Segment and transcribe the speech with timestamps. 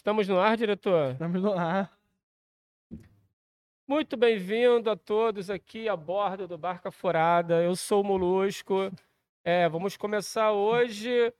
[0.00, 1.12] Estamos no ar, diretor?
[1.12, 1.92] Estamos no ar.
[3.86, 7.62] Muito bem-vindo a todos aqui a bordo do Barca Furada.
[7.62, 8.90] Eu sou o Molusco.
[9.44, 11.30] É, vamos começar hoje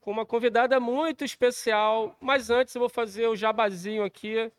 [0.00, 4.50] com uma convidada muito especial, mas antes eu vou fazer o jabazinho aqui.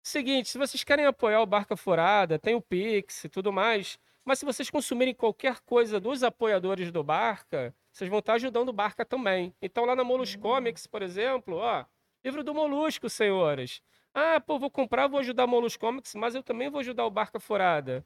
[0.00, 4.38] Seguinte, se vocês querem apoiar o Barca Furada, tem o Pix e tudo mais, mas
[4.38, 9.04] se vocês consumirem qualquer coisa dos apoiadores do Barca, vocês vão estar ajudando o Barca
[9.04, 9.52] também.
[9.60, 11.84] Então lá na Molus Comics, por exemplo, ó,
[12.24, 13.82] livro do Molusco, senhores.
[14.12, 17.10] Ah, pô, vou comprar, vou ajudar a Molus Comics, mas eu também vou ajudar o
[17.10, 18.04] Barca Furada.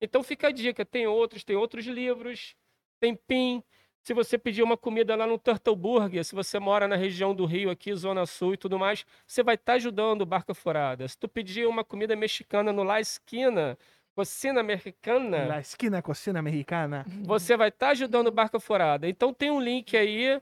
[0.00, 2.54] Então fica a dica, tem outros, tem outros livros,
[3.00, 3.62] tem PIN.
[4.02, 7.46] Se você pedir uma comida lá no Turtle Burger, se você mora na região do
[7.46, 11.08] Rio, aqui, Zona Sul e tudo mais, você vai estar ajudando o Barca Furada.
[11.08, 13.78] Se tu pedir uma comida mexicana no La Esquina,
[14.14, 15.46] Cocina Americana.
[15.46, 17.06] La Esquina Cocina Americana.
[17.22, 19.08] Você vai estar ajudando o Barca Furada.
[19.08, 20.40] Então tem um link aí.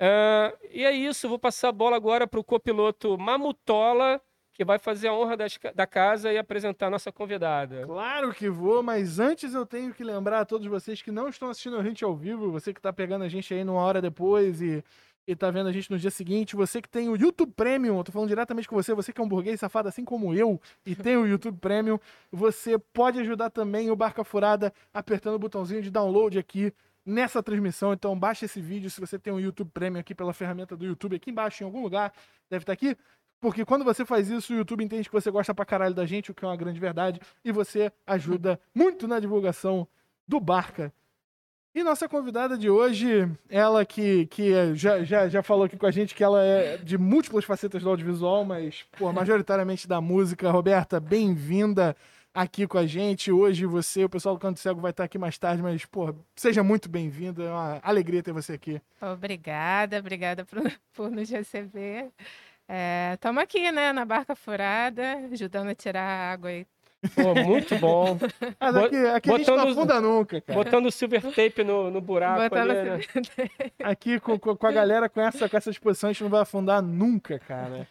[0.00, 4.20] Uh, e é isso, vou passar a bola agora para o copiloto Mamutola
[4.60, 7.86] que vai fazer a honra das, da casa e apresentar a nossa convidada.
[7.86, 11.48] Claro que vou, mas antes eu tenho que lembrar a todos vocês que não estão
[11.48, 14.60] assistindo a gente ao vivo, você que está pegando a gente aí numa hora depois
[14.60, 14.84] e,
[15.26, 18.04] e tá vendo a gente no dia seguinte, você que tem o YouTube Premium, eu
[18.04, 20.94] tô falando diretamente com você, você que é um burguês safado assim como eu e
[20.94, 21.98] tem o YouTube Premium,
[22.30, 26.70] você pode ajudar também o Barca Furada apertando o botãozinho de download aqui
[27.04, 27.92] nessa transmissão.
[27.92, 31.16] Então baixe esse vídeo se você tem um YouTube Premium aqui pela ferramenta do YouTube
[31.16, 32.12] aqui embaixo em algum lugar,
[32.48, 32.96] deve estar aqui.
[33.40, 36.30] Porque quando você faz isso, o YouTube entende que você gosta pra caralho da gente,
[36.30, 39.88] o que é uma grande verdade, e você ajuda muito na divulgação
[40.28, 40.92] do Barca.
[41.74, 45.90] E nossa convidada de hoje, ela que, que já, já, já falou aqui com a
[45.90, 50.50] gente que ela é de múltiplas facetas do audiovisual, mas, pô, majoritariamente da música.
[50.50, 51.96] Roberta, bem-vinda
[52.34, 53.30] aqui com a gente.
[53.30, 56.62] Hoje você, o pessoal do Canto Cego vai estar aqui mais tarde, mas, pô, seja
[56.62, 57.42] muito bem-vinda.
[57.42, 58.80] É uma alegria ter você aqui.
[59.00, 60.58] Obrigada, obrigada por,
[60.94, 62.10] por nos receber.
[63.14, 66.66] Estamos é, aqui, né, na barca furada, ajudando a tirar a água aí.
[67.14, 68.18] Pô, muito bom.
[68.60, 70.58] Mas aqui, aqui botando, a gente não afunda nunca, cara.
[70.58, 73.00] Botando o silver tape no, no buraco botando ali, né?
[73.82, 76.82] Aqui com, com, a galera com essa, com essa disposição a gente não vai afundar
[76.82, 77.88] nunca, cara.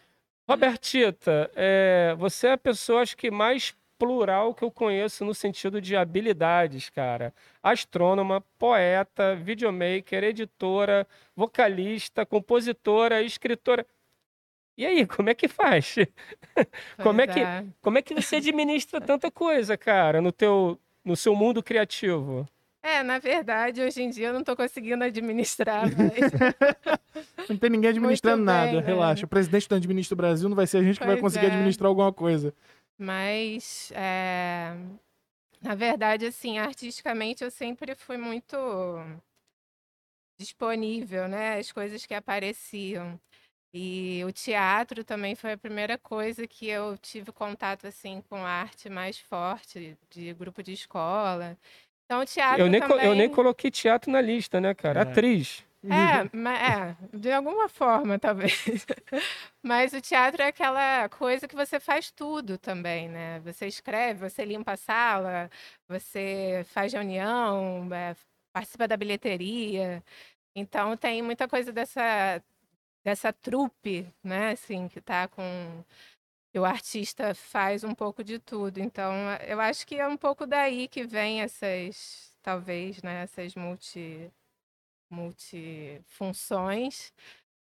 [0.48, 5.78] Robertita, é, você é a pessoa acho que mais plural que eu conheço no sentido
[5.78, 7.34] de habilidades, cara.
[7.62, 11.06] Astrônoma, poeta, videomaker, editora,
[11.36, 13.86] vocalista, compositora, escritora.
[14.78, 15.96] E aí, como é que faz?
[17.02, 17.66] como é que, é.
[17.82, 22.48] como é que você administra tanta coisa, cara, no teu no seu mundo criativo?
[22.82, 27.48] É, na verdade, hoje em dia eu não estou conseguindo administrar mas...
[27.48, 28.80] não tem ninguém administrando nada, né?
[28.80, 29.26] relaxa.
[29.26, 31.48] O presidente não administra o Brasil, não vai ser a gente que vai conseguir é.
[31.50, 32.54] administrar alguma coisa.
[33.02, 34.74] Mas, é...
[35.62, 38.54] na verdade, assim, artisticamente eu sempre fui muito
[40.38, 41.58] disponível, né?
[41.58, 43.18] As coisas que apareciam.
[43.72, 48.90] E o teatro também foi a primeira coisa que eu tive contato assim com arte
[48.90, 51.56] mais forte, de grupo de escola.
[52.04, 53.06] Então o teatro eu nem, também...
[53.06, 55.00] eu nem coloquei teatro na lista, né, cara?
[55.00, 55.02] É.
[55.04, 55.64] Atriz.
[55.88, 58.52] É, mas, é, de alguma forma, talvez.
[59.62, 63.40] Mas o teatro é aquela coisa que você faz tudo também, né?
[63.40, 65.50] Você escreve, você limpa a sala,
[65.88, 68.14] você faz reunião, é,
[68.52, 70.02] participa da bilheteria.
[70.56, 72.42] Então tem muita coisa dessa
[73.04, 75.42] dessa trupe, né, assim, que tá com
[76.56, 78.78] o artista faz um pouco de tudo.
[78.80, 79.12] Então,
[79.46, 84.30] eu acho que é um pouco daí que vem essas, talvez, né, essas multi
[85.10, 87.12] multifunções.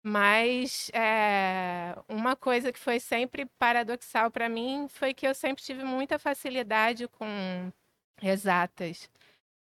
[0.02, 5.82] Mas é, uma coisa que foi sempre paradoxal para mim foi que eu sempre tive
[5.84, 7.26] muita facilidade com
[8.22, 9.10] exatas.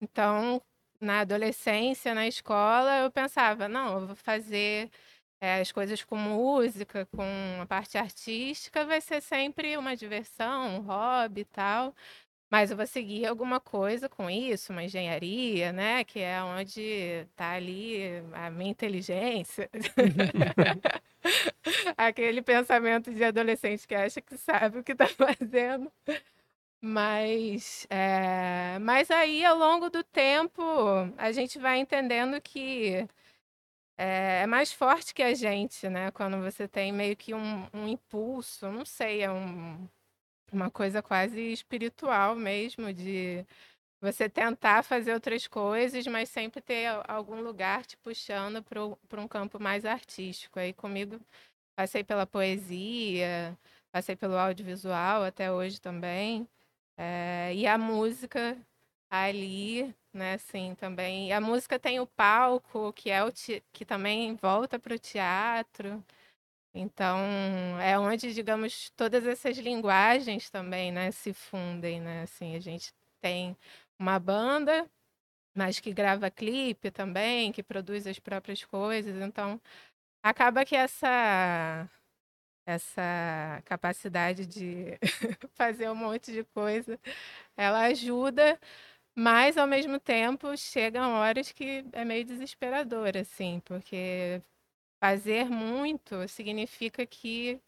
[0.02, 0.62] Então,
[1.00, 4.90] na adolescência, na escola, eu pensava, não, eu vou fazer
[5.42, 7.24] é, as coisas com música, com
[7.62, 11.96] a parte artística, vai ser sempre uma diversão, um hobby e tal.
[12.52, 16.04] Mas eu vou seguir alguma coisa com isso, uma engenharia, né?
[16.04, 19.70] Que é onde está ali a minha inteligência.
[21.98, 25.92] Aquele pensamento de adolescente que acha que sabe o que está fazendo.
[26.82, 28.80] Mas, é...
[28.80, 30.62] mas aí, ao longo do tempo,
[31.18, 33.08] a gente vai entendendo que
[33.98, 36.12] é, é, mais forte que a gente, né?
[36.12, 39.88] Quando você tem meio que um, um impulso, não sei, é um,
[40.52, 43.46] uma coisa quase espiritual mesmo, de
[44.02, 49.60] você tentar fazer outras coisas, mas sempre ter algum lugar te puxando para um campo
[49.62, 50.60] mais artístico.
[50.60, 51.20] Aí comigo
[51.76, 53.58] passei pela poesia,
[53.92, 56.48] passei pelo audiovisual até hoje também.
[56.98, 58.58] É, e a música
[59.10, 61.30] ali né, assim, também.
[61.30, 63.32] E a música tem o palco, que é o
[63.72, 66.04] que também volta para o teatro.
[66.74, 67.18] Então,
[67.82, 72.22] é onde, digamos, todas essas linguagens também, né, se fundem, né?
[72.24, 73.58] Assim, a gente tem
[74.00, 74.90] uma banda,
[75.56, 79.16] mas que grava clipe também, que produz as próprias coisas.
[79.22, 79.62] Então,
[80.24, 81.90] acaba que essa
[82.66, 84.98] essa capacidade de
[85.56, 87.00] fazer um monte de coisa,
[87.58, 88.60] ela ajuda,
[89.16, 94.42] mas ao mesmo tempo chegam horas que é meio desesperador, assim, porque
[95.02, 97.60] fazer muito significa que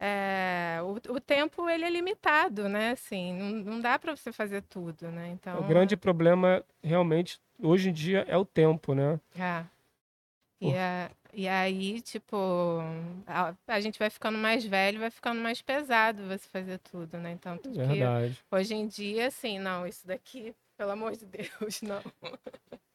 [0.00, 2.90] é, o, o, tempo ele é limitado, né?
[2.90, 5.28] Assim, não, não dá para você fazer tudo, né?
[5.28, 9.20] Então, o grande problema realmente hoje em dia é o tempo, né?
[9.38, 9.64] É.
[10.60, 12.80] E, a, e aí, tipo,
[13.26, 17.32] a, a, gente vai ficando mais velho, vai ficando mais pesado você fazer tudo, né?
[17.32, 18.38] Então, tudo Verdade.
[18.50, 22.02] hoje em dia, assim, não, isso daqui, pelo amor de Deus, não.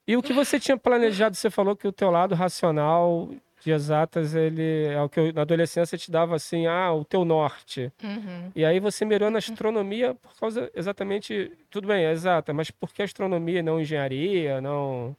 [0.07, 4.33] E o que você tinha planejado, você falou que o teu lado racional de exatas,
[4.33, 7.92] ele é o que eu, na adolescência te dava assim, ah, o teu norte.
[8.01, 8.51] Uhum.
[8.56, 12.94] E aí você mirou na astronomia por causa exatamente, tudo bem, é exata, mas por
[12.94, 15.15] que astronomia, não engenharia, não...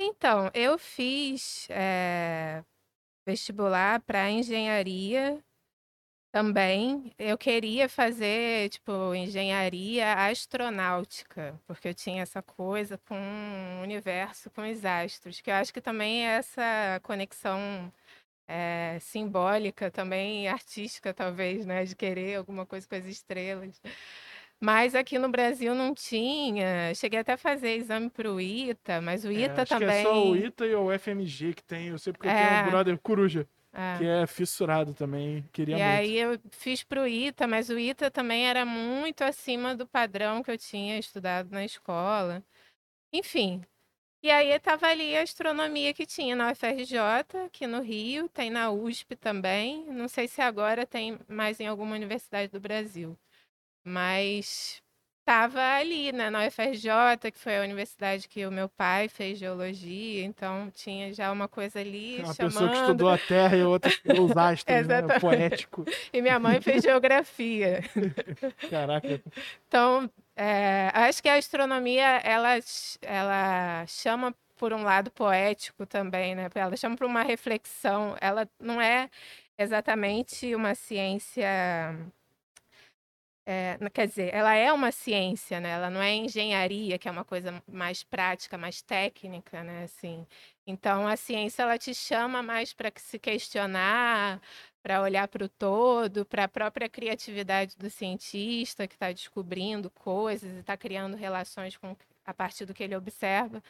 [0.00, 2.62] Então, eu fiz é,
[3.26, 5.38] vestibular para engenharia
[6.38, 13.16] também, eu queria fazer, tipo, engenharia astronáutica, porque eu tinha essa coisa com
[13.80, 17.92] o universo, com os astros, que eu acho que também é essa conexão
[18.46, 23.82] é, simbólica, também artística, talvez, né, de querer alguma coisa com as estrelas.
[24.60, 26.94] Mas aqui no Brasil não tinha.
[26.94, 29.88] Cheguei até a fazer exame para o ITA, mas o ITA é, acho também.
[29.88, 31.88] Que é só o ITA e o FMG que tem.
[31.88, 32.32] Eu sei porque é.
[32.32, 33.48] eu tenho um brother coruja.
[33.72, 33.98] É.
[33.98, 35.90] Que é fissurado também, queria e muito.
[35.90, 40.42] E aí eu fiz pro ITA, mas o ITA também era muito acima do padrão
[40.42, 42.42] que eu tinha estudado na escola.
[43.12, 43.62] Enfim.
[44.22, 46.98] E aí estava ali a astronomia que tinha na UFRJ,
[47.46, 49.84] aqui no Rio, tem na USP também.
[49.86, 53.16] Não sei se agora tem mais em alguma universidade do Brasil.
[53.84, 54.82] Mas
[55.28, 60.24] estava ali, né, na UFRJ, que foi a universidade que o meu pai fez geologia,
[60.24, 62.52] então tinha já uma coisa ali Uma chamando...
[62.52, 65.02] pessoa que estudou a Terra e outra estudou os astros, né?
[65.20, 65.84] Poético.
[66.14, 67.84] E minha mãe fez geografia.
[68.70, 69.20] Caraca.
[69.68, 72.58] Então, é, acho que a astronomia, ela,
[73.02, 76.48] ela chama por um lado poético também, né?
[76.54, 78.16] Ela chama para uma reflexão.
[78.18, 79.10] Ela não é
[79.58, 81.46] exatamente uma ciência
[83.50, 85.70] é, quer dizer, ela é uma ciência, né?
[85.70, 89.84] Ela não é engenharia, que é uma coisa mais prática, mais técnica, né?
[89.84, 90.26] Assim,
[90.66, 94.38] então a ciência ela te chama mais para se questionar,
[94.82, 100.52] para olhar para o todo, para a própria criatividade do cientista que está descobrindo coisas
[100.54, 101.96] e está criando relações com,
[102.26, 103.62] a partir do que ele observa.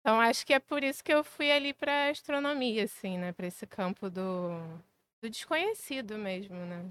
[0.00, 3.32] Então acho que é por isso que eu fui ali para astronomia, assim, né?
[3.32, 4.50] Para esse campo do,
[5.22, 6.84] do desconhecido mesmo, né?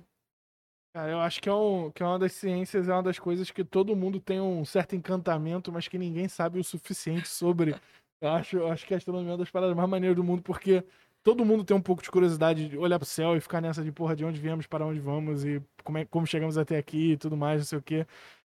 [0.95, 3.51] Cara, eu acho que é, um, que é uma das ciências, é uma das coisas
[3.51, 7.75] que todo mundo tem um certo encantamento, mas que ninguém sabe o suficiente sobre.
[8.21, 10.41] Eu acho, eu acho que a astronomia é uma das paradas mais maneiras do mundo,
[10.41, 10.85] porque
[11.21, 13.91] todo mundo tem um pouco de curiosidade de olhar pro céu e ficar nessa de
[13.91, 17.17] porra de onde viemos, para onde vamos e como, é, como chegamos até aqui e
[17.17, 18.07] tudo mais, não sei o quê.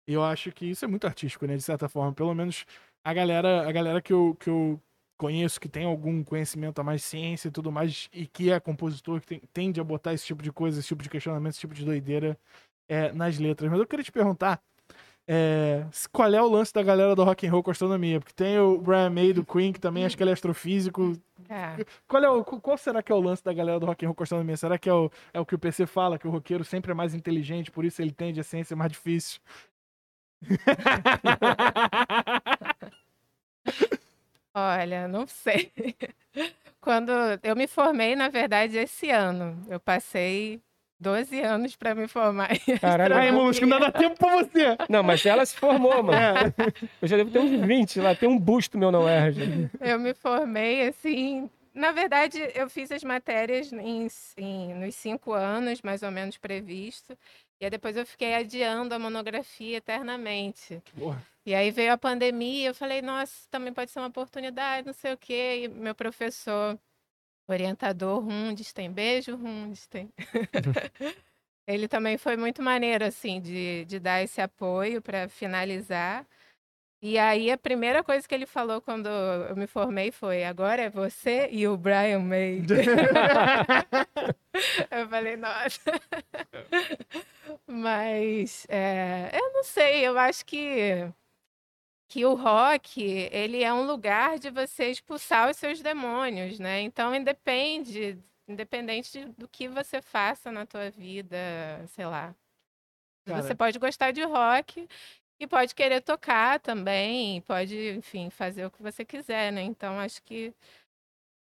[0.08, 2.12] E eu acho que isso é muito artístico, né, de certa forma.
[2.12, 2.66] Pelo menos
[3.04, 4.80] a galera, a galera que eu, que eu
[5.22, 9.20] conheço que tem algum conhecimento a mais ciência e tudo mais, e que é compositor,
[9.20, 11.74] que tem, tende a botar esse tipo de coisa, esse tipo de questionamento, esse tipo
[11.74, 12.36] de doideira
[12.88, 13.70] é, nas letras.
[13.70, 14.60] Mas eu queria te perguntar
[15.28, 18.18] é, qual é o lance da galera do rock and roll com astronomia?
[18.18, 21.12] Porque tem o Brian May do Queen, que também acho que ele é astrofísico.
[21.48, 21.86] É.
[22.08, 24.16] Qual, é o, qual será que é o lance da galera do rock and roll
[24.16, 24.56] com astronomia?
[24.56, 26.94] Será que é o, é o que o PC fala, que o roqueiro sempre é
[26.94, 29.40] mais inteligente, por isso ele tende a ciência mais difícil?
[34.54, 35.72] Olha, não sei.
[36.80, 39.64] Quando eu me formei, na verdade, esse ano.
[39.68, 40.60] Eu passei
[41.00, 42.50] 12 anos para me formar.
[42.80, 44.76] Caralho, aí, que não dá tempo pra você.
[44.88, 46.12] Não, mas ela se formou, mano.
[46.14, 46.52] É.
[47.00, 49.70] Eu já devo ter uns 20 lá, tem um busto meu não erge.
[49.80, 51.48] Eu me formei, assim.
[51.74, 57.16] Na verdade, eu fiz as matérias em, em, nos cinco anos, mais ou menos previsto.
[57.60, 60.82] E aí depois eu fiquei adiando a monografia eternamente.
[60.98, 61.22] Porra.
[61.44, 65.12] E aí veio a pandemia, eu falei, nossa, também pode ser uma oportunidade, não sei
[65.12, 65.62] o quê.
[65.64, 66.78] E meu professor,
[67.48, 70.12] orientador Rundstein, beijo Rundstein.
[71.66, 76.26] Ele também foi muito maneiro, assim, de, de dar esse apoio para finalizar.
[77.04, 80.90] E aí a primeira coisa que ele falou quando eu me formei foi: agora é
[80.90, 82.62] você e o Brian May.
[84.90, 85.80] eu falei, nossa.
[87.66, 91.12] Mas é, eu não sei, eu acho que
[92.08, 93.00] que o rock
[93.32, 96.80] ele é um lugar de você expulsar os seus demônios, né?
[96.82, 101.36] Então independe independente de- do que você faça na tua vida,
[101.88, 102.34] sei lá.
[103.24, 104.86] Cara- Você pode gostar de rock
[105.42, 109.62] e pode querer tocar também, pode, enfim, fazer o que você quiser, né?
[109.62, 110.54] Então, acho que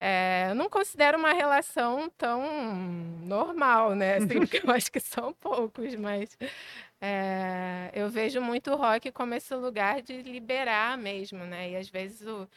[0.00, 2.42] é, eu não considero uma relação tão
[3.24, 4.16] normal, né?
[4.16, 6.36] Assim, porque eu acho que são poucos, mas
[7.00, 11.70] é, eu vejo muito o rock como esse lugar de liberar mesmo, né?
[11.70, 12.48] E às vezes o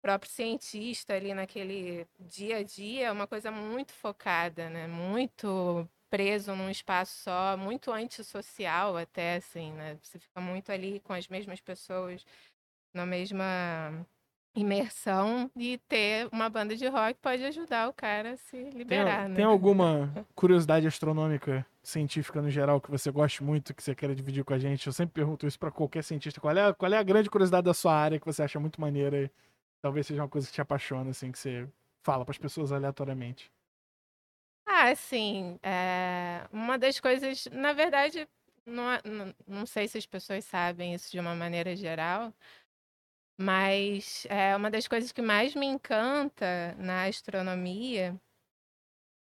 [0.00, 4.86] próprio cientista ali naquele dia a dia é uma coisa muito focada, né?
[4.86, 9.98] Muito preso num espaço só, muito antissocial até, assim, né?
[10.00, 12.24] Você fica muito ali com as mesmas pessoas
[12.94, 14.06] na mesma
[14.54, 19.28] imersão e ter uma banda de rock pode ajudar o cara a se Tem, liberar,
[19.28, 19.34] né?
[19.34, 24.44] tem alguma curiosidade astronômica, científica no geral, que você goste muito, que você queira dividir
[24.44, 24.86] com a gente?
[24.86, 26.40] Eu sempre pergunto isso pra qualquer cientista.
[26.40, 28.80] Qual é, a- qual é a grande curiosidade da sua área que você acha muito
[28.80, 29.30] maneira e
[29.82, 31.68] talvez seja uma coisa que te apaixona, assim, que você
[32.04, 33.50] fala pras pessoas aleatoriamente?
[34.66, 35.58] Ah, sim.
[35.62, 38.28] é, Uma das coisas, na verdade,
[38.66, 42.32] não, é- não, não sei se as pessoas sabem isso de uma maneira geral,
[43.38, 48.18] mas é uma das coisas que mais me encanta na astronomia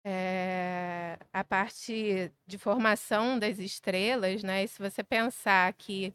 [0.04, 4.64] é a parte de formação das estrelas, né?
[4.64, 6.14] E se você pensar que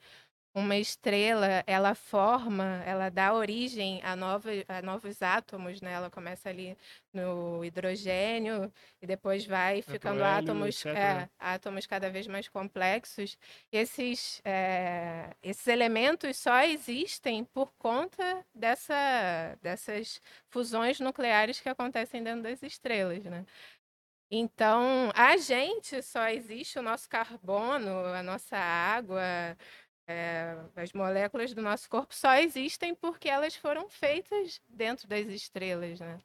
[0.56, 5.92] uma estrela, ela forma, ela dá origem a, nova, a novos átomos, né?
[5.92, 6.78] Ela começa ali
[7.12, 8.72] no hidrogênio
[9.02, 13.38] e depois vai ficando hélio, átomos, é, átomos cada vez mais complexos.
[13.70, 22.44] Esses, é, esses elementos só existem por conta dessa, dessas fusões nucleares que acontecem dentro
[22.44, 23.46] das estrelas, né?
[24.32, 29.22] Então, a gente só existe, o nosso carbono, a nossa água,
[30.08, 36.00] é, as moléculas do nosso corpo só existem porque elas foram feitas dentro das estrelas,
[36.00, 36.20] né?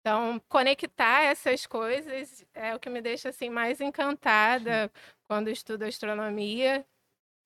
[0.00, 4.92] Então, conectar essas coisas é o que me deixa assim mais encantada
[5.26, 6.84] quando estudo astronomia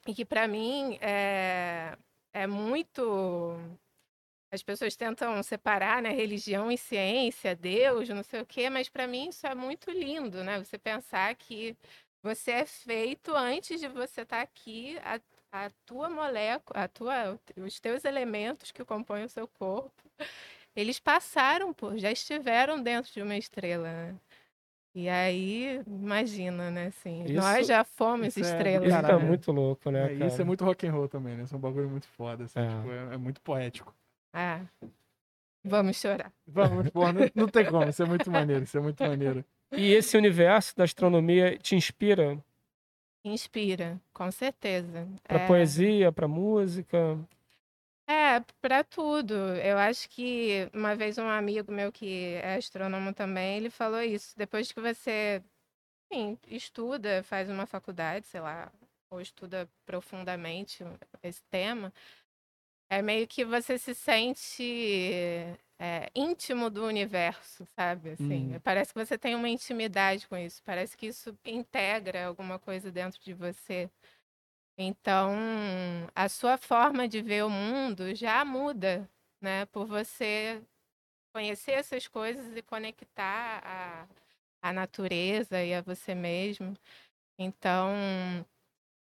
[0.06, 1.96] e que para mim é,
[2.32, 3.56] é muito
[4.50, 9.06] as pessoas tentam separar, né, religião e ciência, Deus, não sei o quê, mas para
[9.06, 10.58] mim isso é muito lindo, né?
[10.58, 11.76] Você pensar que
[12.22, 14.98] você é feito antes de você estar aqui,
[15.52, 19.92] a, tua molécula, a tua, os teus elementos que compõem o seu corpo,
[20.76, 24.16] eles passaram por, já estiveram dentro de uma estrela, né?
[24.94, 28.88] E aí, imagina, né, assim, nós Isso- já fomos isso é estrelas.
[28.88, 29.20] Isso Caralho.
[29.20, 30.26] tá muito louco, né, É, cara?
[30.26, 31.44] isso é muito rock and roll também, né?
[31.44, 32.68] Isso é um bagulho muito foda, assim, É.
[32.68, 33.94] tipo, é, é muito poético.
[34.32, 34.60] Ah,
[35.62, 36.32] vamos chorar.
[36.46, 39.44] Vamos, pô, não, não tem como, isso é muito maneiro, isso é muito maneiro.
[39.72, 42.42] E esse universo da astronomia te inspira
[43.24, 45.06] Inspira, com certeza.
[45.26, 45.46] pra É.
[45.46, 47.18] poesia, pra música?
[48.06, 49.34] É, para tudo.
[49.56, 54.36] Eu acho que uma vez um amigo meu que é astrônomo também, ele falou isso.
[54.36, 55.42] Depois que você,
[56.12, 58.72] enfim, estuda, faz uma faculdade, sei lá,
[59.10, 60.84] ou estuda profundamente
[61.22, 61.92] esse tema,
[62.90, 64.62] é meio que você se sente
[65.78, 68.10] é, íntimo do universo, sabe?
[68.10, 68.60] Assim, Hum.
[68.62, 70.62] parece que você tem uma intimidade com isso.
[70.64, 73.90] Parece que isso integra alguma coisa dentro de você.
[74.78, 75.30] Então,
[76.14, 79.08] a sua forma de ver o mundo já muda,
[79.40, 79.66] né?
[79.66, 80.62] Por você
[81.34, 84.08] conhecer essas coisas e conectar a,
[84.62, 86.74] a natureza e a você mesmo.
[87.38, 87.92] Então,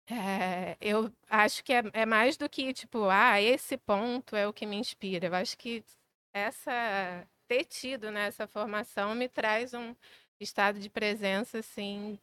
[0.10, 4.54] é, eu acho que é, é mais do que, tipo, ah, esse ponto é o
[4.54, 5.28] que me inspira.
[5.28, 5.84] Eu acho que
[6.34, 9.96] essa, ter tido, né, essa formação me traz um
[10.40, 12.18] estado de presença, assim,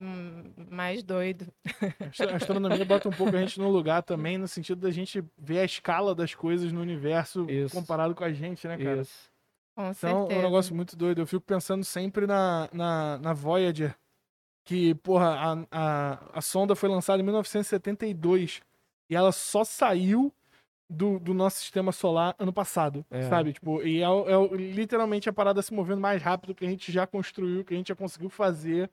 [0.00, 1.46] hum, mais doido.
[2.00, 4.90] A astro- A astronomia bota um pouco a gente no lugar também, no sentido da
[4.90, 7.74] gente ver a escala das coisas no universo Isso.
[7.74, 9.02] comparado com a gente, né, cara?
[9.02, 9.30] Isso.
[9.76, 10.42] Com Então, é um certeza.
[10.42, 11.20] negócio muito doido.
[11.20, 13.96] Eu fico pensando sempre na, na, na Voyager,
[14.64, 18.62] que, porra, a, a, a sonda foi lançada em 1972
[19.10, 20.32] e ela só saiu
[20.94, 23.22] do, do nosso sistema solar ano passado, É.
[23.22, 23.52] sabe?
[23.52, 27.06] Tipo, e é, é literalmente a parada se movendo mais rápido que a gente já
[27.06, 28.90] construiu, que a gente já conseguiu fazer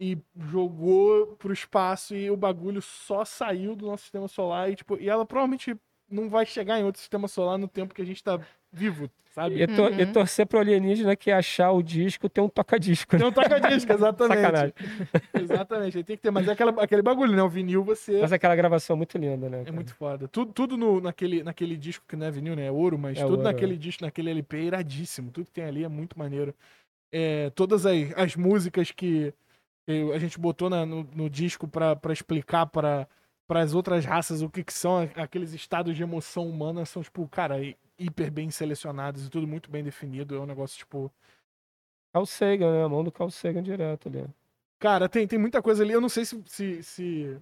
[0.00, 4.96] e jogou pro espaço e o bagulho só saiu do nosso sistema solar e, tipo,
[4.98, 5.76] e ela provavelmente
[6.10, 8.38] não vai chegar em outro sistema solar no tempo que a gente tá
[8.72, 9.62] vivo, sabe?
[9.62, 10.12] E, tor- e Uhum.
[10.12, 13.20] torcer pro alienígena que achar o disco tem um toca-disco, né?
[13.20, 14.40] Tem um toca-disco, exatamente.
[14.40, 14.74] Sacanagem.
[15.34, 17.42] Exatamente, aí tem que ter, mas é aquela, aquele bagulho, né?
[17.42, 18.20] O vinil você.
[18.20, 19.60] Mas aquela gravação muito linda, né?
[19.60, 19.74] É cara?
[19.74, 20.28] muito foda.
[20.28, 22.66] Tudo, tudo no, naquele, naquele disco que não é vinil, né?
[22.66, 23.76] É ouro, mas É tudo ouro, naquele é.
[23.78, 25.30] disco, naquele LP é iradíssimo.
[25.30, 26.54] Tudo que tem ali é muito maneiro.
[27.12, 29.32] É, todas as, as músicas que
[29.86, 33.08] eu- a gente botou na- no, no disco pra, pra explicar para
[33.58, 37.58] as outras raças o que, que são aqueles estados de emoção humana são, tipo, cara,
[37.60, 40.36] hi- hiper bem selecionados e tudo muito bem definido.
[40.36, 41.10] É um negócio, tipo.
[42.12, 42.84] Carl Sagan, né?
[42.84, 44.26] A mão do Carl Sagan direto ali.
[44.78, 45.92] Cara, tem, tem muita coisa ali.
[45.92, 47.38] Eu não sei se, se, se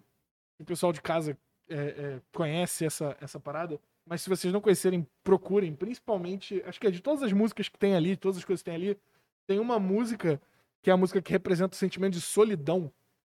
[0.59, 1.37] o pessoal de casa
[1.69, 5.75] é, é, conhece essa, essa parada, mas se vocês não conhecerem, procurem.
[5.75, 8.71] Principalmente, acho que é de todas as músicas que tem ali, todas as coisas que
[8.71, 8.99] tem ali,
[9.47, 10.41] tem uma música
[10.83, 12.91] que é a música que representa o sentimento de solidão,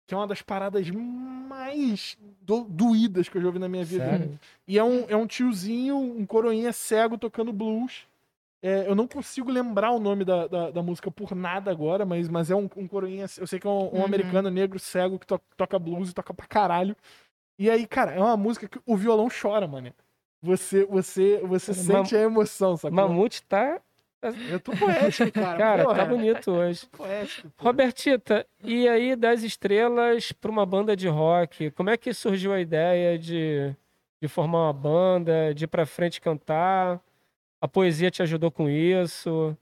[0.05, 4.05] que é uma das paradas mais do, doídas que eu já ouvi na minha vida.
[4.05, 4.39] Sério?
[4.67, 8.05] E é um, é um tiozinho, um coroinha cego tocando blues.
[8.61, 12.29] É, eu não consigo lembrar o nome da, da, da música por nada agora, mas,
[12.29, 13.25] mas é um, um coroinha.
[13.37, 14.05] Eu sei que é um, um Uhum.
[14.05, 16.95] americano negro cego que to- toca blues e toca pra caralho.
[17.59, 19.93] E aí, cara, é uma música que o violão chora, mano.
[20.41, 22.95] Você, você, você Mam- sente a emoção, sacou?
[22.97, 23.79] Mamute tá.
[24.49, 25.57] Eu tô poético, cara.
[25.57, 25.97] Cara, porra.
[25.97, 26.85] tá bonito hoje.
[26.87, 27.49] Poético.
[27.57, 32.59] Robertita, e aí das estrelas para uma banda de rock, como é que surgiu a
[32.59, 33.75] ideia de,
[34.21, 36.99] de formar uma banda, de ir pra frente cantar?
[37.61, 39.57] A poesia te ajudou com isso?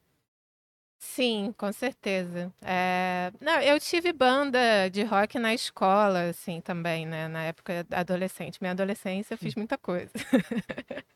[1.04, 2.54] Sim, com certeza.
[2.62, 7.28] É, Não, eu tive banda de rock na escola, assim, também, né?
[7.28, 8.60] Na época adolescente.
[8.62, 10.12] Minha adolescência eu fiz muita coisa.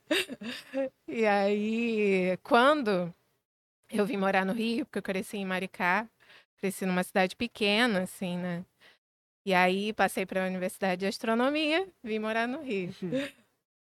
[1.07, 3.11] E aí, quando
[3.89, 6.08] eu vim morar no Rio, porque eu cresci em Maricá,
[6.58, 8.65] cresci numa cidade pequena, assim, né?
[9.46, 12.89] E aí passei para a Universidade de Astronomia, vim morar no Rio.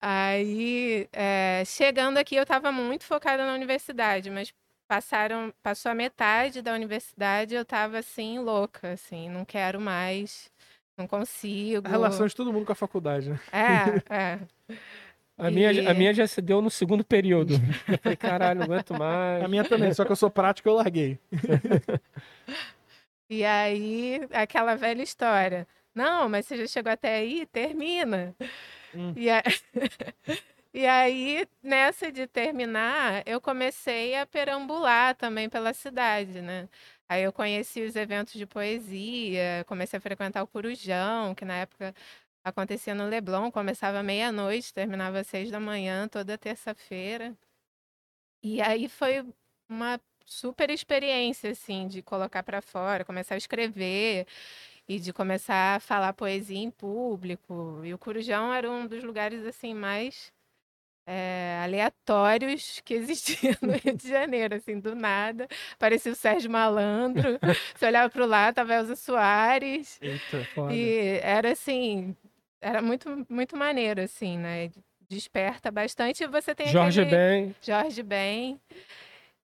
[0.06, 4.52] Aí, é, chegando aqui, eu estava muito focada na universidade, mas
[4.86, 10.52] passaram, passou a metade da universidade, eu estava assim louca, assim, não quero mais,
[10.98, 11.86] não consigo.
[11.86, 13.40] A relação de todo mundo com a faculdade, né?
[13.50, 14.40] É, é.
[15.36, 17.54] A minha, a E- minha já se deu no segundo período.
[17.90, 19.42] Eu falei, caralho, não aguento mais.
[19.44, 21.18] A minha também, só que eu sou prático e eu larguei.
[23.28, 25.66] E aí, aquela velha história.
[25.94, 28.34] Não, mas você já chegou até aí, termina.
[28.94, 29.12] Hum.
[29.16, 29.42] E, a-
[30.74, 36.68] e aí, nessa de terminar, eu comecei a perambular também pela cidade, né?
[37.08, 41.94] Aí eu conheci os eventos de poesia, comecei a frequentar o Corujão, que na época
[42.44, 47.34] acontecia no Leblon, começava meia-noite, terminava às seis da manhã, toda terça-feira.
[48.42, 49.24] E aí foi
[49.68, 54.26] uma super experiência, assim, de colocar para fora, começar a escrever
[54.88, 57.80] e de começar a falar poesia em público.
[57.84, 60.32] E o Corujão era um dos lugares, assim, mais
[61.06, 65.48] eh, aleatórios que existia no Rio de Janeiro, assim, do nada.
[65.78, 67.38] Parecia o Sérgio Malandro.
[67.74, 69.98] Você olhava para o lado, tava Elza Soares.
[70.02, 70.74] Eita, foda.
[70.74, 72.16] E era assim,
[72.64, 74.70] era muito, muito maneiro, assim, né?
[75.06, 76.24] Desperta bastante.
[76.24, 77.16] E você tem Jorge aquele...
[77.16, 77.56] Ben.
[77.60, 78.60] Jorge Ben.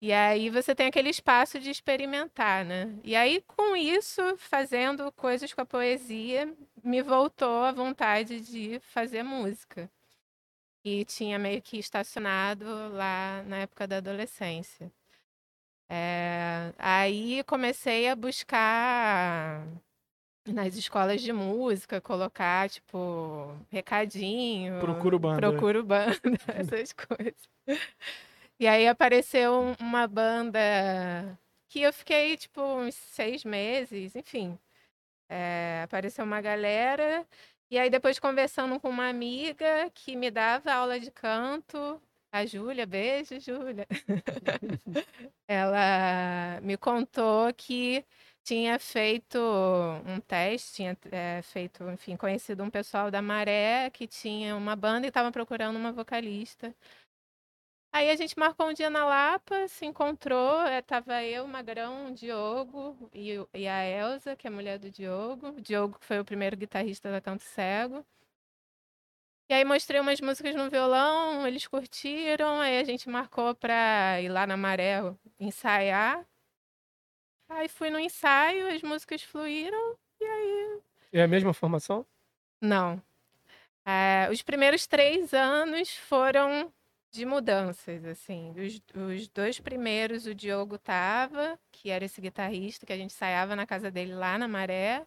[0.01, 2.93] E aí você tem aquele espaço de experimentar, né?
[3.03, 9.23] E aí, com isso, fazendo coisas com a poesia, me voltou a vontade de fazer
[9.23, 9.89] música.
[10.83, 14.91] E tinha meio que estacionado lá na época da adolescência.
[15.89, 19.65] É, aí comecei a buscar
[20.45, 25.41] nas escolas de música, colocar, tipo, recadinho, Procuro banda.
[25.41, 27.49] procuro banda, essas coisas.
[28.59, 30.59] E aí apareceu um- uma banda
[31.67, 34.57] que eu fiquei, tipo, uns seis meses, enfim.
[35.29, 37.25] É, apareceu uma galera,
[37.69, 41.99] e aí depois conversando com uma amiga que me dava aula de canto,
[42.31, 43.87] a Júlia, beijo, Júlia.
[45.47, 48.05] Ela me contou que
[48.45, 49.39] tinha feito
[50.05, 55.07] um teste, tinha eh, feito, enfim, conhecido um pessoal da Maré que tinha uma banda
[55.07, 56.73] e estava procurando uma vocalista.
[57.91, 63.09] Aí a gente marcou um dia na Lapa, se encontrou, eh, tava eu, Magrão, Diogo
[63.13, 65.47] e, e a Elza, que é a mulher do Diogo.
[65.49, 68.05] O Diogo que foi o primeiro guitarrista da Canto Cego.
[69.49, 74.29] E aí mostrei umas músicas no violão, eles curtiram, aí a gente marcou pra ir
[74.29, 75.01] lá na Maré
[75.39, 76.25] ensaiar.
[77.49, 79.95] Aí fui no ensaio, as músicas fluíram.
[81.11, 82.05] É a mesma formação?
[82.61, 83.01] Não.
[83.85, 86.73] Eh, os primeiros três anos foram
[87.11, 88.53] de mudanças, assim.
[88.57, 93.55] Os, os dois primeiros, o Diogo tava, que era esse guitarrista que a gente ensaiava
[93.55, 95.05] na casa dele lá na Maré.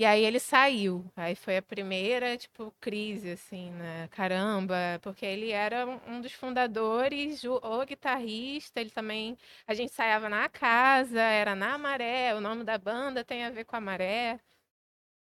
[0.00, 1.04] E aí ele saiu.
[1.14, 4.08] Aí foi a primeira, tipo, crise, assim, né?
[4.08, 9.36] Caramba, porque ele era um- dos fundadores, o, guitarrista, ele também.
[9.66, 13.64] A gente ensaiava na casa, era na Maré, o nome da banda tem a ver
[13.66, 14.40] com a Maré.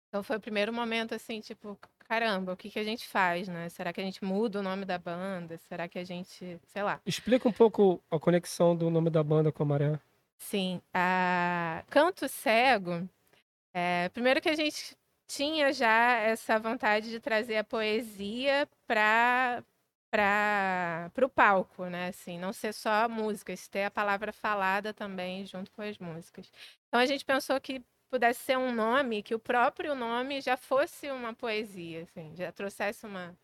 [0.09, 3.69] Então foi o primeiro momento assim, tipo, caramba, o que que a gente faz, né?
[3.69, 5.59] Será que a gente muda o nome da banda?
[5.59, 7.03] Será que a gente, sei lá.
[7.05, 10.01] Explica um pouco a conexão do nome da banda com a Maré.
[10.39, 13.07] Sim, a Canto Cego,
[13.75, 19.65] é, primeiro que a gente tinha já essa vontade de trazer a poesia para
[20.11, 22.09] para o palco, né?
[22.09, 26.53] Assim, não ser só músicas, ter a palavra falada também junto com as músicas.
[26.87, 31.11] Então a gente pensou que pudesse ser um nome, que o próprio nome já fosse
[31.11, 33.37] uma poesia, assim, já trouxesse uma.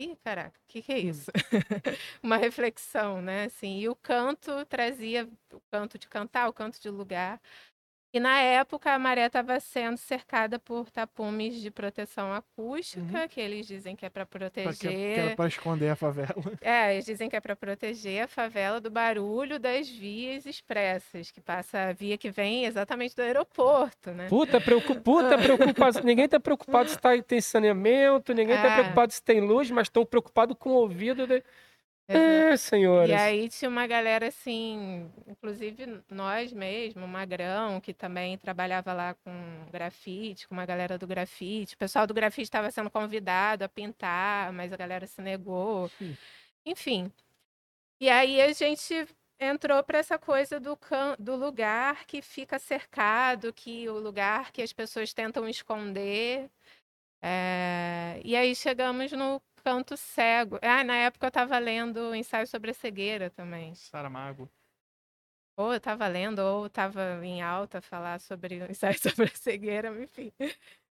[0.00, 1.08] Ih, caraca, o que, que é hum.
[1.10, 1.30] isso?
[2.22, 3.44] uma reflexão, né?
[3.44, 7.40] Assim, e o canto trazia o canto de cantar, o canto de lugar,
[8.16, 13.28] e na época a maré estava sendo cercada por tapumes de proteção acústica, uhum.
[13.28, 14.72] que eles dizem que é para proteger.
[14.72, 16.34] Que, que era para esconder a favela.
[16.62, 21.42] É, eles dizem que é para proteger a favela do barulho das vias expressas, que
[21.42, 24.28] passa a via que vem exatamente do aeroporto, né?
[24.28, 26.02] Puta, preocupa, puta preocupado.
[26.02, 28.74] ninguém está preocupado se tá, tem saneamento, ninguém está é.
[28.76, 31.26] preocupado se tem luz, mas estão preocupados com o ouvido.
[31.26, 31.44] De...
[32.08, 33.10] É, senhores.
[33.10, 39.66] E aí tinha uma galera assim, inclusive nós mesmo, Magrão, que também trabalhava lá com
[39.72, 41.74] grafite, com uma galera do grafite.
[41.74, 45.88] O pessoal do grafite estava sendo convidado a pintar, mas a galera se negou.
[45.98, 46.16] Sim.
[46.64, 47.12] Enfim.
[48.00, 49.08] E aí a gente
[49.40, 51.16] entrou para essa coisa do, can...
[51.18, 56.48] do lugar que fica cercado, que o lugar que as pessoas tentam esconder.
[57.22, 58.20] É...
[58.24, 60.60] E aí chegamos no Canto Cego.
[60.62, 63.74] Ah, na época eu estava lendo ensaio sobre a cegueira também.
[63.74, 64.48] Saramago.
[65.56, 69.90] Ou eu estava lendo, ou estava em alta falar sobre o ensaio sobre a cegueira,
[70.00, 70.32] enfim.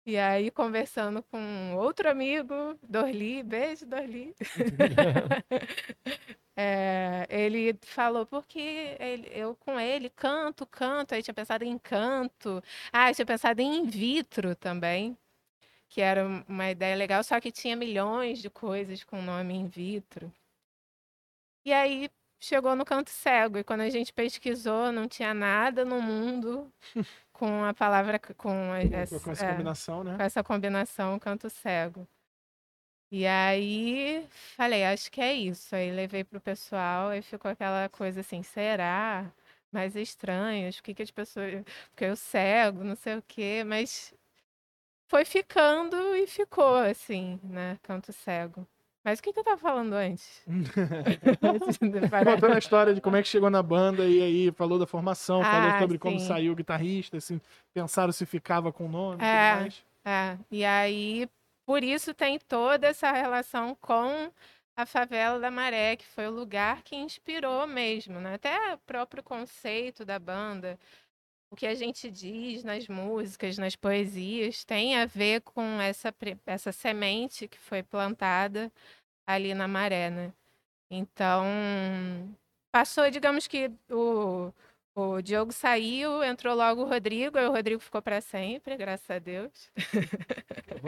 [0.05, 4.35] E aí, conversando com outro amigo, Dorli, beijo, Dorli.
[6.59, 12.61] é, ele falou, porque ele, eu com ele canto, canto, aí tinha pensado em canto.
[12.93, 15.17] Ah, tinha pensado em in vitro também
[15.89, 20.33] que era uma ideia legal, só que tinha milhões de coisas com nome in vitro.
[21.65, 22.09] E aí
[22.41, 26.73] chegou no canto cego, e quando a gente pesquisou, não tinha nada no mundo
[27.33, 30.17] com a palavra com essa, com essa é, combinação, né?
[30.17, 32.07] Com essa combinação canto cego.
[33.11, 35.75] E aí falei, acho que é isso.
[35.75, 39.33] Aí levei pro pessoal e ficou aquela coisa assim, será?
[39.71, 41.65] Mais estranhas, o que, que as pessoas.
[41.91, 44.15] Porque eu cego, não sei o quê, mas
[45.09, 47.79] foi ficando e ficou, assim, né?
[47.83, 48.67] Canto cego.
[49.05, 50.43] Mas o que, que eu tava falando antes?
[51.39, 55.43] Contando a história de como é que chegou na banda e aí falou da formação,
[55.43, 55.99] ah, falou sobre sim.
[56.01, 57.41] como saiu o guitarrista, assim,
[57.73, 59.85] pensaram se ficava com o nome é, e tudo mais.
[60.05, 61.29] É, e aí,
[61.65, 64.29] por isso tem toda essa relação com
[64.77, 68.35] a favela da Maré, que foi o lugar que inspirou mesmo, né?
[68.35, 70.77] Até o próprio conceito da banda
[71.51, 76.73] o que a gente diz nas músicas, nas poesias, tem a ver com essa, essa
[76.73, 78.71] semente que foi plantada
[79.27, 80.33] ali na maré, né?
[80.91, 81.45] Então,
[82.71, 84.53] passou, digamos que o,
[84.95, 89.19] o Diogo saiu, entrou logo o Rodrigo, e o Rodrigo ficou para sempre, graças a
[89.19, 89.71] Deus.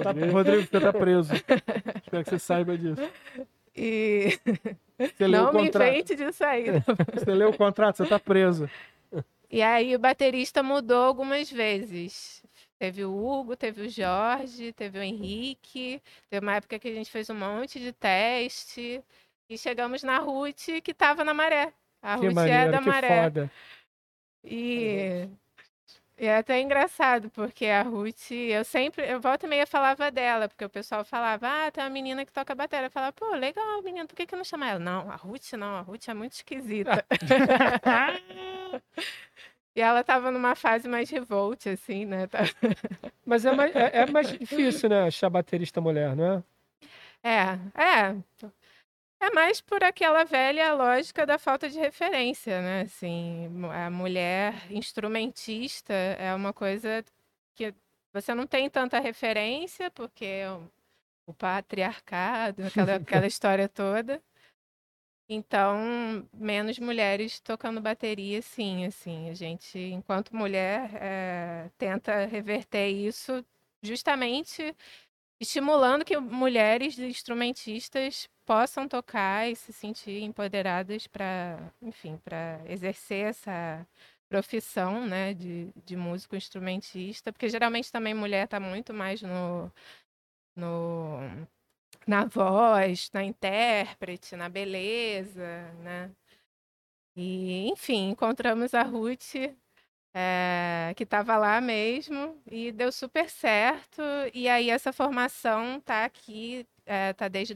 [0.03, 1.33] Tá, Rodrigo, você tá preso.
[1.35, 3.03] Espero que você saiba disso.
[3.75, 4.39] E
[5.29, 6.85] não me enfrente de sair.
[7.15, 8.69] Você leu o contrato, você tá preso.
[9.51, 12.45] E aí o baterista mudou algumas vezes.
[12.79, 16.03] Teve o Hugo, teve o Jorge, teve o Henrique.
[16.31, 19.03] Teve uma época que a gente fez um monte de teste.
[19.49, 21.73] E chegamos na Ruth, que estava na maré.
[22.03, 23.25] A que Ruth maneiro, é da maré.
[23.25, 23.53] Foda.
[24.45, 25.29] E e
[26.27, 30.65] é até engraçado, porque a Ruth, eu sempre, eu volta e meia falava dela, porque
[30.65, 32.87] o pessoal falava, ah, tem uma menina que toca bateria.
[32.87, 34.79] Eu falava, pô, legal, menina, por que, que não chama ela?
[34.79, 37.05] Não, a Ruth não, a Ruth é muito esquisita.
[39.77, 42.27] e ela tava numa fase mais revolt, assim, né?
[42.27, 42.41] Tá
[43.25, 46.43] Mas é mais, é, é mais difícil, né, achar baterista mulher, não é?
[47.23, 48.17] É, é.
[49.21, 52.83] É mais por aquela velha lógica da falta de referência, né?
[52.83, 57.05] Assim, a mulher instrumentista é uma coisa
[57.55, 57.75] que
[58.13, 60.43] você não tem tanta referência, porque
[61.27, 64.23] o patriarcado, aquela, aquela história toda.
[65.29, 69.29] Então, menos mulheres tocando bateria, sim, assim.
[69.29, 73.45] A gente, enquanto mulher, é, tenta reverter isso
[73.83, 74.75] justamente
[75.41, 83.87] estimulando que mulheres instrumentistas possam tocar e se sentir empoderadas para, enfim, para exercer essa
[84.27, 89.71] profissão, né, de, de músico instrumentista, porque geralmente também mulher está muito mais no,
[90.57, 91.19] no
[92.07, 96.11] na voz, na intérprete, na beleza, né?
[97.17, 99.35] E, enfim, encontramos a Ruth
[100.15, 104.03] é, que estava lá mesmo e deu super certo.
[104.35, 107.55] E aí essa formação tá aqui, é, tá desde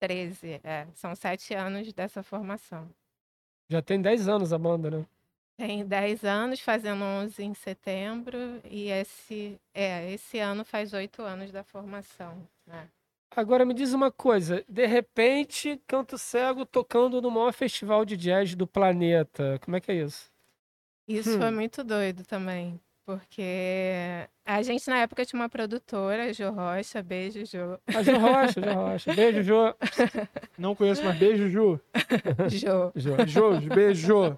[0.00, 0.60] 2013.
[0.62, 2.88] É, são sete anos dessa formação.
[3.70, 5.06] Já tem dez anos a banda, né?
[5.58, 11.50] Tem dez anos, fazendo 11 em setembro, e esse, é, esse ano faz oito anos
[11.50, 12.46] da formação.
[12.66, 12.88] Né?
[13.34, 18.54] Agora me diz uma coisa, de repente, Canto Cego tocando no maior festival de jazz
[18.54, 19.58] do planeta.
[19.64, 20.30] Como é que é isso?
[21.08, 21.54] Isso foi Hum.
[21.54, 22.78] muito doido também.
[23.06, 27.78] Porque a gente na época tinha uma produtora, Jo Rocha, beijo, Jo.
[27.86, 29.14] A Jo Rocha, Jo Rocha.
[29.14, 29.74] Beijo, Jo.
[30.58, 31.80] Não conheço, mas beijo, Ju.
[32.50, 32.92] Jo.
[32.96, 33.16] Jo.
[33.24, 34.36] Jo, beijo.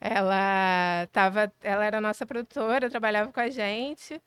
[0.00, 4.20] Ela tava, ela era nossa produtora, trabalhava com a gente.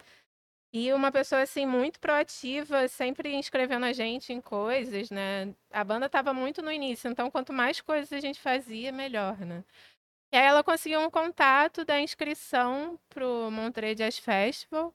[0.71, 5.53] E uma pessoa assim muito proativa, sempre inscrevendo a gente em coisas, né?
[5.71, 9.63] A banda estava muito no início, então quanto mais coisas a gente fazia, melhor, né?
[10.33, 14.91] E aí ela conseguiu um contato da inscrição pro Montreux Jazz Festival.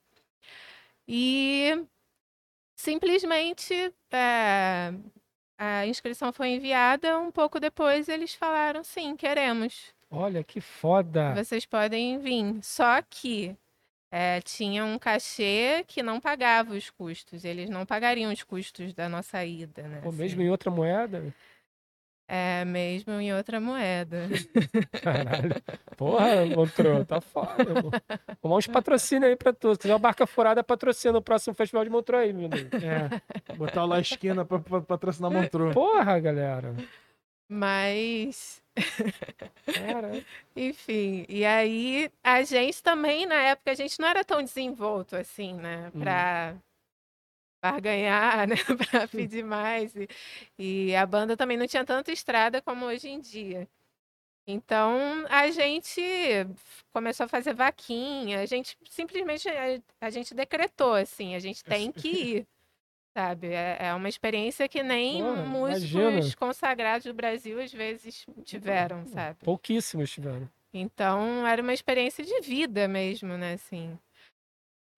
[1.07, 1.81] E
[2.75, 3.73] simplesmente
[4.11, 4.93] é,
[5.57, 9.93] a inscrição foi enviada, um pouco depois eles falaram sim, queremos.
[10.11, 11.33] Olha que foda.
[11.33, 12.59] Vocês podem vir.
[12.61, 13.55] Só que
[14.11, 17.45] eh, tinha um cachê que não pagava os custos.
[17.45, 20.01] Eles não pagariam os custos da nossa ida, né?
[20.03, 20.17] Assim.
[20.17, 21.33] mesmo em outra moeda?
[22.31, 24.27] É, mesmo em outra moeda.
[25.01, 25.55] Caralho.
[25.97, 27.65] Porra, Montreux, tá foda.
[28.39, 29.73] Vamos uns patrocínios aí pra tu.
[29.73, 32.69] Se quiser uma barca furada, patrocina o próximo festival de Montreux aí, meu amigo.
[32.75, 35.73] É, botar o La Esquina pra, pra patrocinar Montreux.
[35.73, 36.75] Porra, galera.
[37.49, 38.61] Mas,
[39.73, 40.23] Cara,
[40.55, 41.25] enfim.
[41.27, 45.91] E aí, a gente também, na época, a gente não era tão desenvolto assim, né?
[45.95, 45.99] Hum.
[47.61, 48.55] Barganhar, né?
[48.89, 49.93] Pra pedir mais.
[49.95, 50.07] E,
[50.57, 53.67] e a banda também não tinha tanta estrada como hoje em dia.
[54.47, 56.01] Então, a gente
[56.91, 61.91] começou a fazer vaquinha, a gente simplesmente, a, a gente decretou, assim, a gente tem
[61.93, 62.47] que ir,
[63.15, 63.49] sabe?
[63.49, 66.35] É, é uma experiência que nem Pô, músicos imagina.
[66.35, 69.37] consagrados do Brasil às vezes tiveram, sabe?
[69.43, 70.49] pouquíssimos tiveram.
[70.73, 73.97] Então, era uma experiência de vida mesmo, né, assim.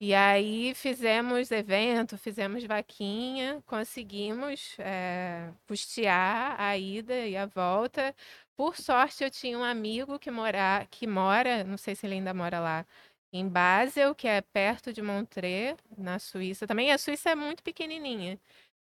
[0.04, 8.16] E aí fizemos evento, fizemos vaquinha, conseguimos eh, custear a ida e a volta.
[8.56, 12.34] Por sorte, eu tinha um amigo que mora, que mora, não sei se ele ainda
[12.34, 12.84] mora lá,
[13.32, 16.66] em Basel, que é perto de Montreux, na Suíça.
[16.66, 18.40] Também a Suíça é muito pequenininha.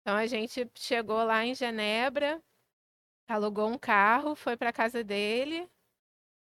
[0.00, 2.42] Então a gente chegou lá em Genebra,
[3.28, 5.68] alugou um carro, foi para casa dele.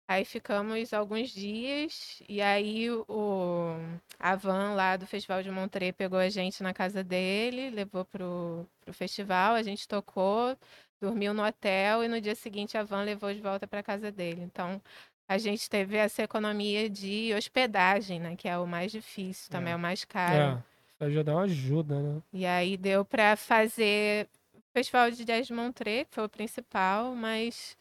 [0.10, 3.76] Aí ficamos alguns dias e aí o,
[4.20, 8.66] a van lá do Festival de Montreux pegou a gente na casa dele, levou pro,
[8.82, 10.58] pro festival, a gente tocou,
[11.00, 14.42] dormiu no hotel e no dia seguinte a van levou de volta para casa dele.
[14.42, 14.82] Então
[15.28, 19.74] a gente teve essa economia de hospedagem, né, que é o mais difícil, também É.
[19.74, 20.58] é o mais caro.
[20.58, 22.22] É, isso aí já dá uma ajuda, né?
[22.34, 27.14] E aí deu para fazer o Festival de Jazz de Montreux, que foi o principal,
[27.14, 27.78] mas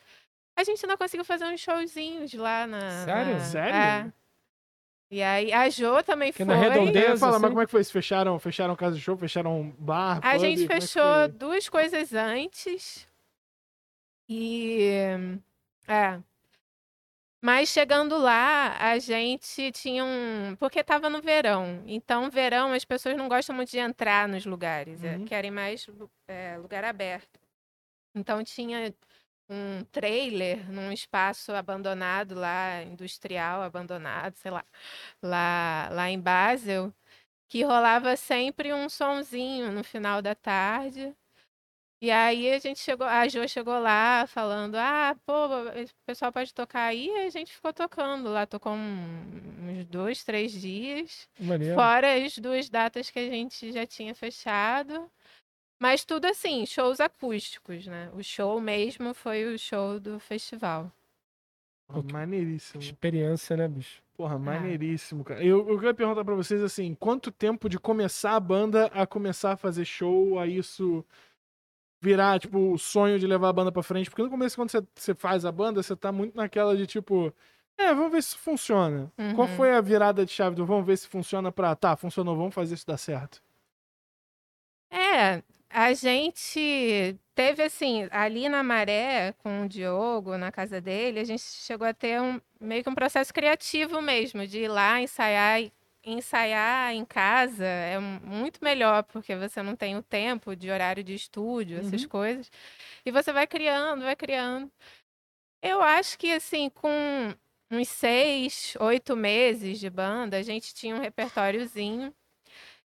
[0.60, 3.04] a gente não conseguiu fazer uns showzinhos lá na.
[3.04, 3.32] Sério?
[3.34, 3.74] na- Sério?
[3.76, 4.12] É.
[5.10, 6.46] E aí a Jo também Que foi.
[6.46, 7.50] na redondeza- Eu ia falar, mas assim?
[7.50, 7.92] como é que foi isso?
[7.92, 11.28] Fecharam, fecharam casa de show, fecharam um bar, A pub, gente é fechou foi?
[11.28, 13.06] duas coisas antes.
[14.28, 14.90] E.
[15.86, 16.18] É.
[17.40, 20.56] Mas chegando lá, a gente tinha um.
[20.58, 21.82] Porque tava no verão.
[21.86, 25.02] Então, verão, as pessoas não gostam muito de entrar nos lugares.
[25.04, 25.24] é, Uhum.
[25.24, 25.86] querem mais
[26.26, 27.38] é, lugar aberto.
[28.14, 28.92] Então, tinha
[29.48, 34.64] um trailer num espaço abandonado lá, industrial abandonado, sei lá,
[35.22, 36.92] lá, lá em Basel,
[37.48, 41.14] que rolava sempre um sonzinho no final da tarde.
[42.00, 46.54] E aí a gente chegou, a Jo chegou lá falando, ah, pô, o pessoal pode
[46.54, 51.74] tocar aí, e a gente ficou tocando lá, tocou uns dois, três dias, Maneiro.
[51.74, 55.10] fora as duas datas que a gente já tinha fechado.
[55.78, 58.10] Mas tudo assim, shows acústicos, né?
[58.14, 60.90] O show mesmo foi o show do festival.
[61.86, 62.82] Pô, Maneiríssimo.
[62.82, 64.02] Experiência, né, bicho?
[64.14, 65.42] Porra, maneiríssimo, cara.
[65.42, 69.52] Eu, eu queria perguntar pra vocês assim, quanto tempo de começar a banda a começar
[69.52, 71.04] a fazer show, a isso
[72.00, 74.10] virar, tipo, o sonho de levar a banda pra frente?
[74.10, 77.32] Porque no começo, quando você, você faz a banda, você tá muito naquela de tipo,
[77.78, 79.10] é, vamos ver se funciona.
[79.36, 79.54] Qual Uhum.
[79.56, 82.74] foi a virada de chave do vamos ver se funciona pra, tá, funcionou, vamos fazer
[82.74, 83.40] isso dar certo?
[84.90, 91.24] É, a gente teve assim, ali na Maré, com o Diogo, na casa dele, a
[91.24, 95.60] gente chegou a ter um meio que um processo criativo mesmo, de ir lá ensaiar.
[96.04, 101.12] Ensaiar em casa é muito melhor, porque você não tem o tempo de horário de
[101.14, 102.08] estúdio, essas Uhum.
[102.08, 102.50] coisas.
[103.04, 104.70] E você vai criando, vai criando.
[105.62, 107.34] Eu acho que, assim, com
[107.70, 112.14] uns seis, oito meses de banda, a gente tinha um repertóriozinho.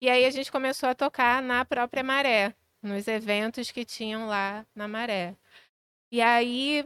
[0.00, 4.66] E aí a gente começou a tocar na própria Maré, nos eventos que tinham lá
[4.74, 5.36] na Maré.
[6.12, 6.84] E aí,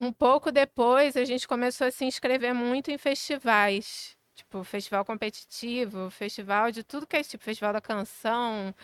[0.00, 4.16] um pouco depois, a gente começou a se inscrever muito em festivais.
[4.34, 8.74] tipo, festival competitivo, festival de tudo que é tipo, festival da canção.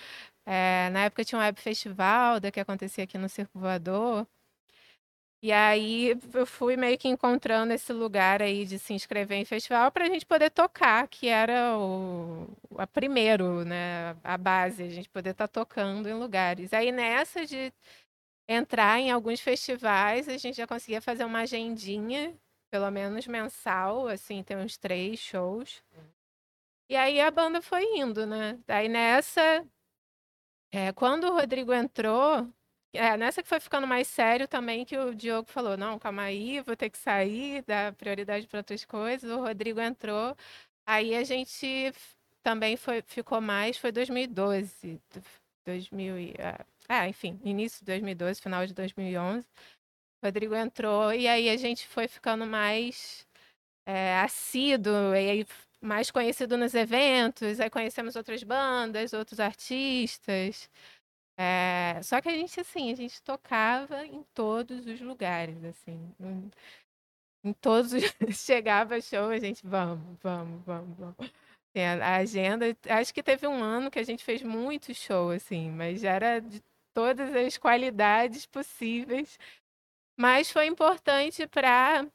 [0.46, 4.26] É, na época tinha um web festival da que acontecia aqui no Circo Voador.
[5.42, 9.90] E aí eu fui meio que encontrando esse lugar aí de se inscrever em festival
[9.90, 12.46] para a gente poder tocar, que era o
[12.78, 16.72] a primeiro, né, a base, a gente poder estar tá tocando em lugares.
[16.72, 17.72] Aí nessa de
[18.48, 22.34] entrar em alguns festivais, a gente já conseguia fazer uma agendinha,
[22.70, 25.82] pelo menos mensal, assim, tem uns três shows.
[26.88, 28.58] E aí a banda foi indo, né?
[28.68, 29.66] Aí nessa,
[30.70, 32.48] é, quando o Rodrigo entrou,
[32.92, 36.60] é, nessa que foi ficando mais sério também, que o Diogo falou: não, calma aí,
[36.60, 39.30] vou ter que sair, dar prioridade para outras coisas.
[39.30, 40.36] O Rodrigo entrou,
[40.86, 41.92] aí a gente
[42.42, 45.00] também foi, ficou mais, foi 2012,
[45.66, 46.34] 2000 e,
[46.88, 49.46] ah, enfim, início de 2012, final de 2011.
[50.22, 53.26] O Rodrigo entrou e aí a gente foi ficando mais
[53.86, 55.46] é, assíduo, e aí
[55.80, 60.70] mais conhecido nos eventos, aí conhecemos outras bandas, outros artistas.
[61.38, 66.14] É, só que a gente, assim, a gente tocava em todos os lugares, assim.
[67.44, 68.02] Em todos os...
[68.36, 71.16] Chegava show, a gente, vamos, vamos, vamos, vamos.
[72.02, 76.00] A agenda, acho que teve um ano que a gente fez muito show, assim, mas
[76.02, 76.62] já era de
[76.94, 79.38] todas as qualidades possíveis.
[80.18, 82.06] Mas foi importante para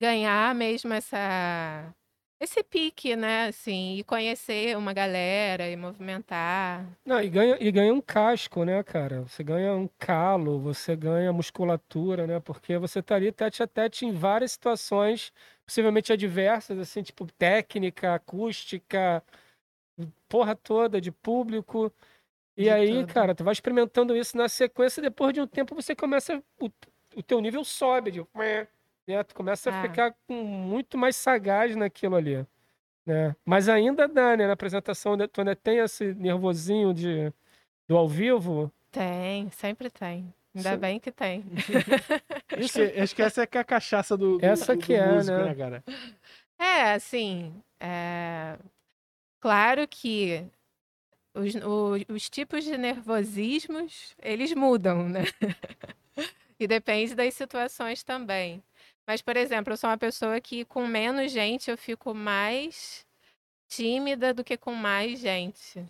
[0.00, 1.92] ganhar mesmo essa
[2.40, 6.86] esse pique, né, assim, e conhecer uma galera e movimentar.
[7.04, 9.22] Não, e ganha, e ganha um casco, né, cara?
[9.22, 12.38] Você ganha um calo, você ganha musculatura, né?
[12.40, 15.32] Porque você tá ali tete a tete em várias situações,
[15.66, 19.22] possivelmente adversas, assim, tipo técnica, acústica,
[20.28, 21.92] porra toda de público.
[22.56, 23.12] E de aí, tudo.
[23.14, 26.42] cara, tu vai experimentando isso na sequência, depois de um tempo você começa.
[26.60, 26.70] O,
[27.16, 28.20] o teu nível sobe, de
[29.08, 29.24] né?
[29.24, 29.82] Tu começa a ah.
[29.82, 32.46] ficar com muito mais sagaz naquilo ali.
[33.06, 33.34] Né?
[33.44, 34.46] Mas ainda dá, né?
[34.46, 37.32] Na apresentação, né, tu ainda tem esse nervosinho de,
[37.88, 38.70] do ao vivo?
[38.92, 40.32] Tem, sempre tem.
[40.54, 40.78] Ainda Sim.
[40.78, 41.44] bem que tem.
[42.58, 45.36] acho, que, acho que essa é, a cachaça do, do Essa que do é, músico,
[45.38, 45.44] né?
[45.44, 45.84] né, cara?
[46.58, 47.54] É, assim.
[47.80, 48.58] É...
[49.40, 50.44] Claro que
[51.32, 55.24] os, os, os tipos de nervosismos, eles mudam, né?
[56.58, 58.62] e depende das situações também.
[59.08, 63.06] Mas, por exemplo, eu sou uma pessoa que com menos gente eu fico mais
[63.66, 65.82] tímida do que com mais gente.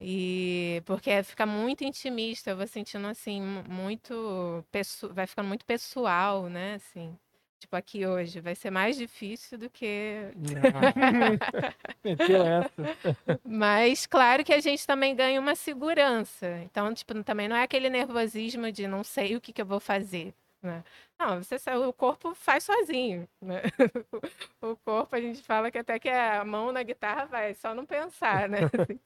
[0.00, 4.64] E porque fica muito intimista, eu vou sentindo assim, muito.
[5.12, 6.74] Vai ficando muito pessoal, né?
[6.74, 7.16] Assim.
[7.60, 10.32] Tipo, aqui hoje vai ser mais difícil do que.
[12.02, 12.98] Meteu essa.
[13.44, 16.58] Mas claro que a gente também ganha uma segurança.
[16.64, 19.78] Então, tipo, também não é aquele nervosismo de não sei o que, que eu vou
[19.78, 20.34] fazer.
[20.62, 20.84] Né?
[21.18, 23.28] Não, você, o corpo faz sozinho.
[23.40, 23.62] Né?
[24.62, 27.86] O corpo, a gente fala que até que a mão na guitarra vai, só não
[27.86, 28.58] pensar, né?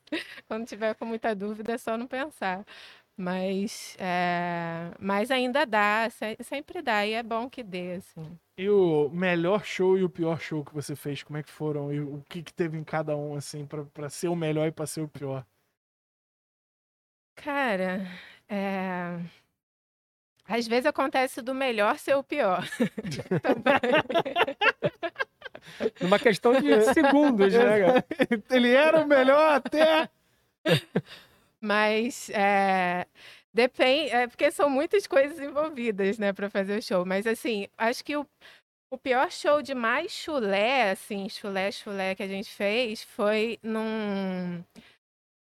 [0.49, 2.65] Quando tiver com muita dúvida, é só não pensar.
[3.17, 4.91] Mas, é...
[4.99, 6.09] mas ainda dá,
[6.43, 8.37] sempre dá, e é bom que dê, assim.
[8.59, 11.93] E o melhor show e o pior show que você fez, como é que foram?
[11.93, 14.87] E o que, que teve em cada um, assim, para ser o melhor e para
[14.87, 15.47] ser o pior?
[17.37, 18.01] Cara,
[18.49, 19.19] é...
[20.47, 22.67] Às vezes acontece do melhor ser o pior.
[26.01, 28.05] Numa questão de segundos, né?
[28.51, 30.09] Ele era o melhor até.
[31.61, 33.07] Mas é,
[33.53, 37.05] depende, é porque são muitas coisas envolvidas, né, para fazer o show.
[37.05, 38.27] Mas assim, acho que o,
[38.91, 44.63] o pior show de mais chulé, assim, chulé, chulé que a gente fez foi num,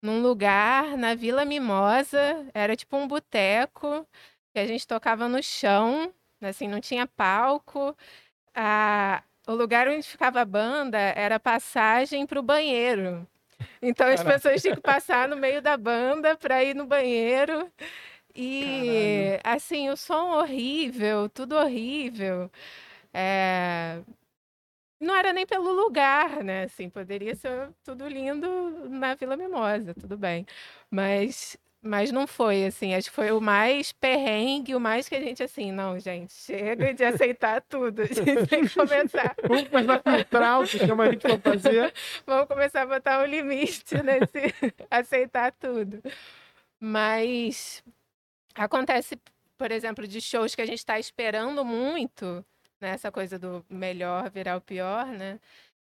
[0.02, 2.46] num lugar na Vila Mimosa.
[2.54, 4.06] Era tipo um boteco
[4.60, 7.96] que a gente tocava no chão, assim, não tinha palco.
[8.54, 13.26] A, o lugar onde ficava a banda era passagem para o banheiro.
[13.82, 17.72] Então as pessoas tinham que passar no meio da banda para ir no banheiro.
[18.36, 19.58] E Caralho.
[19.58, 22.52] assim, o som horrível, tudo horrível.
[23.14, 24.02] É...
[25.00, 26.64] Não era nem pelo lugar, né?
[26.64, 30.46] Assim, poderia ser tudo lindo na Vila Mimosa, tudo bem.
[30.92, 35.20] Mas mas não foi, assim, acho que foi o mais perrengue, o mais que a
[35.22, 39.36] gente, assim, não, gente, chega de aceitar tudo, a gente tem que começar.
[39.48, 41.94] Vamos começar a filtrar o que chama a gente pra fazer.
[42.26, 44.54] Vamos começar a botar um limite nesse
[44.92, 46.02] aceitar tudo.
[46.80, 47.82] Mas
[48.56, 49.18] acontece,
[49.58, 52.46] por exemplo, de shows que a gente está esperando muito,
[52.82, 55.40] né, essa coisa do melhor virar o pior, né?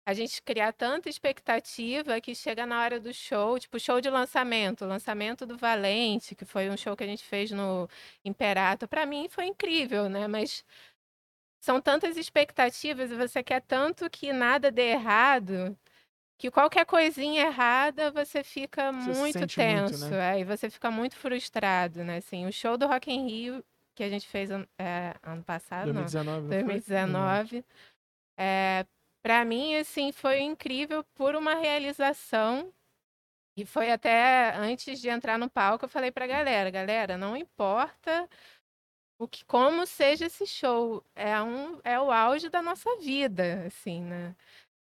[0.05, 4.85] A gente criar tanta expectativa que chega na hora do show, tipo show de lançamento,
[4.85, 7.89] lançamento do Valente, que foi um show que a gente fez no
[8.23, 8.87] Imperato.
[8.87, 10.27] Para mim foi incrível, né?
[10.27, 10.63] Mas
[11.59, 15.75] são tantas expectativas e você quer tanto que nada dê errado,
[16.37, 20.37] que qualquer coisinha errada você fica Você muito tenso, né?
[20.37, 22.17] é, e você fica muito frustrado, né?
[22.17, 26.01] Assim, o show do Rock in Rio que a gente fez é, ano passado, não,
[26.03, 26.63] 2019, não foi?
[26.63, 27.65] 2019.
[28.37, 28.85] É,
[29.25, 32.71] para mim, assim, foi incrível por uma realização.
[33.57, 38.29] E foi até antes de entrar no palco, eu falei pra galera, galera, não importa
[39.19, 44.01] o que, como seja esse show, é um, é o auge da nossa vida, assim,
[44.03, 44.35] né?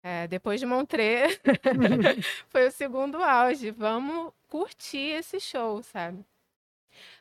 [0.03, 1.39] É, depois de Montreux,
[2.49, 3.71] foi o segundo auge.
[3.71, 6.25] Vamos curtir esse show, sabe?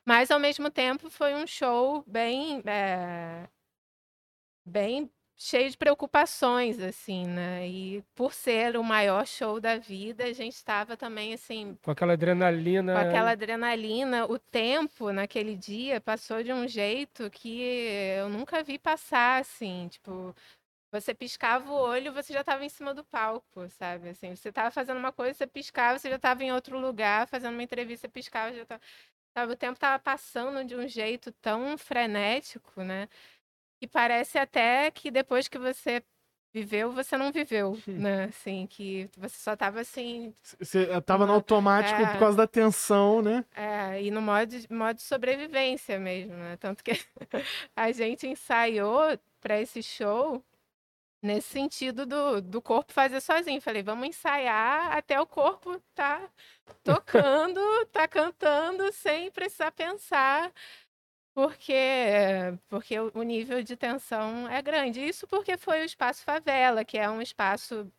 [0.04, 3.48] Mas ao mesmo tempo foi um show bem, é,
[4.64, 5.10] bem
[5.43, 7.66] cheio de preocupações, assim, né?
[7.66, 12.12] E por ser o maior show da vida, a gente estava também assim Com aquela
[12.12, 12.93] adrenalina.
[12.93, 17.62] com aquela adrenalina, o tempo naquele dia passou de um jeito que
[18.18, 20.36] eu nunca vi passar, assim, tipo,
[20.93, 24.11] você piscava o olho, você já estava em cima do palco, sabe?
[24.11, 27.55] Assim, você estava fazendo uma coisa, você piscava, você já estava em outro lugar, fazendo
[27.55, 28.82] uma entrevista, piscava, já tava...
[29.34, 29.53] sabe?
[29.55, 33.09] O tempo estava passando de um jeito tão frenético, né?
[33.80, 36.02] Que parece até que depois que você
[36.52, 38.24] viveu, você não viveu, né?
[38.24, 42.06] Assim, que você só estava assim, Você tava no automático É.
[42.12, 43.44] por causa da tensão, né?
[43.54, 46.56] É, e no modo, de- modo de sobrevivência mesmo, né?
[46.58, 46.90] Tanto que
[47.74, 50.44] a gente ensaiou para esse show
[51.22, 53.60] nesse sentido do, do corpo fazer sozinho.
[53.60, 56.28] Falei, vamos ensaiar até o corpo tá
[56.82, 57.60] tocando,
[57.92, 60.52] tá cantando sem precisar pensar,
[61.34, 61.74] porque
[62.68, 65.00] porque o nível de tensão é grande.
[65.00, 67.90] Isso porque foi o Espaço Favela, que é um espaço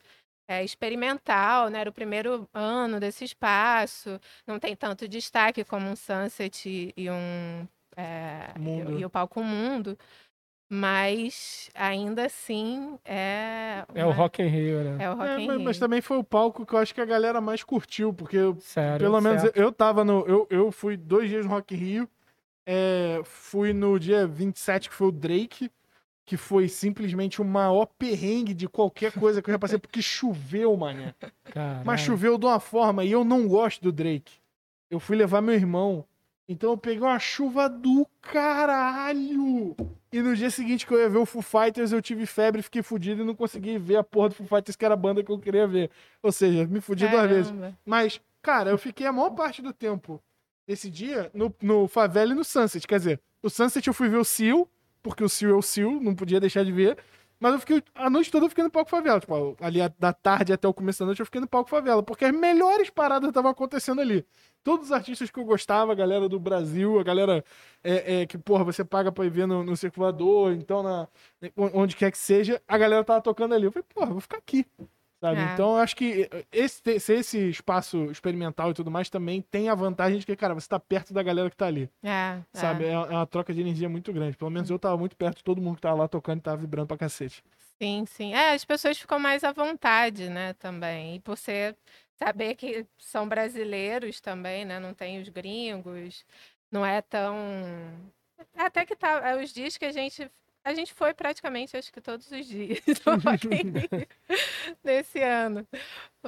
[0.47, 1.79] é, experimental, né?
[1.79, 7.09] Era o primeiro ano desse espaço, não tem tanto destaque como um Sunset e- e
[7.09, 8.99] um é, e- Mundo.
[8.99, 9.97] e o palco Mundo,
[10.69, 15.03] mas ainda assim é É o uma- Rock in Rio, né?
[15.03, 15.79] é o Rock É, in mas, mas Rio.
[15.79, 18.99] também foi o palco que eu acho que a galera mais curtiu, porque eu- Sério.
[18.99, 20.25] pelo menos eu, eu tava no.
[20.27, 22.09] Eu, eu fui dois dias no Rock in Rio.
[22.65, 25.71] É, fui no dia 27, que foi o Drake,
[26.25, 30.75] que foi simplesmente o maior perrengue de qualquer coisa que eu já passei, porque choveu,
[30.77, 31.13] mané.
[31.45, 31.85] Caralho.
[31.85, 34.33] Mas choveu de uma forma, e eu não gosto do Drake.
[34.89, 36.05] Eu fui levar meu irmão.
[36.47, 39.75] Então eu peguei uma chuva do caralho.
[40.11, 42.83] E no dia seguinte que eu ia ver o Foo Fighters, eu tive febre, fiquei
[42.83, 45.31] fudido e não consegui ver a porra do Foo Fighters, que era a banda que
[45.31, 45.89] eu queria ver.
[46.21, 47.53] Ou seja, me fudi duas vezes.
[47.85, 50.21] Mas, cara, eu fiquei a maior parte do tempo
[50.71, 52.87] desse dia no, no Favela e no Sunset.
[52.87, 54.69] Quer dizer, o Sunset eu fui ver o Seal,
[55.03, 56.97] porque o Seal é o Seal, não podia deixar de ver.
[57.39, 59.19] Mas eu fiquei, a noite toda eu fiquei no palco favela.
[59.19, 62.03] Tipo, ali da tarde até o começo da noite eu fiquei no palco favela.
[62.03, 64.23] Porque as melhores paradas estavam acontecendo ali.
[64.63, 67.43] Todos os artistas que eu gostava, a galera do Brasil, a galera
[67.83, 71.07] é, é, que, porra, você paga pra ir ver no, no circulador, então na,
[71.57, 73.65] onde quer que seja, a galera tava tocando ali.
[73.65, 74.63] Eu falei, porra, vou ficar aqui.
[75.21, 75.39] Sabe?
[75.39, 75.53] É.
[75.53, 79.75] Então, eu acho que esse, ser esse espaço experimental e tudo mais também tem a
[79.75, 81.87] vantagem de que, cara, você tá perto da galera que tá ali.
[82.01, 82.85] É, Sabe?
[82.85, 82.87] é.
[82.87, 84.35] É, é uma troca de energia muito grande.
[84.35, 86.57] Pelo menos eu tava muito perto de todo mundo que tava lá tocando e tava
[86.57, 87.43] vibrando pra cacete.
[87.79, 88.33] Sim, sim.
[88.33, 91.15] É, as pessoas ficam mais à vontade, né, também.
[91.15, 91.77] E por ser,
[92.15, 96.25] saber que são brasileiros também, né, não tem os gringos,
[96.71, 97.35] não é tão...
[98.55, 100.29] Até que tá, é, os dias que a gente...
[100.63, 104.07] A gente foi praticamente, acho que todos os dias no Rock in Rio
[104.83, 105.67] desse ano.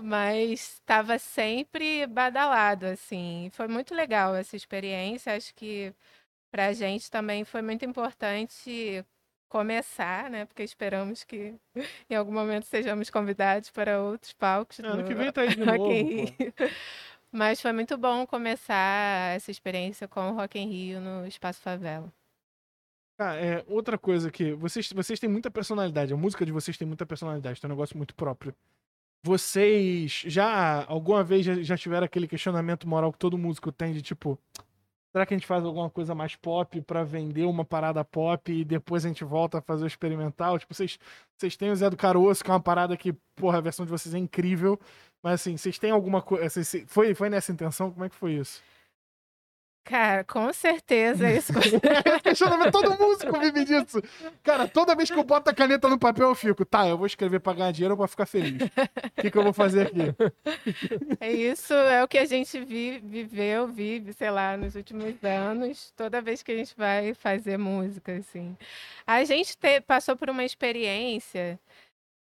[0.01, 3.49] Mas estava sempre badalado, assim.
[3.53, 5.35] Foi muito legal essa experiência.
[5.35, 5.93] Acho que
[6.51, 9.05] para a gente também foi muito importante
[9.49, 10.45] começar, né?
[10.45, 11.55] Porque esperamos que
[12.09, 15.49] em algum momento sejamos convidados para outros palcos É, ano do que vem tá aí
[15.55, 15.93] de Rock novo.
[15.93, 16.33] in pô.
[16.37, 16.53] Rio.
[17.31, 22.13] Mas foi muito bom começar essa experiência com o Rock in Rio no Espaço Favela.
[23.17, 26.13] Cara, é, outra coisa que vocês, vocês têm muita personalidade.
[26.13, 27.61] A música de vocês tem muita personalidade.
[27.61, 28.55] Tem um negócio muito próprio.
[29.25, 34.01] Vocês já alguma vez já, já tiveram aquele questionamento moral que todo músico tem de
[34.01, 34.37] tipo,
[35.13, 38.65] será que a gente faz alguma coisa mais pop pra vender uma parada pop e
[38.65, 40.59] depois a gente volta a fazer o experimental?
[40.59, 40.99] Tipo, vocês,
[41.37, 43.91] vocês têm o Zé do Caroço, que é uma parada que, porra, a versão de
[43.91, 44.77] vocês é incrível.
[45.21, 46.61] Mas assim, vocês têm alguma coisa.
[46.87, 47.91] Foi, foi nessa intenção?
[47.91, 48.61] Como é que foi isso?
[49.83, 51.51] Cara, com certeza isso.
[52.71, 54.01] Todo músico vive disso.
[54.41, 57.05] Cara, toda vez que eu boto a caneta no papel, eu fico, tá, eu vou
[57.05, 58.61] escrever pra ganhar dinheiro ou pra ficar feliz?
[58.63, 60.15] O que, que eu vou fazer aqui?
[61.19, 65.91] É Isso é o que a gente vi- viveu, vive, sei lá, nos últimos anos,
[65.97, 68.55] toda vez que a gente vai fazer música, assim.
[69.05, 71.59] A gente te- passou por uma experiência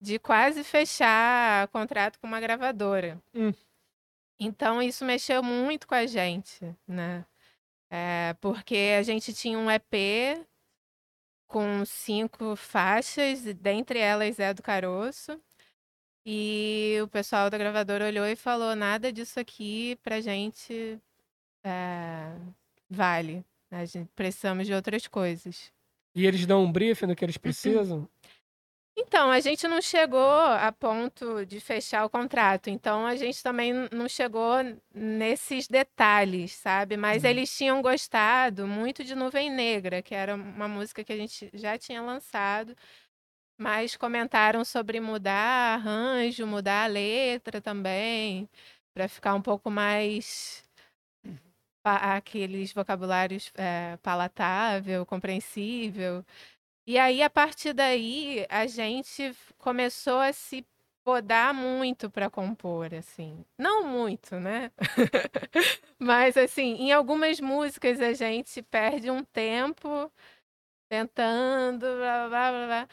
[0.01, 3.17] de quase fechar contrato com uma gravadora.
[3.33, 3.53] Hum.
[4.39, 7.25] Então, isso mexeu muito com a gente, né?
[7.89, 10.45] É, porque a gente tinha um EP
[11.47, 15.39] com cinco faixas, dentre elas é do Caroço.
[16.25, 20.99] E o pessoal da gravadora olhou e falou: nada disso aqui pra gente
[21.63, 22.33] é,
[22.89, 23.45] vale.
[23.71, 25.71] A gente precisamos de outras coisas.
[26.15, 28.09] E eles dão um briefing do que eles precisam?
[28.99, 32.69] Então, a gente não chegou a ponto de fechar o contrato.
[32.69, 34.55] Então, a gente também não chegou
[34.93, 36.97] nesses detalhes, sabe?
[36.97, 37.29] Mas Uhum.
[37.29, 41.77] eles tinham gostado muito de Nuvem Negra, que era uma música que a gente já
[41.77, 42.75] tinha lançado.
[43.59, 48.49] Mas comentaram sobre mudar arranjo, mudar a letra também,
[48.93, 50.63] para ficar um pouco mais
[51.83, 56.25] pa- aqueles vocabulários é, palatável, compreensível.
[56.87, 60.65] E aí, a partir daí, a gente começou a se
[61.03, 63.43] podar muito para compor, assim.
[63.57, 64.71] Não muito, né?
[65.99, 70.09] Mas, assim, em algumas músicas a gente perde um tempo
[70.89, 72.89] tentando, blá, blá, blá, blá.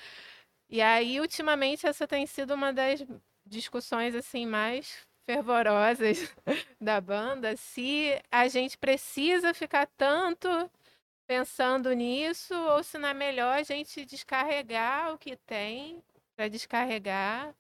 [0.69, 3.05] E aí, ultimamente, essa tem sido uma das
[3.47, 6.35] discussões, assim, mais fervorosas
[6.81, 10.49] da banda, se a gente precisa ficar tanto
[11.27, 16.03] pensando nisso ou se não é melhor a gente descarregar o que tem
[16.37, 17.55] para descarregar.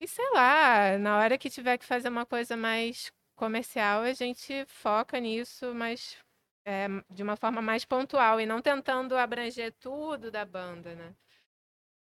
[0.00, 4.64] E sei lá, na hora que tiver que fazer uma coisa mais comercial, a gente
[4.66, 6.16] foca nisso, mas
[6.64, 11.14] é, de uma forma mais pontual e não tentando abranger tudo da banda, né?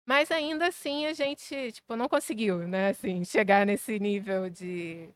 [0.06, 2.90] Mas ainda assim a gente, tipo, não conseguiu, né?
[2.90, 5.10] Assim, chegar nesse nível de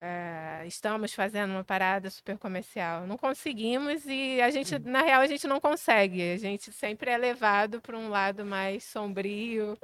[0.00, 3.06] é, estamos fazendo uma parada super comercial.
[3.06, 6.32] Não conseguimos e a gente, na real, a gente não consegue.
[6.32, 9.76] A gente sempre é levado para um lado mais sombrio,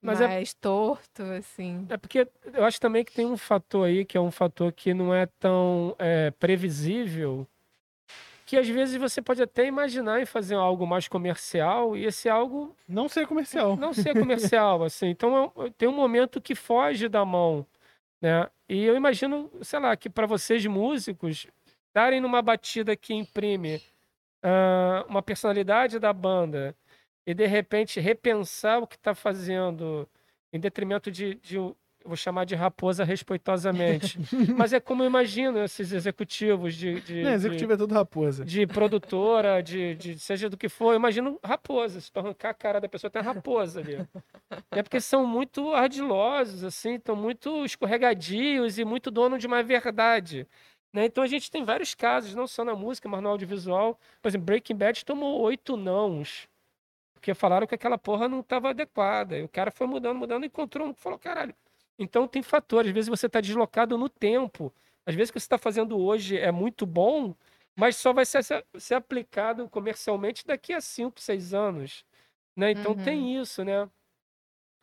[0.00, 1.86] mas é- mais torto, assim.
[1.88, 4.92] É porque eu acho também que tem um fator aí que é um fator que
[4.92, 7.46] não é tão é, previsível,
[8.44, 12.74] que às vezes você pode até imaginar em fazer algo mais comercial e esse algo
[12.88, 13.76] Não ser comercial.
[13.76, 15.06] não ser comercial, assim.
[15.06, 17.64] Então é- tem um momento que foge da mão,
[18.22, 18.48] né?
[18.68, 21.46] E eu imagino, sei lá, que para vocês músicos
[21.92, 23.82] darem numa batida que imprime
[24.42, 26.74] ah, uma personalidade da banda
[27.26, 30.08] e de repente repensar o que está fazendo
[30.52, 31.58] em detrimento de, de
[32.04, 34.18] eu vou chamar de raposa respeitosamente,
[34.56, 38.44] mas é como eu imagino esses executivos de, de, Não, de- executivo é tudo raposa.
[38.44, 42.00] de produtora, de, de seja do que for, eu imagino raposa.
[42.00, 43.98] Se tu arrancar a cara da pessoa, tem raposa ali.
[44.70, 50.46] É porque são muito ardilosos, assim, estão muito escorregadios e muito dono de uma verdade.
[50.92, 51.04] né?
[51.06, 53.98] Então a gente tem vários casos, não só na música, mas no audiovisual.
[54.20, 56.48] Por exemplo, Breaking Bad tomou oito nãos.
[57.14, 59.38] Porque falaram que aquela porra não estava adequada.
[59.38, 61.54] E o cara foi mudando, mudando, encontrou um que falou, caralho.
[61.98, 62.88] Então tem fatores.
[62.90, 64.72] Às vezes você está deslocado no tempo.
[65.06, 67.34] Às vezes o que você está fazendo hoje é muito bom,
[67.76, 68.42] mas só vai ser,
[68.78, 72.04] ser aplicado comercialmente daqui a 5, 6 anos.
[72.56, 72.70] Né?
[72.72, 73.02] Então Uhum.
[73.02, 73.88] tem isso, né?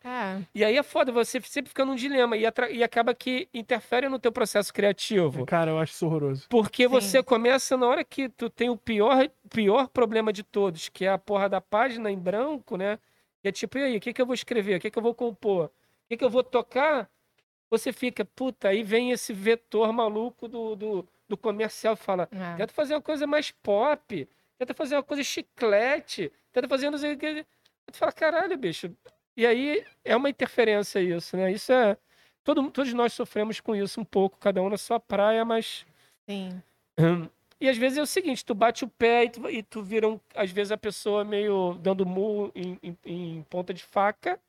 [0.04, 3.50] É, E aí é foda, você sempre fica num dilema e, atra- e acaba que
[3.54, 5.46] interfere no teu processo criativo.
[5.46, 6.48] Cara, eu acho isso horroroso.
[6.50, 6.90] Porque Sim.
[6.90, 11.10] você começa na hora que tu tem o pior, pior problema de todos, que é
[11.10, 12.98] a porra da página em branco, né?
[13.44, 14.78] E é tipo, e aí, o que, que eu vou escrever?
[14.78, 15.70] O que, que eu vou compor?
[16.10, 17.08] O que, que eu vou tocar?
[17.70, 22.56] Você fica, puta, aí vem esse vetor maluco do, do, do comercial e fala, é.
[22.58, 27.14] tenta fazer uma coisa mais pop, tenta fazer uma coisa chiclete, tenta fazer não sei
[27.14, 27.46] o que.
[27.92, 28.92] Tu fala, caralho, bicho.
[29.38, 31.52] E aí é uma interferência isso, né?
[31.52, 31.96] Isso é.
[32.44, 35.86] Todo, todos nós sofremos com isso um pouco, cada um na sua praia, mas.
[36.28, 36.60] Sim.
[36.98, 37.30] Hum.
[37.62, 40.08] E às vezes é o seguinte, tu bate o pé e tu, e tu vira,
[40.08, 44.40] um, às vezes, a pessoa meio dando murro em, em- em ponta de faca,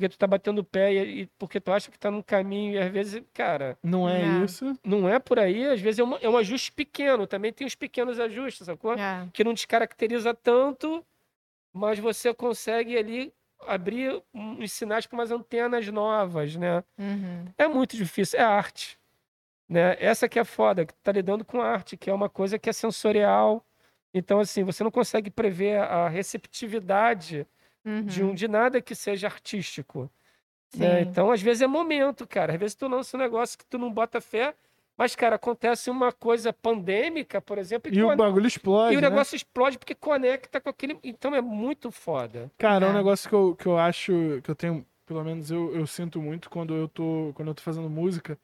[0.00, 2.74] porque tu tá batendo o pé e, e porque tu acha que tá num caminho,
[2.74, 4.44] e às vezes, cara, Não é Não.
[4.46, 4.72] isso.
[4.82, 7.74] não é por aí, às vezes é, uma- é um ajuste pequeno, também tem os
[7.74, 8.94] pequenos ajustes, sacou?
[8.94, 9.28] É.
[9.32, 11.04] Que não descaracteriza tanto,
[11.72, 13.30] mas você consegue ali
[13.66, 16.82] abrir uns sinais para umas antenas novas, né?
[16.98, 17.44] Uhum.
[17.58, 18.98] É muito difícil, é arte.
[19.68, 19.96] Né?
[20.00, 22.70] Essa que é foda, que tu tá lidando com arte, que é uma coisa que
[22.70, 23.62] é sensorial.
[24.14, 27.46] Então, assim, você não consegue prever a receptividade
[28.04, 28.30] de, Uhum.
[28.30, 30.10] um, de nada que seja artístico.
[30.76, 31.00] né?
[31.02, 32.52] Então, às vezes é momento, cara.
[32.52, 34.54] Às vezes tu lança um negócio que tu não bota fé,
[34.96, 38.94] mas, cara, acontece uma coisa pandêmica, por exemplo, e, E o bagulho explode.
[38.94, 39.08] e o né?
[39.08, 40.98] negócio explode porque conecta com aquele.
[41.02, 42.50] Então é muito foda.
[42.58, 42.96] Cara, é um É.
[42.96, 46.48] negócio que eu, que eu acho, que eu tenho, pelo menos eu, eu sinto muito
[46.50, 48.38] quando eu tô, quando eu tô fazendo música,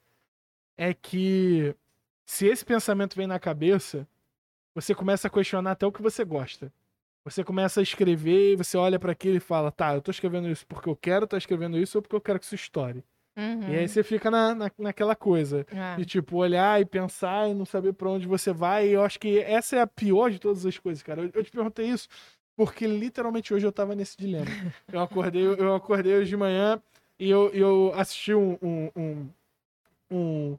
[0.77, 1.73] é que
[2.25, 4.05] se esse pensamento vem na cabeça,
[4.75, 6.73] você começa a questionar até o que você gosta.
[7.29, 10.49] Você começa a escrever e você olha pra aquilo e fala, tá, eu tô escrevendo
[10.49, 13.03] isso porque eu quero, tô escrevendo isso ou porque eu quero que isso estoure.
[13.37, 13.71] Uhum.
[13.71, 15.65] E aí você fica na, na, naquela coisa.
[15.71, 15.95] É.
[15.97, 18.87] De tipo, olhar e pensar e não saber pra onde você vai.
[18.87, 21.21] E eu acho que essa é a pior de todas as coisas, cara.
[21.21, 22.07] Eu, eu te perguntei isso
[22.57, 24.45] porque literalmente hoje eu tava nesse dilema.
[24.91, 26.81] Eu acordei, eu acordei hoje de manhã
[27.19, 29.29] e eu, eu assisti um, um, um,
[30.09, 30.57] um,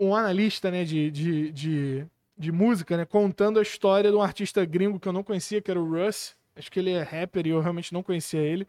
[0.00, 2.06] um analista né, de, de, de,
[2.36, 5.70] de, música né, contando a história de um artista gringo que eu não conhecia, que
[5.70, 6.36] era o Russ.
[6.56, 8.66] Acho que ele é rapper e eu realmente não conhecia ele.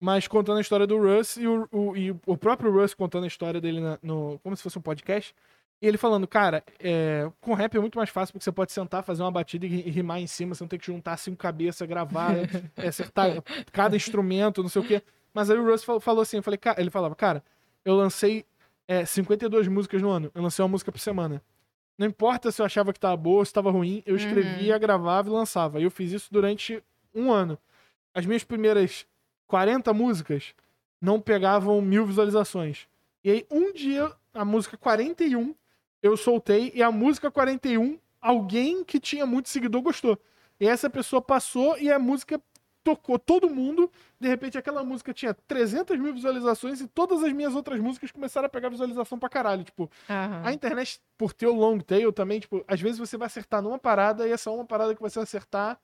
[0.00, 3.28] Mas contando a história do Russ e o, o, e o próprio Russ contando a
[3.28, 5.34] história dele na, no, como se fosse um podcast.
[5.80, 9.02] E ele falando, cara, é, com rap é muito mais fácil porque você pode sentar,
[9.02, 12.34] fazer uma batida e rimar em cima, você não tem que juntar cinco cabeças, gravar,
[12.76, 13.42] é, acertar
[13.72, 15.02] cada instrumento, não sei o quê.
[15.34, 17.42] Mas aí o Russ falou assim, eu falei, ele falava, cara,
[17.84, 18.44] eu lancei
[18.86, 21.42] é, 52 músicas no ano, eu lancei uma música por semana.
[21.98, 24.80] Não importa se eu achava que tava boa ou se tava ruim, eu escrevia, uhum.
[24.80, 25.80] gravava e lançava.
[25.80, 26.82] E eu fiz isso durante
[27.14, 27.58] um ano.
[28.14, 29.06] As minhas primeiras
[29.46, 30.54] 40 músicas
[31.00, 32.86] não pegavam mil visualizações.
[33.24, 35.54] E aí, um dia, a música 41
[36.02, 40.18] eu soltei e a música 41, alguém que tinha muito seguidor gostou.
[40.58, 42.42] E essa pessoa passou e a música
[42.82, 43.90] tocou todo mundo.
[44.22, 48.46] De repente, aquela música tinha 300 mil visualizações e todas as minhas outras músicas começaram
[48.46, 49.64] a pegar visualização pra caralho.
[49.64, 50.46] Tipo, uhum.
[50.46, 53.80] a internet, por ter o long tail também, tipo, às vezes você vai acertar numa
[53.80, 55.76] parada e essa uma parada que você acertar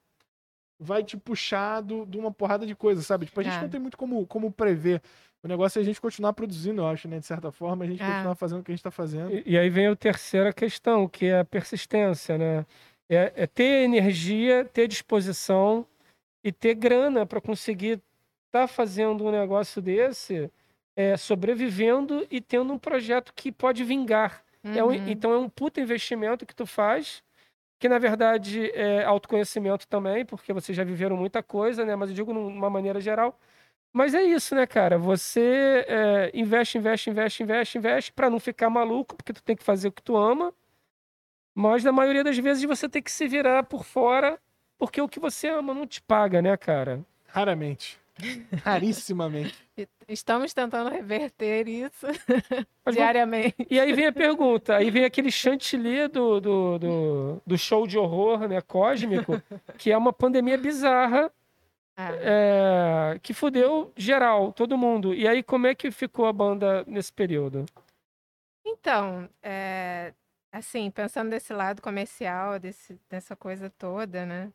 [0.78, 3.26] vai te puxar do, de uma porrada de coisas, sabe?
[3.26, 3.61] Tipo, a gente é.
[3.62, 5.03] não tem muito como, como prever.
[5.43, 7.18] O negócio é a gente continuar produzindo, eu acho, né?
[7.18, 8.07] De certa forma, a gente é.
[8.07, 9.32] continuar fazendo o que a gente está fazendo.
[9.32, 12.64] E, e, aí vem a terceira questão, que é a persistência, né?
[13.11, 15.84] É, é ter energia, ter disposição
[16.45, 18.01] e ter grana para conseguir
[18.49, 20.51] estar tá fazendo um negócio desse,
[20.97, 24.43] é, sobrevivendo e tendo um projeto que pode vingar.
[24.65, 24.75] Uhum.
[24.75, 25.09] É um, uhum.
[25.09, 27.23] então é um puta investimento que tu faz,
[27.79, 31.95] que na verdade é autoconhecimento também, porque vocês já viveram muita coisa, né?
[31.95, 33.39] Mas eu digo de uma maneira geral
[33.93, 34.99] mas é isso, né, cara?
[34.99, 39.65] Você é, investe, investe, investe, investe, investe para não ficar maluco, porque tu tem que
[39.65, 40.53] fazer o que tu ama.
[41.55, 44.39] Mas na maioria das vezes você tem que se virar por fora,
[44.79, 47.05] porque o que você ama não te paga, né, cara?
[47.27, 47.99] Raramente.
[48.64, 49.55] Rarissimamente.
[50.09, 52.07] Estamos tentando reverter isso
[52.85, 53.66] Mas diariamente.
[53.71, 57.99] E aí vem a pergunta, aí vem aquele chantilly do, do, do, do show de
[57.99, 59.41] horror né, cósmico,
[59.79, 61.31] que é uma pandemia bizarra
[61.97, 63.14] é.
[63.14, 65.12] É, que fudeu geral, todo mundo.
[65.12, 67.66] E aí, como é que ficou a banda nesse período?
[68.64, 70.14] Então, é,
[70.53, 74.53] assim, pensando desse lado comercial, desse, dessa coisa toda, né?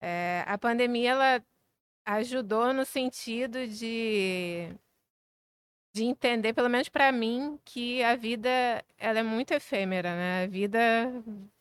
[0.00, 1.44] É, a pandemia, ela
[2.08, 4.74] ajudou no sentido de
[5.92, 8.48] de entender, pelo menos para mim, que a vida
[8.98, 10.44] ela é muito efêmera, né?
[10.44, 10.78] A vida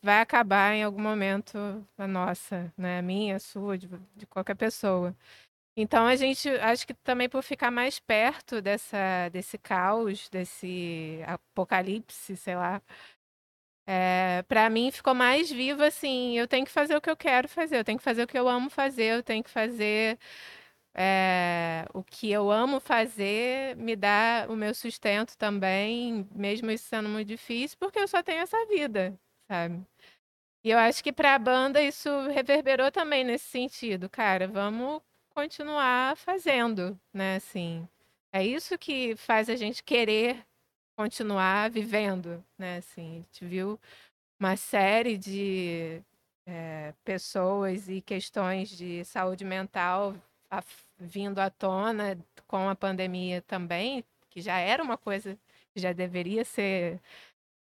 [0.02, 1.58] vai acabar em algum momento,
[1.98, 3.00] a nossa, né?
[3.00, 5.16] A minha, a sua, de, de qualquer pessoa.
[5.78, 12.38] Então a gente, acho que também por ficar mais perto dessa, desse caos, desse apocalipse,
[12.38, 12.82] sei lá,
[13.88, 16.38] é, para mim ficou mais vivo assim.
[16.38, 18.38] Eu tenho que fazer o que eu quero fazer, eu tenho que fazer o que
[18.38, 20.20] eu amo fazer, eu tenho que fazer
[20.96, 27.08] é, o que eu amo fazer me dá o meu sustento também, mesmo isso sendo
[27.10, 29.18] muito difícil, porque eu só tenho essa vida,
[29.48, 29.86] sabe?
[30.64, 36.18] E eu acho que para a banda isso reverberou também nesse sentido, cara, vamos continuar
[36.18, 37.88] fazendo, né, assim.
[38.34, 40.46] É isso que faz a gente querer
[40.98, 43.12] continuar vivendo, né, assim.
[43.12, 43.80] A gente viu
[44.40, 46.02] uma série de
[46.46, 50.16] é, pessoas e questões de saúde mental
[51.00, 52.18] vindo à tona
[52.48, 55.38] com a pandemia também, que já era uma coisa
[55.74, 57.02] que já deveria ser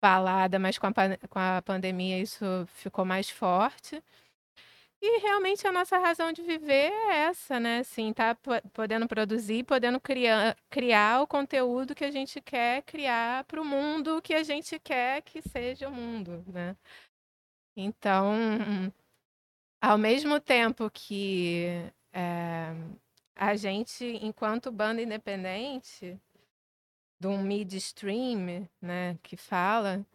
[0.02, 0.94] falada, mas com a,
[1.30, 4.04] com a pandemia isso ficou mais forte.
[5.06, 7.80] E realmente a nossa razão de viver é essa, né?
[7.80, 8.38] Assim, tá
[8.72, 14.22] podendo produzir, podendo criar, criar o conteúdo que a gente quer criar para o mundo
[14.22, 16.78] que a gente quer que seja o mundo, né?
[17.76, 18.34] Então,
[19.82, 21.66] ao mesmo tempo que
[22.14, 22.74] é,
[23.36, 26.18] a gente, enquanto banda independente,
[27.20, 30.06] de um midstream, né, que fala,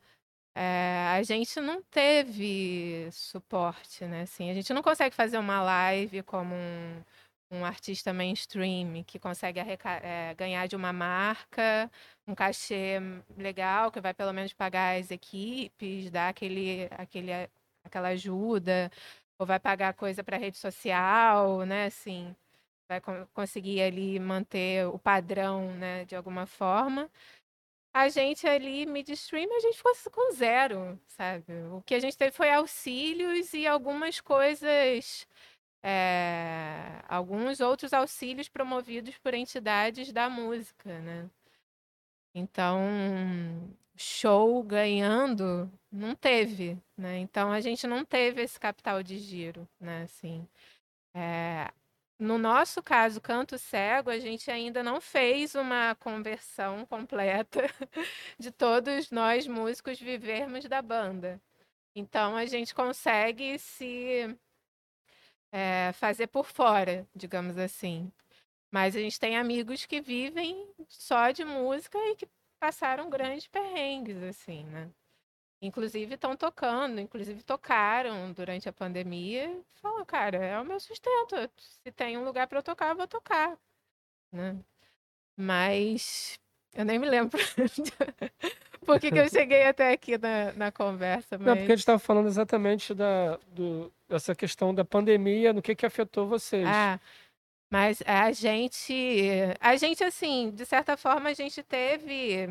[0.59, 4.23] é, a gente não teve suporte, né?
[4.23, 7.03] Assim, a gente não consegue fazer uma live como um,
[7.53, 11.91] um artista mainstream que consegue é, ganhar de uma marca
[12.27, 12.99] um cachê
[13.37, 17.31] legal, que vai pelo menos pagar as equipes, dar aquele, aquele,
[17.85, 18.91] aquela ajuda,
[19.39, 21.87] ou vai pagar coisa para rede social, né?
[21.87, 22.35] Assim,
[22.89, 23.01] vai
[23.35, 27.11] conseguir ali manter o padrão, né, de alguma forma.
[27.99, 31.53] A gente ali, midstream, a gente ficou com zero, sabe?
[31.73, 35.27] O que a gente teve foi auxílios e algumas coisas,
[35.83, 41.29] é, alguns outros auxílios promovidos por entidades da música, né?
[42.33, 42.79] Então,
[43.97, 47.19] show ganhando não teve, né?
[47.19, 50.03] Então a gente não teve esse capital de giro, né?
[50.05, 50.47] Assim,
[51.15, 51.73] É,
[52.19, 57.63] no nosso caso, canto cego, a gente ainda não fez uma conversão completa
[58.39, 61.41] de todos nós músicos vivermos da banda.
[61.95, 64.37] Então a gente consegue se
[65.53, 68.11] é, fazer por fora, digamos assim.
[68.71, 72.29] Mas a gente tem amigos que vivem só de música e que
[72.61, 74.91] passaram grandes perrengues, assim, né?
[75.61, 79.61] Inclusive estão tocando, inclusive tocaram durante a pandemia.
[79.83, 81.37] Falam, cara, é o meu sustento.
[81.57, 83.59] Se tem um lugar para eu tocar, eu vou tocar.
[84.33, 84.57] Né?
[85.37, 86.39] Mas
[86.75, 87.37] eu nem me lembro
[88.87, 91.37] por que, que eu cheguei até aqui na, na conversa.
[91.37, 91.47] Mas...
[91.47, 95.75] Não, porque a gente estava falando exatamente da, do, dessa questão da pandemia, no que,
[95.75, 96.67] que afetou vocês.
[96.67, 97.01] Ah,
[97.71, 99.21] mas a gente,
[99.61, 102.49] a gente, assim, de certa forma, a gente teve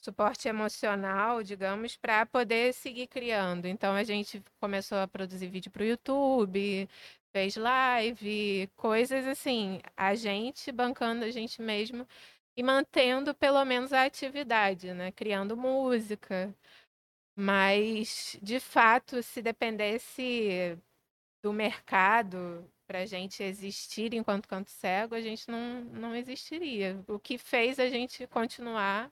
[0.00, 3.66] suporte emocional, digamos, para poder seguir criando.
[3.66, 6.88] Então a gente começou a produzir vídeo para o YouTube,
[7.32, 12.06] fez live, coisas assim, a gente bancando a gente mesmo
[12.56, 15.12] e mantendo pelo menos a atividade, né?
[15.12, 16.54] Criando música.
[17.36, 20.78] Mas, de fato, se dependesse
[21.42, 27.02] do mercado para a gente existir enquanto canto cego, a gente não, não existiria.
[27.08, 29.10] O que fez a gente continuar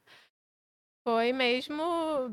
[1.09, 1.83] foi mesmo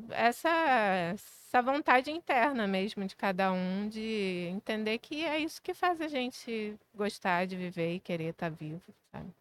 [0.10, 6.02] essa, essa vontade interna mesmo de cada um de entender que é isso que faz
[6.02, 8.82] a gente gostar de viver e querer estar tá vivo,
[9.14, 9.34] sabe?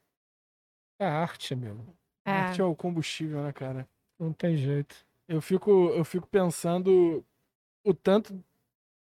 [1.01, 1.85] É arte, meu.
[2.24, 2.30] É.
[2.30, 3.89] Arte é o combustível, né, cara?
[4.20, 5.05] Não tem jeito.
[5.26, 7.24] Eu fico, eu fico pensando
[7.82, 8.41] o tanto.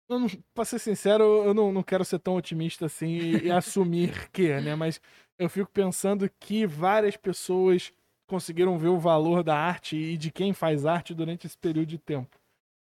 [0.09, 3.51] Eu não, pra ser sincero, eu não, não quero ser tão otimista assim e, e
[3.51, 4.75] assumir que, né?
[4.75, 4.99] Mas
[5.37, 7.93] eu fico pensando que várias pessoas
[8.29, 11.97] conseguiram ver o valor da arte e de quem faz arte durante esse período de
[11.97, 12.39] tempo,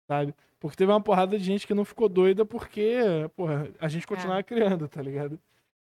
[0.06, 0.34] sabe?
[0.60, 2.98] Porque teve uma porrada de gente que não ficou doida porque,
[3.34, 4.42] porra, a gente continuava é.
[4.42, 5.40] criando, tá ligado?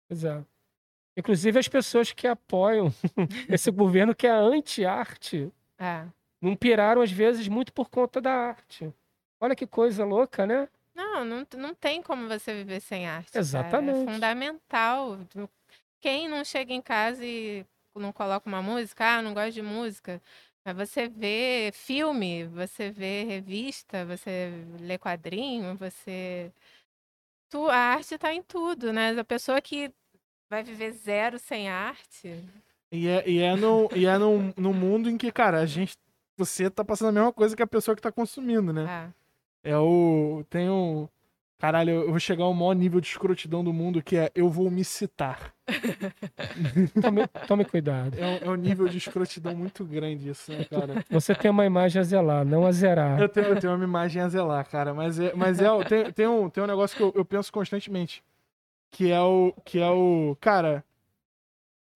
[0.10, 0.46] Exato.
[1.18, 2.94] Inclusive as pessoas que apoiam
[3.50, 6.06] esse governo que é anti-arte é.
[6.40, 8.94] não piraram às vezes muito por conta da arte.
[9.42, 10.70] Olha que coisa louca, né?
[10.94, 13.36] Não, não, não tem como você viver sem arte.
[13.36, 13.98] Exatamente.
[13.98, 14.12] Cara.
[14.12, 15.20] É fundamental.
[16.00, 17.66] Quem não chega em casa e
[18.00, 20.22] não coloca uma música, ah, não gosto de música.
[20.66, 26.52] Mas você vê filme, você vê revista, você lê quadrinho, você.
[27.50, 29.18] Tu, a arte está em tudo, né?
[29.18, 29.92] A pessoa que
[30.50, 32.44] vai viver zero sem arte.
[32.92, 35.98] E é, e é, no, e é no, no mundo em que, cara, a gente.
[36.38, 39.14] Você tá passando a mesma coisa que a pessoa que tá consumindo, né?
[39.64, 40.44] É, é o.
[40.50, 41.08] Tem um.
[41.60, 44.70] Caralho, eu vou chegar ao maior nível de escrotidão do mundo, que é eu vou
[44.70, 45.52] me citar.
[47.02, 48.16] tome, tome cuidado.
[48.16, 51.04] É, é um nível de escrotidão muito grande isso, né, cara?
[51.10, 53.20] Você tem uma imagem a zelar, não a zerar.
[53.20, 54.94] Eu tenho, eu tenho uma imagem a zelar, cara.
[54.94, 58.24] Mas é, mas é tem, tem, um, tem um negócio que eu, eu penso constantemente.
[58.92, 59.52] Que é o.
[59.66, 60.38] Que é o.
[60.40, 60.86] Cara,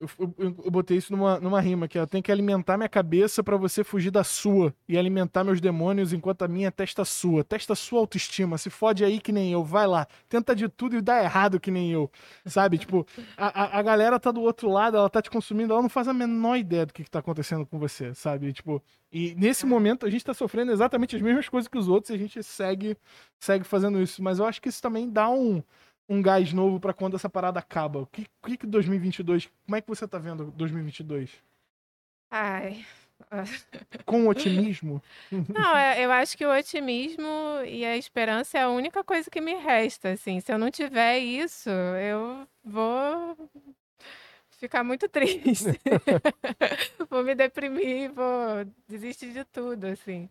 [0.02, 3.44] eu, eu, eu, botei isso numa, numa rima, que eu tenho que alimentar minha cabeça
[3.44, 7.44] para você fugir da sua e alimentar meus demônios enquanto a minha testa sua.
[7.44, 10.08] Testa sua autoestima, se fode aí que nem eu, vai lá.
[10.28, 12.10] Tenta de tudo e dá errado que nem eu,
[12.46, 12.80] sabe?
[12.80, 13.06] tipo,
[13.38, 16.08] a, a, a, galera tá do outro lado, ela tá te consumindo, ela não faz
[16.08, 18.52] a menor ideia do que, que tá acontecendo com você, sabe?
[18.54, 18.82] Tipo,
[19.12, 22.14] e nesse momento a gente tá sofrendo exatamente as mesmas coisas que os outros e
[22.14, 22.98] a gente segue,
[23.40, 24.24] segue fazendo isso.
[24.24, 25.62] Mas eu acho que isso também dá um
[26.12, 28.00] um gás novo para quando essa parada acaba?
[28.00, 31.32] O que, que, que 2022, como é que você tá vendo 2022?
[32.30, 32.86] Ai.
[34.06, 35.02] Com otimismo?
[35.48, 39.40] Não, é, eu acho que o otimismo e a esperança é a única coisa que
[39.40, 40.42] me resta, assim.
[40.42, 43.38] Se eu não tiver isso, eu vou
[44.60, 45.80] ficar muito triste.
[47.10, 50.28] vou me deprimir, vou desistir de tudo, assim.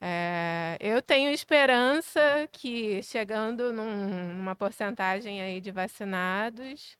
[0.00, 2.20] É, eu tenho esperança
[2.52, 6.98] que chegando num, numa porcentagem aí de vacinados,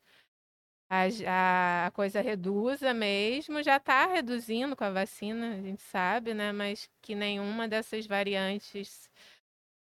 [0.89, 6.53] a, a coisa reduza mesmo, já está reduzindo com a vacina, a gente sabe, né?
[6.53, 9.11] Mas que nenhuma dessas variantes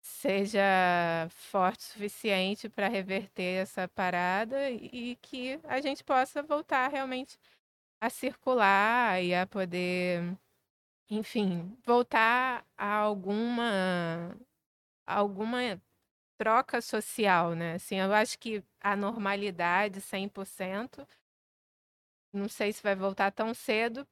[0.02, 0.62] seja
[1.30, 7.38] forte o suficiente para reverter essa parada e que a gente possa voltar realmente
[8.00, 10.36] a circular e a poder
[11.10, 14.36] enfim, voltar a alguma
[15.06, 15.80] alguma
[16.38, 17.74] troca social, né?
[17.74, 21.06] Assim, eu acho que a normalidade 100%,
[22.32, 24.06] não sei se vai voltar tão cedo,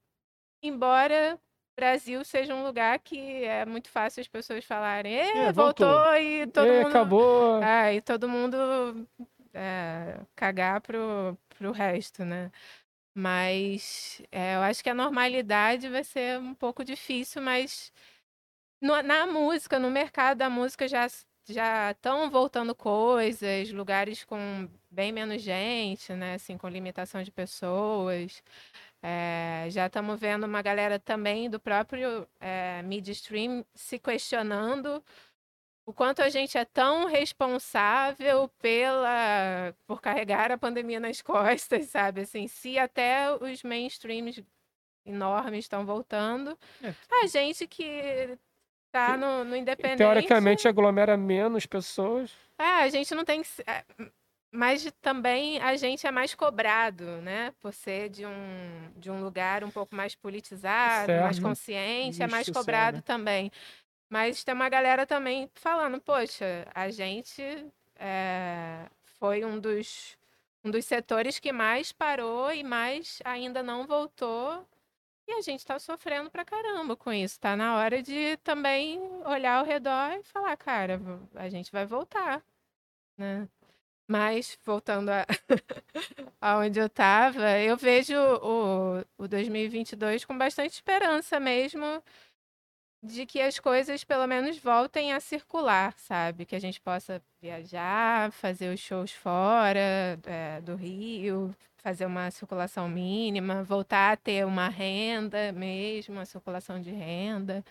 [0.63, 1.39] embora
[1.77, 5.87] Brasil seja um lugar que é muito fácil as pessoas falarem, é, voltou.
[5.89, 6.17] voltou.
[6.17, 7.63] e todo e, mundo acabou.
[7.63, 9.09] É, e todo mundo
[9.53, 12.51] é, cagar pro, pro resto, né?
[13.15, 17.93] Mas é, eu acho que a normalidade vai ser um pouco difícil, mas
[18.81, 21.09] no, na música, no mercado da música já
[21.47, 26.35] já estão voltando coisas, lugares com bem menos gente, né?
[26.35, 28.43] Assim, com limitação de pessoas.
[29.03, 35.05] É, já estamos vendo uma galera também do próprio é, midstream se questionando
[35.87, 42.23] o quanto a gente é tão responsável pela por carregar a pandemia nas costas, sabe?
[42.23, 44.43] Assim, se até os mainstreams
[45.07, 46.95] enormes estão voltando, é.
[47.23, 48.39] a gente que
[48.91, 49.99] tá no, no independente.
[49.99, 52.33] Teoricamente aglomera menos pessoas.
[52.59, 53.49] É, a gente não tem que.
[53.67, 53.85] É,
[54.55, 57.53] mas também a gente é mais cobrado, né?
[57.61, 61.25] Por ser de um, de um lugar um pouco mais politizado, certo.
[61.25, 63.51] mais consciente, é mais cobrado também.
[64.09, 67.43] Mas tem uma galera também falando, poxa, a gente
[67.97, 68.87] é,
[69.19, 70.17] foi um dos,
[70.63, 74.67] um dos setores que mais parou e mais ainda não voltou.
[75.27, 77.41] E a gente está sofrendo pra caramba com isso.
[77.41, 81.01] Tá na hora de também olhar ao redor e falar, cara,
[81.35, 82.43] a gente vai voltar,
[83.17, 83.49] né?
[84.07, 85.25] Mas, voltando a
[86.41, 92.03] aonde eu estava, eu vejo o, o 2022 com bastante esperança mesmo
[93.05, 96.47] de que as coisas pelo menos voltem a circular, sabe?
[96.47, 102.89] Que a gente possa viajar, fazer os shows fora é, do Rio, fazer uma circulação
[102.89, 107.63] mínima, voltar a ter uma renda mesmo, uma circulação de renda.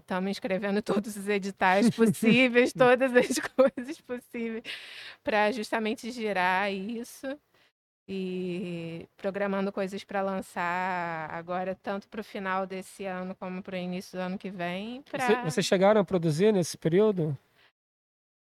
[0.00, 4.64] Estamos é, escrevendo todos os editais possíveis, todas as coisas possíveis,
[5.22, 7.38] para justamente girar isso
[8.08, 13.78] e programando coisas para lançar agora, tanto para o final desse ano como para o
[13.78, 15.02] início do ano que vem.
[15.02, 15.44] Pra...
[15.44, 17.36] Vocês chegaram a produzir nesse período?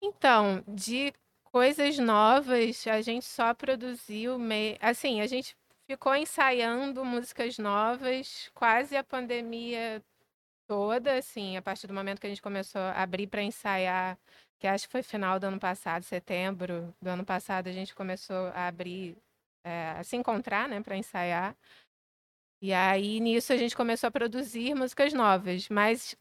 [0.02, 4.39] Então, de coisas novas, a gente só produziu.
[4.39, 4.78] Me...
[4.80, 10.02] Assim, a gente ficou ensaiando músicas novas quase a pandemia
[10.66, 14.18] toda, assim, a partir do momento que a gente começou a abrir para ensaiar,
[14.58, 18.47] que acho que foi final do ano passado, setembro do ano passado, a gente começou
[18.56, 19.18] a abrir,
[19.64, 21.55] é, se encontrar, né, para ensaiar.
[22.62, 26.16] E aí nisso a gente começou a produzir músicas novas, mas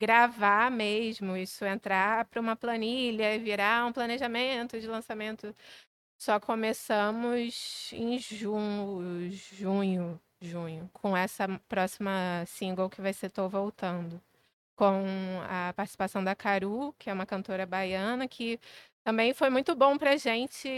[0.00, 5.54] gravar mesmo, isso entrar para uma planilha e virar um planejamento de lançamento.
[6.18, 14.20] Só começamos em junho, junho junho, com essa próxima single que vai ser Tô Voltando.
[14.76, 15.04] Com
[15.48, 18.60] a participação da Caru, que é uma cantora baiana, que
[19.04, 20.68] também foi muito bom pra gente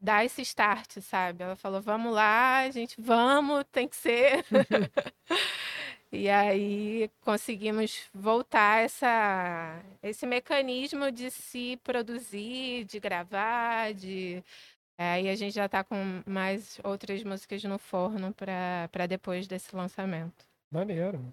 [0.00, 1.42] dar esse start, sabe?
[1.42, 4.44] Ela falou: vamos lá, gente, vamos, tem que ser.
[6.12, 14.42] e aí conseguimos voltar essa, esse mecanismo de se produzir, de gravar, de
[15.00, 15.94] é, aí a gente já está com
[16.26, 20.44] mais outras músicas no forno para depois desse lançamento.
[20.72, 21.32] Maneiro.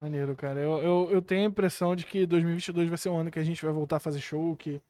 [0.00, 0.60] Maneiro, cara.
[0.60, 3.44] Eu, eu, eu tenho a impressão de que 2022 vai ser um ano que a
[3.44, 4.80] gente vai voltar a fazer show, que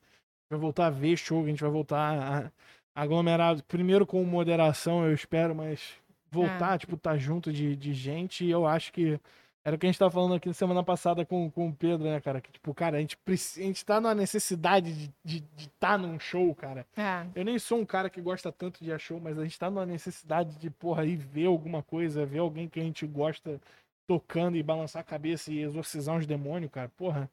[0.49, 2.53] vai voltar a ver show, que a gente vai voltar a,
[2.97, 5.93] aglomerar, primeiro com moderação, eu espero, mas
[6.31, 6.79] voltar, é.
[6.79, 8.43] tipo, estar tá junto de, de gente.
[8.43, 9.21] E eu acho que
[9.63, 12.21] era o que a gente tava falando aqui semana passada com, com o Pedro, né,
[12.21, 12.41] cara?
[12.41, 15.99] Que, tipo, cara, a gente, a gente tá numa necessidade de estar de, de tá
[15.99, 16.87] num show, cara.
[16.97, 17.27] É.
[17.35, 19.85] Eu nem sou um cara que gosta tanto de show, mas a gente tá numa
[19.85, 23.61] necessidade de, porra, ir ver alguma coisa, ver alguém que a gente gosta
[24.09, 26.89] tocando e balançar a cabeça e exorcizar uns demônios, cara.
[26.97, 27.31] Porra.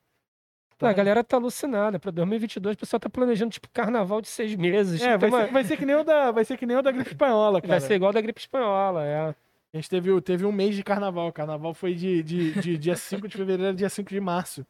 [0.83, 0.89] Tá...
[0.89, 1.99] A galera tá alucinada.
[1.99, 5.01] Pra 2022, o pessoal tá planejando, tipo, carnaval de seis meses.
[5.01, 5.45] É, vai, uma...
[5.45, 7.61] ser, vai, ser, que nem o da, vai ser que nem o da gripe espanhola,
[7.61, 7.73] cara.
[7.73, 9.35] Vai ser igual da gripe espanhola, é.
[9.73, 11.27] A gente teve, teve um mês de carnaval.
[11.27, 14.65] O carnaval foi de, de, de dia 5 de fevereiro a dia 5 de março.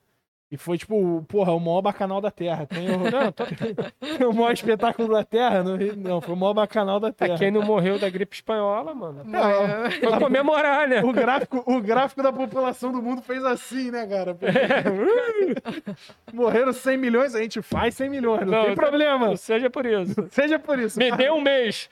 [0.53, 2.67] E foi, tipo, porra, o maior bacanal da Terra.
[2.67, 3.43] Tem o, não, tô...
[4.29, 5.63] o maior espetáculo da Terra?
[5.63, 7.39] Não, não, foi o maior bacanal da Terra.
[7.39, 9.23] quem não morreu da gripe espanhola, mano.
[9.25, 11.01] Não, foi comemorar, né?
[11.03, 14.37] O gráfico, o gráfico da população do mundo fez assim, né, cara?
[14.53, 16.31] É.
[16.31, 19.35] Morreram 100 milhões, a gente faz 100 milhões, não, não tem problema.
[19.35, 20.27] Seja por isso.
[20.29, 20.99] Seja por isso.
[20.99, 21.89] Me dê um mês.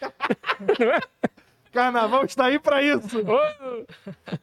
[0.80, 1.00] não é?
[1.72, 3.24] Carnaval está aí para isso.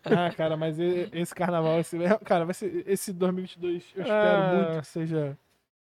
[0.04, 4.52] ah, cara, mas esse carnaval, esse, cara, vai ser esse 2022, eu espero ah.
[4.54, 5.38] muito que seja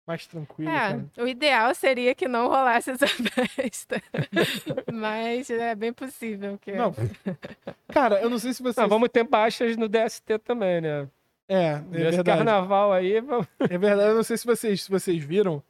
[0.08, 0.70] mais tranquilo.
[0.70, 1.06] É, cara.
[1.18, 3.06] o ideal seria que não rolasse essa
[3.52, 4.02] festa.
[4.90, 6.72] mas é bem possível que.
[6.72, 6.94] Não.
[7.88, 8.76] Cara, eu não sei se vocês.
[8.76, 11.06] Não, vamos ter baixas no DST também, né?
[11.46, 12.24] É, é Esse verdade.
[12.24, 13.20] carnaval aí.
[13.20, 13.46] Vamos...
[13.60, 15.62] É verdade, eu não sei se vocês, se vocês viram.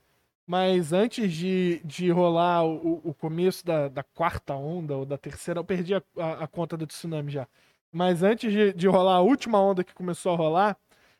[0.49, 5.61] Mas antes de, de rolar o, o começo da, da quarta onda, ou da terceira,
[5.61, 7.47] eu perdi a, a, a conta do tsunami já.
[7.93, 10.79] Mas antes de, de rolar a última onda que começou a rolar,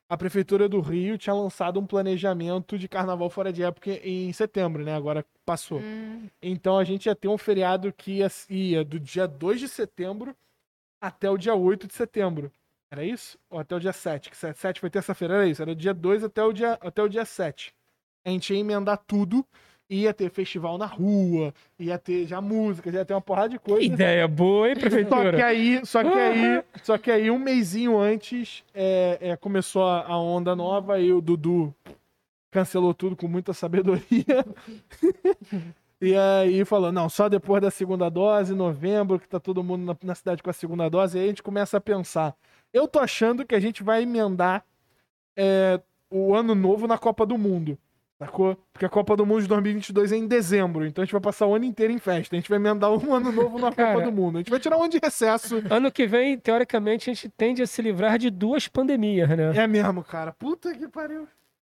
[0.09, 4.83] a Prefeitura do Rio tinha lançado um planejamento de carnaval fora de época em setembro,
[4.83, 4.95] né?
[4.95, 5.81] Agora passou.
[5.81, 6.27] Hum.
[6.41, 10.35] Então a gente ia ter um feriado que ia, ia do dia 2 de setembro
[11.03, 12.51] até o dia 8 de setembro.
[12.91, 13.39] Era isso?
[13.51, 14.31] Ou até o dia 7?
[14.31, 15.61] Que 7, 7 foi terça-feira, era isso.
[15.61, 17.75] Era dia 2 até o dia, até o dia 7.
[18.29, 19.45] A gente ia emendar tudo.
[19.91, 23.83] Ia ter festival na rua, ia ter já música, ia ter uma porrada de coisa.
[23.83, 25.47] Ideia boa, hein, Só que prefeitura?
[25.47, 30.55] aí, só que aí, só que aí um mêsinho antes é, é, começou a, onda
[30.55, 31.75] nova e o Dudu
[32.51, 34.45] cancelou tudo com muita sabedoria.
[35.99, 39.97] e aí falou, não, só depois da segunda dose, novembro, que tá todo mundo na,
[40.03, 42.37] na cidade com a segunda dose, e aí a gente começa a pensar.
[42.75, 44.63] Eu tô achando que a gente vai emendar
[45.35, 47.79] é, o ano novo na Copa do Mundo.
[48.19, 48.57] Sacou?
[48.73, 51.47] Porque a Copa do Mundo de 2022 é em dezembro, então a gente vai passar
[51.47, 52.35] o ano inteiro em festa.
[52.35, 53.95] A gente vai emendar um ano novo na Cara.
[53.95, 54.37] Copa do Mundo.
[54.37, 55.63] A gente vai tirar um ano de recesso.
[55.71, 59.57] Ano que vem, teoricamente, a gente tende a se livrar de duas pandemias, né?
[59.57, 60.33] É mesmo, cara.
[60.33, 61.29] Puta que pariu.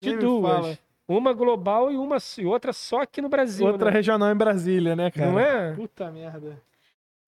[0.02, 0.52] De Nem duas.
[0.52, 0.80] fala.
[1.08, 3.68] Uma global e uma e outra só aqui no Brasil.
[3.68, 3.98] Outra né?
[3.98, 5.32] regional em Brasília, né, cara?
[5.32, 5.74] Não é?
[5.74, 6.60] Puta merda.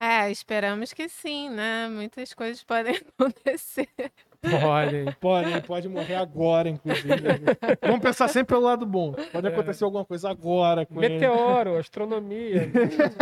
[0.01, 1.87] É, esperamos que sim, né?
[1.87, 3.87] Muitas coisas podem acontecer.
[4.65, 5.13] Olha aí.
[5.21, 7.13] Pode, pode morrer agora, inclusive.
[7.81, 9.13] Vamos pensar sempre pelo lado bom.
[9.31, 9.49] Pode É.
[9.49, 11.13] acontecer alguma coisa agora com ele.
[11.15, 12.69] Meteoro, astronomia,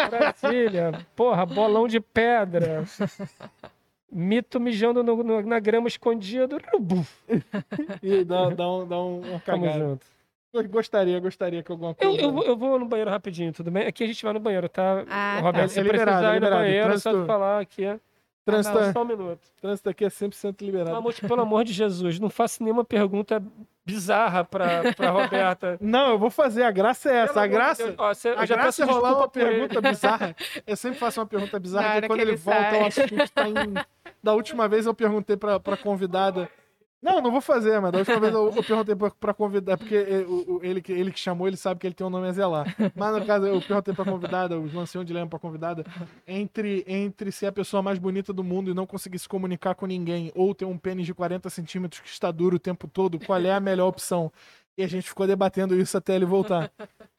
[0.10, 2.84] Brasília, porra, bolão de pedra.
[4.12, 6.58] Mito mijando no- no- na grama escondido.
[8.04, 9.22] E dá, dá, um, dá um,
[9.78, 10.06] junto.
[10.54, 12.22] Eu Gostaria, gostaria que alguma Eu, coisa...
[12.24, 13.88] eu, vou- eu vou no banheiro rapidinho, tudo bem?
[13.88, 15.06] Aqui a gente vai no banheiro, tá?
[15.10, 15.68] Ah, Roberto, tá.
[15.70, 16.62] se É liberado, precisar é ir no liberado.
[16.64, 17.84] banheiro, é só falar aqui.
[18.48, 18.52] É.
[18.52, 19.40] Trânsito, Não, só um minuto.
[19.62, 20.92] trânsito aqui é 100% liberado.
[20.92, 23.42] Mamute, pelo amor de Jesus, não faça nenhuma pergunta
[23.86, 25.78] bizarra pra, pra Roberta.
[25.80, 26.64] Não, eu vou fazer.
[26.64, 27.34] A graça é essa.
[27.34, 27.84] Pelo A graça...
[27.84, 27.96] Deus.
[27.98, 29.50] Ó, cê- A já graça é rolar uma por ele.
[29.68, 30.36] pergunta bizarra.
[30.66, 32.82] Eu sempre faço uma pergunta bizarra, que hora quando ele, ele volta, sai.
[32.82, 33.54] o assunto tá em...
[34.24, 36.48] Da última vez eu perguntei pra, pra convidada...
[37.02, 39.96] Não, não vou fazer, mas da última vez eu, eu perguntei pra, pra convidada, porque
[39.96, 42.28] ele, o- o- ele, que- ele que chamou, ele sabe que ele tem um nome
[42.28, 42.76] a zelar.
[42.96, 45.84] Mas no caso, eu perguntei pra convidada, eu lancei um dilema pra convidada,
[46.28, 49.88] entre, entre ser a pessoa mais bonita do mundo e não conseguir se comunicar com
[49.88, 53.40] ninguém, ou ter um pênis de 40 centímetros que está duro o tempo todo, qual
[53.40, 54.32] é a melhor opção?
[54.78, 56.72] E a gente ficou debatendo isso até ele voltar.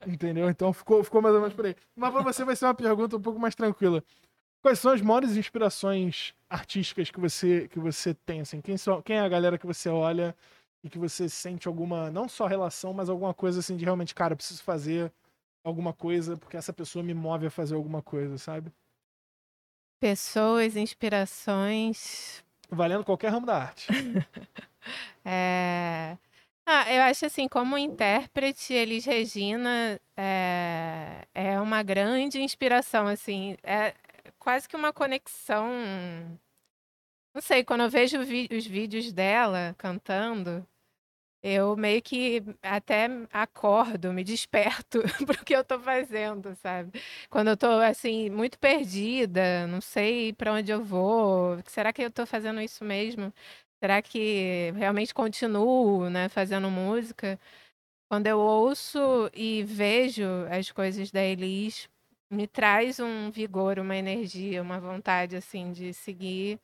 [0.06, 0.48] Entendeu?
[0.48, 1.74] Então ficou, ficou mais ou menos por aí.
[1.96, 4.02] Mas pra você vai ser uma pergunta um pouco mais tranquila.
[4.62, 8.40] Quais são as maiores inspirações artísticas que você, que você tem?
[8.42, 8.60] Assim?
[8.60, 10.36] Quem, são, quem é a galera que você olha
[10.84, 14.34] e que você sente alguma, não só relação, mas alguma coisa assim de realmente, cara,
[14.34, 15.12] eu preciso fazer
[15.64, 18.72] alguma coisa porque essa pessoa me move a fazer alguma coisa, sabe?
[20.00, 22.44] Pessoas, inspirações.
[22.70, 23.88] Valendo qualquer ramo da arte.
[25.24, 26.18] É...
[26.66, 33.94] Ah, eu acho assim, como intérprete, Elis Regina é, é uma grande inspiração, assim, é
[34.42, 35.70] quase que uma conexão.
[37.34, 40.66] Não sei, quando eu vejo os vídeos dela cantando,
[41.42, 47.00] eu meio que até acordo, me desperto pro que eu tô fazendo, sabe?
[47.30, 52.10] Quando eu tô assim, muito perdida, não sei para onde eu vou, será que eu
[52.10, 53.32] tô fazendo isso mesmo?
[53.80, 57.38] Será que realmente continuo, né, fazendo música?
[58.10, 59.00] Quando eu ouço
[59.34, 61.88] e vejo as coisas da Elis,
[62.32, 66.58] me traz um vigor, uma energia, uma vontade assim de seguir.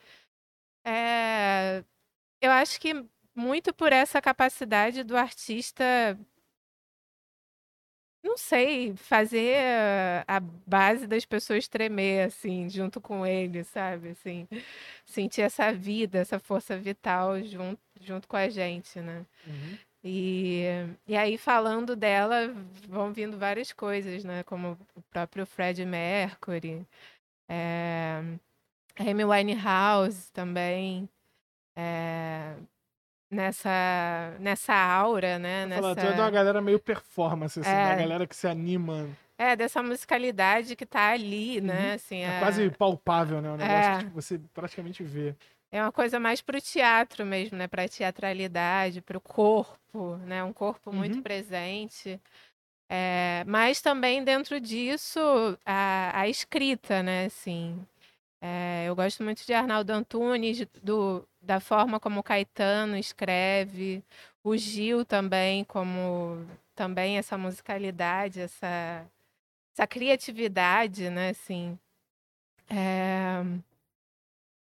[0.84, 1.84] É,
[2.42, 2.94] eu acho que
[3.34, 5.84] muito por essa capacidade do artista,
[8.22, 9.56] não sei, fazer
[10.26, 14.10] a base das pessoas tremer assim, junto com ele, sabe?
[14.10, 14.46] Assim,
[15.04, 19.24] sentir essa vida, essa força vital junto, junto com a gente, né?
[20.05, 20.64] E,
[21.07, 22.55] e aí, falando dela,
[22.88, 24.42] vão vindo várias coisas, né?
[24.44, 26.86] Como o próprio Fred Mercury,
[27.49, 28.20] é,
[28.99, 31.09] Amy Winehouse também,
[31.76, 32.55] é,
[33.30, 35.66] nessa, nessa aura, né?
[35.66, 37.84] Vou falar, tu é Nessa, de uma galera meio performance, assim, É.
[37.86, 39.09] uma galera que se anima.
[39.36, 41.88] é, dessa musicalidade que tá ali, né?
[41.90, 41.94] Uhum.
[41.94, 43.51] Assim, É a- quase palpável, né?
[43.51, 43.92] Um negócio É.
[43.99, 45.34] que tipo, você praticamente vê.
[45.70, 47.66] É uma coisa mais pro teatro mesmo, né?
[47.68, 50.42] Pra teatralidade, pro corpo, né?
[50.42, 51.22] Um corpo muito Uhum.
[51.22, 52.20] presente.
[52.90, 55.20] É, mas também dentro disso,
[55.64, 57.26] a, a escrita, né?
[57.26, 57.86] Assim,
[58.40, 64.02] é, eu gosto muito de Arnaldo Antunes, do, da forma como o Caetano escreve,
[64.42, 69.06] o Gil também, como também essa musicalidade, essa,
[69.74, 71.30] essa criatividade, né?
[71.30, 71.78] Assim,
[72.70, 73.42] é,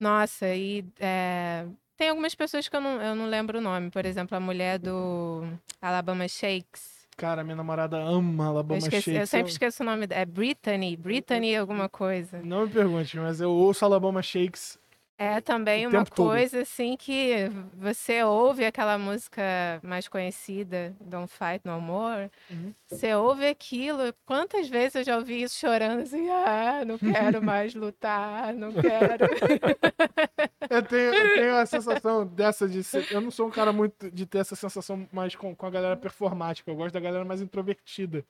[0.01, 3.90] nossa, e é, tem algumas pessoas que eu não, eu não lembro o nome.
[3.90, 5.42] Por exemplo, a mulher do
[5.80, 6.98] Alabama Shakes.
[7.16, 9.30] Cara, minha namorada ama Eu, Alabama esqueci- eu Shakes.
[9.30, 10.22] sempre esqueço o nome dela.
[10.22, 12.40] É Brittany, Brittany alguma coisa.
[12.42, 14.78] Não me pergunte, mas eu ouço Alabama Shakes.
[15.23, 16.29] É também O uma tempo todo.
[16.29, 19.43] coisa assim que você ouve aquela música
[19.83, 22.31] mais conhecida, Don't Fight No More.
[22.51, 22.73] Uhum.
[22.89, 24.14] Você ouve aquilo.
[24.25, 29.27] Quantas vezes eu já ouvi isso chorando assim, ah, não quero mais lutar, não quero.
[30.71, 33.11] Eu tenho, eu tenho a sensação dessa de ser.
[33.11, 35.97] Eu não sou um cara muito de ter essa sensação mais com, com a galera
[35.97, 36.71] performática.
[36.71, 38.25] Eu gosto da galera mais introvertida.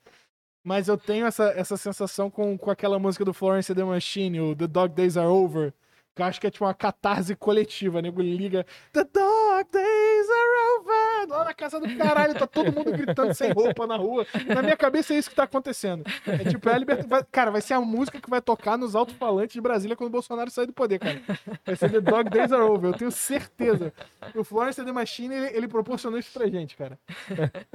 [0.63, 4.39] Mas eu tenho essa, essa sensação com, com aquela música do Florence and the Machine,
[4.41, 5.71] o The Dog Days Are Over.
[6.17, 8.65] Eu acho que é tipo uma catarse coletiva, nego liga.
[8.91, 11.29] The dog days are over!
[11.29, 14.27] Lá na casa do caralho, tá todo mundo gritando sem roupa na rua.
[14.45, 16.03] Na minha cabeça é isso que tá acontecendo.
[16.27, 17.07] É tipo, é a liberdade.
[17.07, 20.11] vai- Cara, vai ser a música que vai tocar nos alto-falantes de Brasília quando o
[20.11, 21.21] Bolsonaro sair do poder, cara.
[21.65, 23.93] Vai ser The Dog Days Are Over, eu tenho certeza.
[24.35, 26.99] O Florence the Machine, ele, ele proporcionou isso pra gente, cara.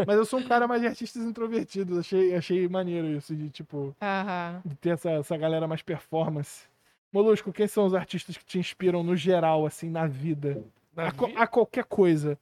[0.07, 1.99] Mas eu sou um cara mais de artistas introvertidos.
[1.99, 4.61] Achei, achei maneiro isso, de tipo Aham.
[4.64, 6.64] de ter essa, essa galera mais performance.
[7.13, 10.63] Molusco, quem são os artistas que te inspiram no geral, assim, na vida?
[10.95, 12.39] Na A, vi- a qualquer coisa.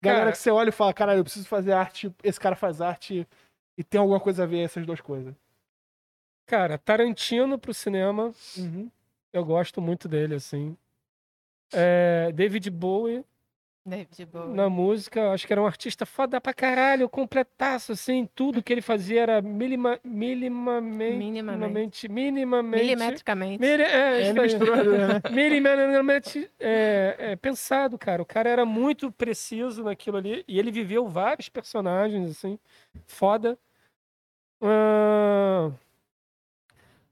[0.00, 2.80] Galera Cara- que você olha e fala, caralho, eu preciso fazer arte, esse cara faz
[2.80, 3.26] arte
[3.78, 5.34] e tem alguma coisa a ver essas duas coisas.
[6.46, 8.90] Cara, Tarantino pro cinema, Uhum.
[9.32, 10.76] eu gosto muito dele, assim.
[11.72, 13.24] É, David Bowie
[13.86, 14.52] David Bowie.
[14.54, 18.82] na música, acho que era um artista foda pra caralho, completaço, assim, tudo que ele
[18.82, 22.08] fazia era milima, minimamente, Minimamente.
[22.08, 23.60] minimamente, minimamente, Milimetricamente.
[23.60, 25.22] mili- é, misturou, né?
[25.30, 28.20] minimamente é, é, pensado, cara.
[28.20, 32.58] O cara era muito preciso naquilo ali e ele viveu vários personagens, assim,
[33.06, 33.56] foda.
[34.60, 35.70] Ah,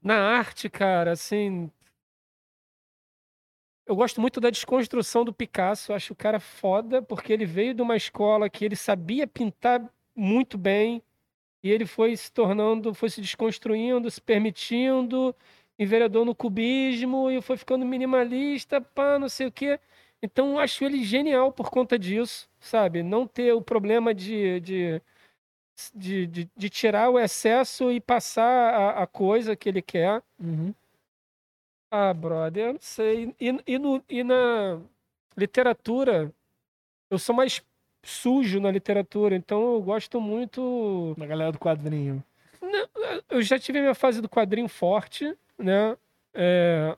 [0.03, 1.71] na arte, cara, assim.
[3.85, 5.93] Eu gosto muito da desconstrução do Picasso.
[5.93, 9.81] Acho o cara foda, porque ele veio de uma escola que ele sabia pintar
[10.15, 11.03] muito bem
[11.63, 15.35] e ele foi se tornando, foi se desconstruindo, se permitindo,
[15.77, 19.79] enveredou no cubismo e foi ficando minimalista, pá, não sei o quê.
[20.21, 23.03] Então, acho ele genial por conta disso, sabe?
[23.03, 25.01] Não ter o problema de, de,
[25.93, 30.23] de, de, de tirar o excesso e passar a, a coisa que ele quer.
[30.39, 30.73] Uhum.
[31.97, 33.33] Ah, brother, eu não sei.
[33.39, 34.79] E, e, no, e na
[35.37, 36.29] literatura,
[37.09, 37.61] eu sou mais
[38.03, 41.15] sujo na literatura, então eu gosto muito.
[41.17, 42.21] Da galera do quadrinho.
[43.29, 45.95] Eu já tive a minha fase do quadrinho forte, né?
[46.33, 46.97] É,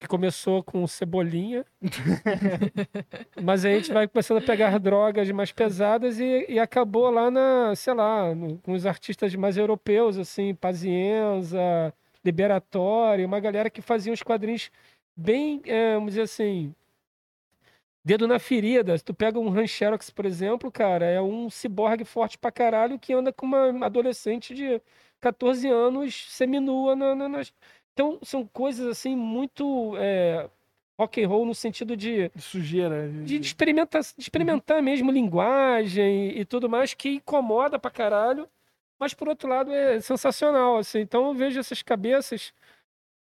[0.00, 1.64] que começou com Cebolinha.
[3.40, 7.30] Mas aí a gente vai começando a pegar drogas mais pesadas e, e acabou lá
[7.30, 11.94] na, sei lá, no- com os artistas mais europeus, assim, Pazienza,
[12.24, 14.70] Liberatório, uma galera que fazia uns quadrinhos
[15.16, 16.74] bem, é, vamos dizer assim,
[18.04, 18.96] dedo na ferida.
[18.96, 22.98] Se tu pega um Han Xerox, por exemplo, cara, é um ciborgue forte pra caralho
[22.98, 24.80] que anda com uma adolescente de
[25.20, 27.52] 14 anos seminua na, na, nas...
[27.92, 30.48] Então, são coisas, assim, muito é,
[30.98, 33.08] rock and roll no sentido de De sujeira.
[33.08, 38.48] de de experimentar, de experimentar mesmo linguagem e, e tudo mais que incomoda pra caralho,
[39.02, 41.00] mas por outro lado é sensacional, assim.
[41.00, 42.54] Então eu vejo essas cabeças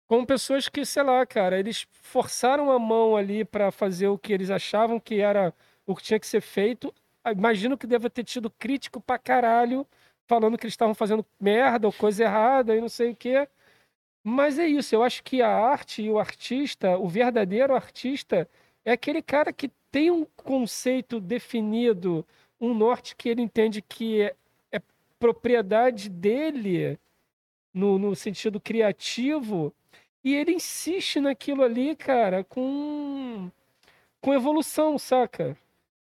[0.09, 4.33] como pessoas que, sei lá, cara, eles forçaram a mão ali pra fazer o que
[4.33, 5.55] eles achavam que era
[5.87, 6.93] o que tinha que ser feito.
[7.23, 9.87] Ah, Imagino que deva ter tido crítico pra caralho
[10.27, 13.47] falando que eles estavam fazendo merda ou coisa errada e não sei o quê.
[14.25, 18.49] Mas é isso, eu acho que a arte e o artista, o verdadeiro artista,
[18.85, 22.27] é aquele cara que tem um conceito definido,
[22.61, 24.37] um norte que ele entende que é
[25.19, 26.99] propriedade dele
[27.75, 29.75] no, no sentido criativo,
[30.25, 33.51] e ele insiste naquilo ali, cara, com,
[34.21, 35.57] com evolução, saca?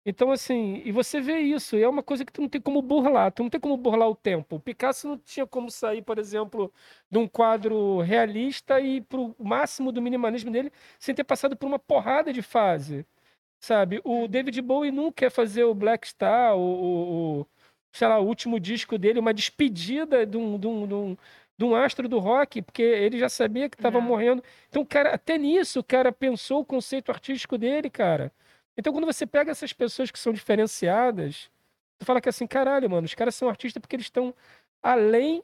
[0.05, 2.81] Então, assim, e você vê isso, e é uma coisa que tu não tem como
[2.81, 4.55] burlar, tu não tem como burlar o tempo.
[4.55, 6.73] O Picasso não tinha como sair, por exemplo,
[7.09, 11.77] de um quadro realista e pro máximo do minimalismo dele sem ter passado por uma
[11.79, 13.05] porrada de fase,
[13.59, 14.01] sabe?
[14.03, 17.47] O David Bowie não quer fazer o Black Star, o- o,
[17.92, 21.18] sei lá, o último disco dele, uma despedida de um, de um, de um,
[21.58, 24.01] de um astro do rock, porque ele já sabia que estava É.
[24.01, 24.43] morrendo.
[24.70, 28.32] Então, cara, até nisso, o cara pensou o conceito artístico dele, cara.
[28.78, 31.50] Então, quando você pega essas pessoas que são diferenciadas,
[32.00, 34.34] tu fala que assim, caralho, mano, os caras são artistas porque eles estão
[34.82, 35.43] além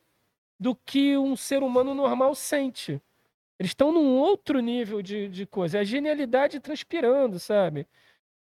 [0.60, 3.00] do que um ser humano normal sente.
[3.60, 5.78] Eles estão num outro nível de, de coisa.
[5.78, 7.88] É a genialidade transpirando, sabe?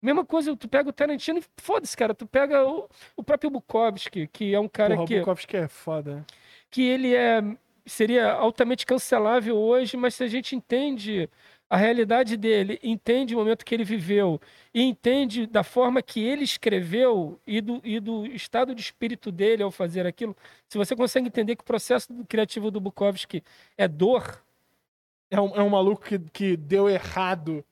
[0.03, 2.12] Mesma coisa, tu pega o Tarantino e foda-se, cara.
[2.15, 5.69] Tu pega o, o próprio Bukowski, que é um cara Porra, que, o Bukowski é
[5.69, 6.27] foda.
[6.70, 7.41] que ele é,
[7.87, 11.29] seria altamente cancelável hoje, mas se a gente entende
[11.70, 14.39] a realidade dele, entende o momento que ele viveu
[14.74, 19.62] e entende da forma que ele escreveu e do, e do estado de espírito dele
[19.62, 20.37] ao fazer aquilo,
[20.69, 23.43] se você consegue entender que o processo criativo do Bukowski
[23.79, 24.43] é dor,
[25.31, 27.65] É um, é um maluco que, que deu errado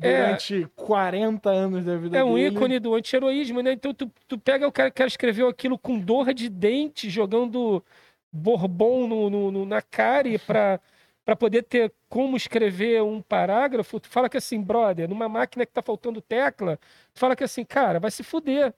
[0.00, 0.26] É.
[0.26, 2.54] durante 40 anos da vida é um dele.
[2.54, 3.72] ícone do anti-heroísmo, né?
[3.72, 7.82] Então tu, tu pega o cara que escreveu aquilo com dor de dente, jogando
[8.30, 10.78] bourbon no, no- no- na cara e pra,
[11.24, 15.72] para poder ter como escrever um parágrafo, tu fala que assim, brother, numa máquina que
[15.72, 16.78] tá faltando tecla,
[17.14, 18.74] tu fala que assim, cara, vai se fuder.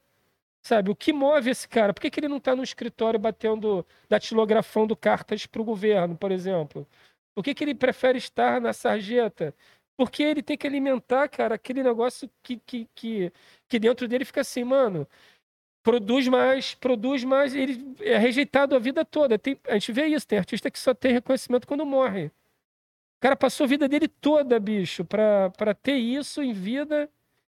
[0.62, 1.95] Sabe, o que move esse cara?
[1.95, 6.31] Por que, que ele não está no escritório batendo, datilografando cartas para o governo, por
[6.32, 6.86] exemplo?
[7.35, 9.55] Por que, que ele prefere estar na sarjeta?
[9.99, 13.33] Porque ele tem que alimentar, cara, aquele negócio que, que, que,
[13.69, 15.09] que dentro dele fica assim, mano,
[15.83, 19.39] produz mais, produz mais, ele é rejeitado a vida toda.
[19.39, 22.27] Tem, a gente vê isso, tem artista que só tem reconhecimento quando morre.
[22.27, 27.11] O cara passou a vida dele toda, bicho, para ter isso em vida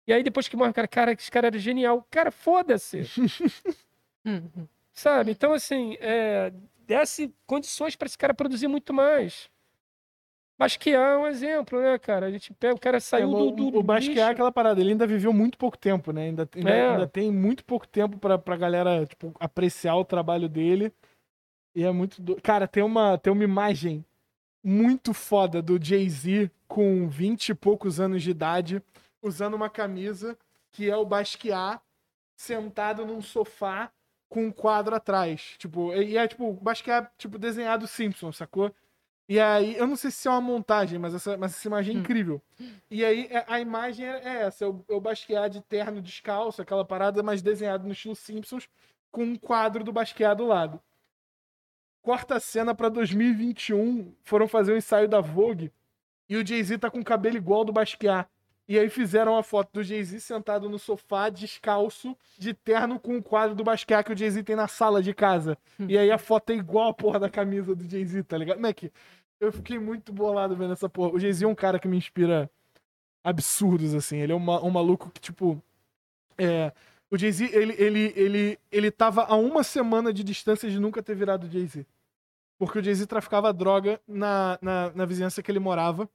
[0.06, 2.06] e aí depois que morre o cara, cara, esse cara era genial.
[2.10, 3.02] Cara, foda-se.
[4.92, 5.30] Sabe?
[5.32, 6.52] Então, assim, é,
[6.86, 9.50] desse condições para esse cara produzir muito mais.
[10.64, 12.26] Basquiat é um exemplo, né, cara?
[12.26, 13.78] A gente pega, o cara saiu é, do, do.
[13.78, 16.24] O Basquiat é aquela parada, ele ainda viveu muito pouco tempo, né?
[16.24, 16.90] Ainda, ainda, é.
[16.90, 20.92] ainda tem muito pouco tempo pra, pra galera, tipo, apreciar o trabalho dele.
[21.74, 22.22] E é muito.
[22.22, 22.40] Do...
[22.40, 24.04] Cara, tem uma, tem uma imagem
[24.62, 28.82] muito foda do Jay-Z com 20 e poucos anos de idade
[29.22, 30.38] usando uma camisa
[30.72, 31.80] que é o Basquiat
[32.36, 33.92] sentado num sofá
[34.28, 35.54] com um quadro atrás.
[35.58, 38.74] Tipo, e é tipo, o Basquiat, tipo, desenhado Simpson, sacou?
[39.26, 41.98] E aí, eu não sei se é uma montagem, mas essa, mas essa imagem é
[41.98, 42.00] hum.
[42.00, 42.42] incrível.
[42.90, 46.60] E aí, é, a imagem é, é essa: o, é o Basquiat de terno descalço,
[46.60, 48.68] aquela parada, mas desenhado no estilo Simpsons,
[49.10, 50.80] com um quadro do Basquiat do lado.
[52.02, 55.72] Corta a cena pra 2021, foram fazer o um ensaio da Vogue,
[56.28, 58.28] e o Jay-Z tá com o cabelo igual ao do Basquiat.
[58.66, 63.22] E aí fizeram a foto do Jay-Z sentado no sofá, descalço, de terno, com o
[63.22, 65.58] quadro do Basquiat que o Jay-Z tem na sala de casa.
[65.78, 65.86] Hum.
[65.88, 68.58] E aí a foto é igual a porra da camisa do Jay-Z, tá ligado?
[68.58, 68.84] Mac,
[69.38, 71.12] eu fiquei muito bolado vendo essa porra.
[71.12, 72.50] O Jay-Z é um cara que me inspira
[73.22, 74.16] absurdos, assim.
[74.16, 75.62] Ele é um, um maluco que, tipo.
[76.38, 76.72] É,
[77.10, 81.14] o Jay-Z, ele, ele, ele, ele tava a uma semana de distância de nunca ter
[81.14, 81.86] virado Jay-Z.
[82.58, 86.08] Porque o Jay-Z traficava droga na, na, na vizinhança que ele morava,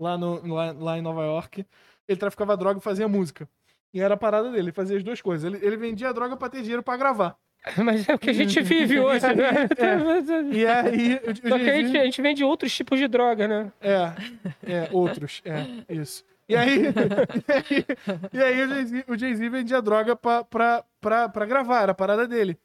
[0.00, 1.64] lá, no, lá, lá em Nova York
[2.08, 3.48] ele traficava droga e fazia música.
[3.94, 5.44] E era a parada dele, ele fazia as duas coisas.
[5.44, 7.36] Ele, ele vendia droga pra ter dinheiro pra gravar.
[7.84, 9.68] Mas é o que a gente vive hoje, né?
[9.76, 10.56] É.
[10.56, 11.14] E aí.
[11.16, 13.72] O, Só que a gente, a gente vende outros tipos de droga, né?
[13.80, 14.12] É,
[14.62, 15.42] é, outros.
[15.44, 16.24] É, isso.
[16.48, 16.82] E aí,
[18.32, 21.94] e aí, e aí o Jay-Z vendia droga pra, pra, pra, pra gravar, era a
[21.94, 22.58] parada dele.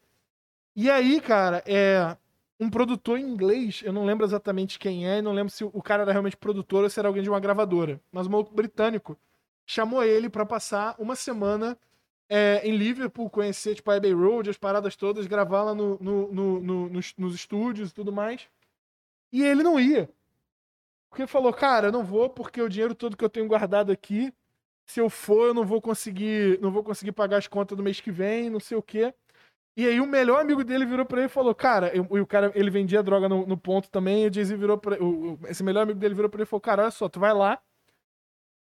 [0.75, 2.17] E aí, cara, é
[2.59, 6.11] um produtor inglês, eu não lembro exatamente quem é, não lembro se o cara era
[6.11, 9.17] realmente produtor ou se era alguém de uma gravadora, mas um maluco britânico
[9.67, 11.77] chamou ele para passar uma semana
[12.29, 16.31] é, em Liverpool, conhecer tipo, a Abbey Road, as paradas todas, gravar lá no, no,
[16.31, 18.47] no, nos, nos estúdios e tudo mais.
[19.31, 20.09] E ele não ia.
[21.09, 24.33] Porque falou, cara, eu não vou porque o dinheiro todo que eu tenho guardado aqui,
[24.85, 27.99] se eu for, eu não vou conseguir, não vou conseguir pagar as contas do mês
[27.99, 29.13] que vem, não sei o quê.
[29.75, 32.51] E aí o melhor amigo dele virou pra ele e falou, cara, e o cara,
[32.55, 34.97] ele vendia droga no, no ponto também, e o Jay-Z virou pra
[35.49, 37.61] esse melhor amigo dele virou pra ele e falou, cara, olha só, tu vai lá,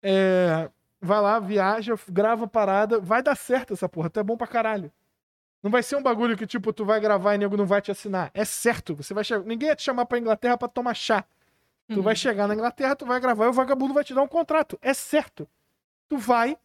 [0.01, 0.69] é,
[1.03, 4.47] vai lá, viaja, grava a parada, vai dar certo essa porra, tu é bom pra
[4.47, 4.91] caralho.
[5.61, 7.91] Não vai ser um bagulho que, tipo, tu vai gravar e nego não vai te
[7.91, 8.31] assinar.
[8.33, 9.45] É certo, você vai chegar.
[9.45, 11.23] Ninguém ia te chamar pra Inglaterra pra tomar chá.
[11.87, 12.01] Tu uhum.
[12.01, 14.77] vai chegar na Inglaterra, tu vai gravar e o vagabundo vai te dar um contrato.
[14.81, 15.47] É certo.
[16.09, 16.57] Tu vai,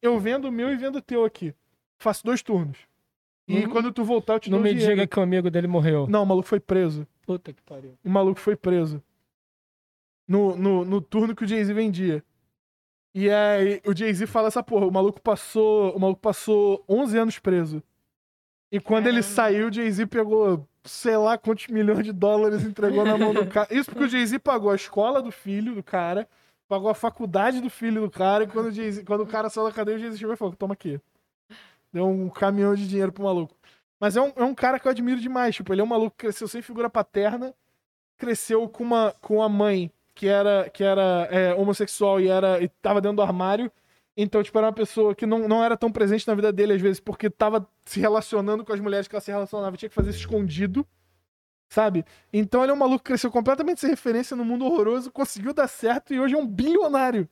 [0.00, 1.54] eu vendo o meu e vendo o teu aqui.
[1.98, 2.78] Faço dois turnos.
[3.46, 3.70] E uhum.
[3.70, 6.06] quando tu voltar, eu te Não dou me diga que o amigo dele morreu.
[6.08, 7.06] Não, o maluco foi preso.
[7.26, 7.98] Puta que pariu.
[8.02, 9.02] O maluco foi preso.
[10.26, 12.24] No, no, no turno que o Jay-Z vendia.
[13.14, 17.38] E aí o Jay-Z fala essa porra, o maluco passou, o maluco passou 11 anos
[17.38, 17.82] preso.
[18.70, 23.16] E quando ele saiu, o Jay-Z pegou, sei lá quantos milhões de dólares entregou na
[23.16, 23.72] mão do cara.
[23.74, 26.28] Isso porque o Jay-Z pagou a escola do filho do cara,
[26.68, 29.72] pagou a faculdade do filho do cara, e quando o, quando o cara saiu da
[29.72, 31.00] cadeia, o Jay-Z chegou e falou: toma aqui.
[31.92, 33.56] Deu um caminhão de dinheiro pro maluco.
[33.98, 35.54] Mas é um, é um cara que eu admiro demais.
[35.54, 37.54] Tipo, ele é um maluco que cresceu sem figura paterna,
[38.18, 42.68] cresceu com uma, com uma mãe que era, que era é, homossexual e, era, e
[42.68, 43.70] tava dentro do armário.
[44.16, 46.82] Então, tipo, era uma pessoa que não, não era tão presente na vida dele, às
[46.82, 50.10] vezes, porque tava se relacionando com as mulheres que ela se relacionava, tinha que fazer
[50.10, 50.84] isso escondido,
[51.68, 52.04] sabe?
[52.32, 55.68] Então ele é um maluco que cresceu completamente sem referência no mundo horroroso, conseguiu dar
[55.68, 57.28] certo e hoje é um bilionário.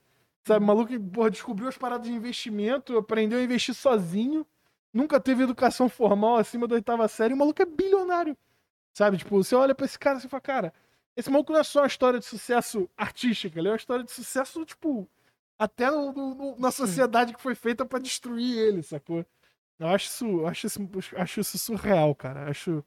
[0.47, 4.47] Sabe, maluco que porra, descobriu as paradas de investimento, aprendeu a investir sozinho,
[4.95, 8.37] nunca teve educação formal acima da oitava série, o maluco é bilionário.
[8.95, 10.75] Sabe, tipo, você olha pra esse cara e fala, cara,
[11.17, 14.13] esse maluco não é só uma história de sucesso artística, ele é uma história de
[14.13, 15.09] sucesso, tipo,
[15.59, 19.25] até no, no, na sociedade que foi feita para destruir ele, sacou?
[19.79, 22.49] Eu acho isso, eu acho isso, acho isso surreal, cara.
[22.51, 22.85] Acho.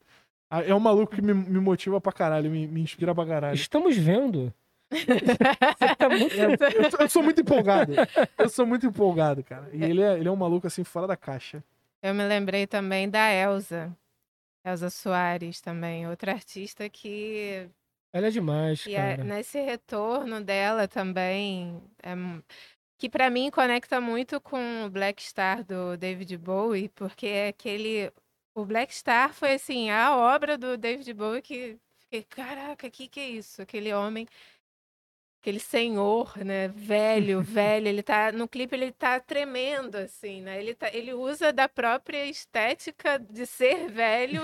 [0.51, 3.55] É um maluco que me, me motiva pra caralho, me, me inspira pra caralho.
[3.55, 4.51] Estamos vendo.
[5.97, 6.35] tá muito...
[6.35, 7.93] eu, eu, sou muito empolgado.
[8.35, 9.69] Eu sou muito empolgado, cara.
[9.71, 11.63] E ele é, ele é um maluco assim, fora da caixa.
[12.01, 13.95] Eu me lembrei também da Elsa.
[14.65, 17.69] Elsa Soares também, outra artista que
[18.11, 19.23] Ela é demais, E é- cara.
[19.23, 22.13] nesse retorno dela também, é
[22.97, 28.11] que pra mim conecta muito com o Black Star do David Bowie, porque é aquele.
[28.53, 33.19] O Black Star foi assim, a obra do David Bowie que fiquei, caraca, que que
[33.19, 33.61] é isso?
[33.61, 34.27] Aquele homem,
[35.41, 36.67] aquele senhor, né?
[36.69, 38.31] Velho, velho, ele tá.
[38.31, 40.59] No clipe ele tá tremendo, assim, né?
[40.59, 44.41] Ele, tá, ele usa da própria estética de ser velho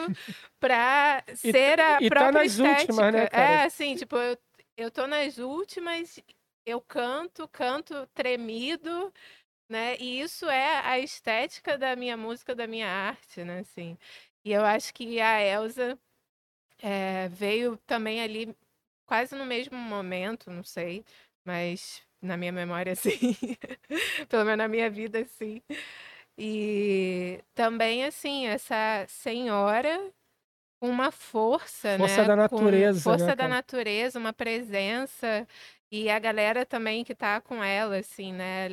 [0.60, 3.30] pra E ser a e tá própria nas últimas, né, estética.
[3.30, 3.62] cara?
[3.62, 4.38] É, assim, tipo, eu,
[4.78, 6.20] eu tô nas últimas,
[6.66, 9.14] eu canto, canto tremido,
[9.70, 9.98] né?
[10.00, 13.60] E isso é a estética da minha música, da minha arte, né?
[13.60, 13.98] Assim.
[14.46, 16.00] E eu acho que a Elsa
[16.80, 18.56] é, veio também ali
[19.06, 21.04] quase no mesmo momento, não sei,
[21.46, 23.58] mas na minha memória, sim.
[24.30, 25.62] Pelo menos na minha vida, sim.
[26.38, 30.12] E também, assim, essa senhora
[30.80, 32.28] com uma força, Força né?
[32.28, 35.48] da com natureza, força né, da natureza, uma presença.
[35.92, 38.68] E a galera também que tá com ela, assim, né?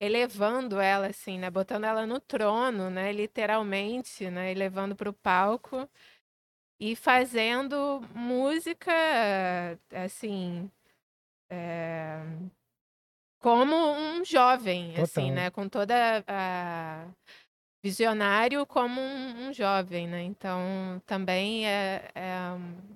[0.00, 1.50] Elevando ela, assim, né?
[1.50, 3.12] Botando ela no trono, né?
[3.12, 4.52] Literalmente, né?
[4.52, 5.88] E levando pro palco.
[6.80, 8.92] E fazendo música,
[9.92, 10.70] assim,
[11.50, 12.20] é,
[13.40, 15.34] como um jovem, assim, Total.
[15.34, 15.50] né?
[15.50, 17.08] Com toda a
[17.82, 20.22] visionário como um, um jovem, né?
[20.22, 22.36] Então também é, é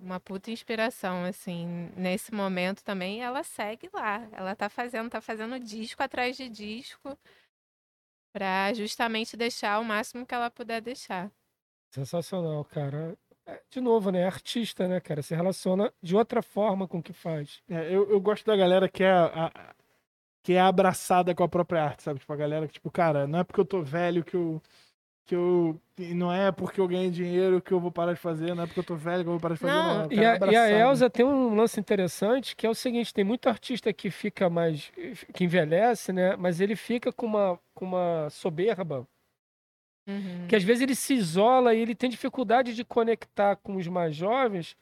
[0.00, 5.58] uma puta inspiração, assim, nesse momento também ela segue lá, ela tá fazendo, tá fazendo
[5.58, 7.16] disco atrás de disco
[8.32, 11.30] para justamente deixar o máximo que ela puder deixar.
[11.94, 13.16] Sensacional, cara.
[13.46, 14.24] É, De novo, né?
[14.26, 15.22] Artista, né, cara?
[15.22, 17.60] Se relaciona de outra forma com o que faz.
[17.68, 19.74] É, eu, eu gosto da galera que é, a- a-
[20.44, 22.18] que é abraçada com a própria arte, sabe?
[22.20, 24.60] Tipo, a galera que, tipo, cara, não é porque eu tô velho que eu.
[25.24, 25.80] Que eu.
[26.16, 28.80] Não é porque eu ganhei dinheiro que eu vou parar de fazer, não é porque
[28.80, 29.72] eu tô velho que eu vou parar de fazer.
[29.72, 30.72] Não, Não, E a, e a abraçado.
[30.74, 34.90] Elsa tem um lance interessante que é o seguinte: tem muito artista que fica mais.
[35.32, 36.34] que envelhece, né?
[36.36, 39.06] Mas ele fica com uma, com uma soberba.
[40.06, 40.46] Uhum.
[40.48, 44.14] Que às vezes ele se isola e ele tem dificuldade de conectar com os mais
[44.16, 44.76] jovens,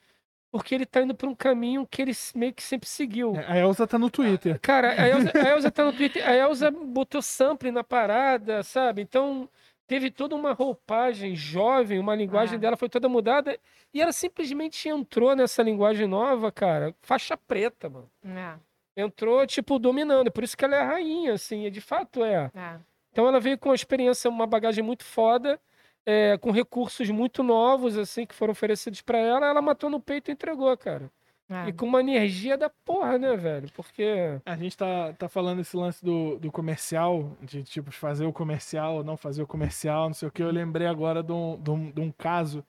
[0.51, 3.35] porque ele tá indo por um caminho que ele meio que sempre seguiu.
[3.47, 4.59] A Elsa tá no Twitter.
[4.61, 9.03] Cara, a Elza, a Elza tá no Twitter, a Elza botou sample na parada, sabe?
[9.03, 9.49] Então
[9.87, 12.59] teve toda uma roupagem jovem, uma linguagem Ah.
[12.59, 13.59] dela foi toda mudada
[13.93, 18.11] e ela simplesmente entrou nessa linguagem nova, cara, faixa preta, mano.
[18.25, 18.55] É,
[18.97, 20.31] Entrou, tipo, dominando.
[20.33, 22.51] Por isso que ela é a rainha, assim, e de fato é.
[22.55, 22.77] é.
[23.13, 25.61] Então ela veio com uma experiência, uma bagagem muito foda,
[26.07, 29.47] é, com recursos muito novos, assim, que foram oferecidos pra ela.
[29.47, 31.11] Ela matou no peito e entregou, cara.
[31.49, 31.69] é.
[31.69, 33.71] E com uma energia da porra, né, velho?
[33.73, 34.41] Porque.
[34.47, 39.03] A gente tá, tá falando esse lance do, do comercial, de tipo, fazer o comercial,
[39.03, 40.43] não fazer o comercial, não sei o que.
[40.43, 42.65] Eu lembrei agora de um, de um, de um caso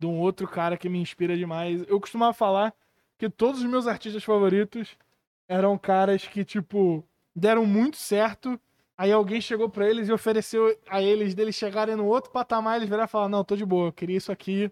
[0.00, 1.84] de um outro cara que me inspira demais.
[1.86, 2.74] Eu costumava falar
[3.18, 4.96] que todos os meus artistas favoritos
[5.46, 7.04] eram caras que, tipo,
[7.36, 8.58] deram muito certo.
[9.00, 12.86] Aí alguém chegou pra eles e ofereceu a eles deles chegarem no outro patamar, eles
[12.86, 14.70] viraram e falaram, não, tô de boa, eu queria isso aqui.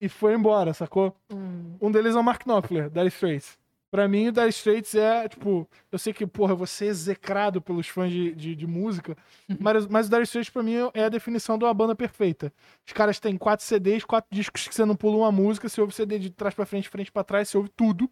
[0.00, 1.14] E foi embora, sacou?
[1.32, 1.76] Hum.
[1.80, 3.56] Um deles é o Mark Knopfler, Dire Straits.
[3.92, 7.62] Pra mim, o Dire Straits é, tipo, eu sei que, porra, eu vou ser execrado
[7.62, 9.16] pelos fãs de, de, de música,
[9.60, 12.52] mas, mas o Dire Straits pra mim é a definição de uma banda perfeita.
[12.84, 15.94] Os caras têm quatro CDs, quatro discos que você não pula uma música, você ouve
[15.94, 18.10] CD de trás pra frente, frente pra trás, você ouve tudo.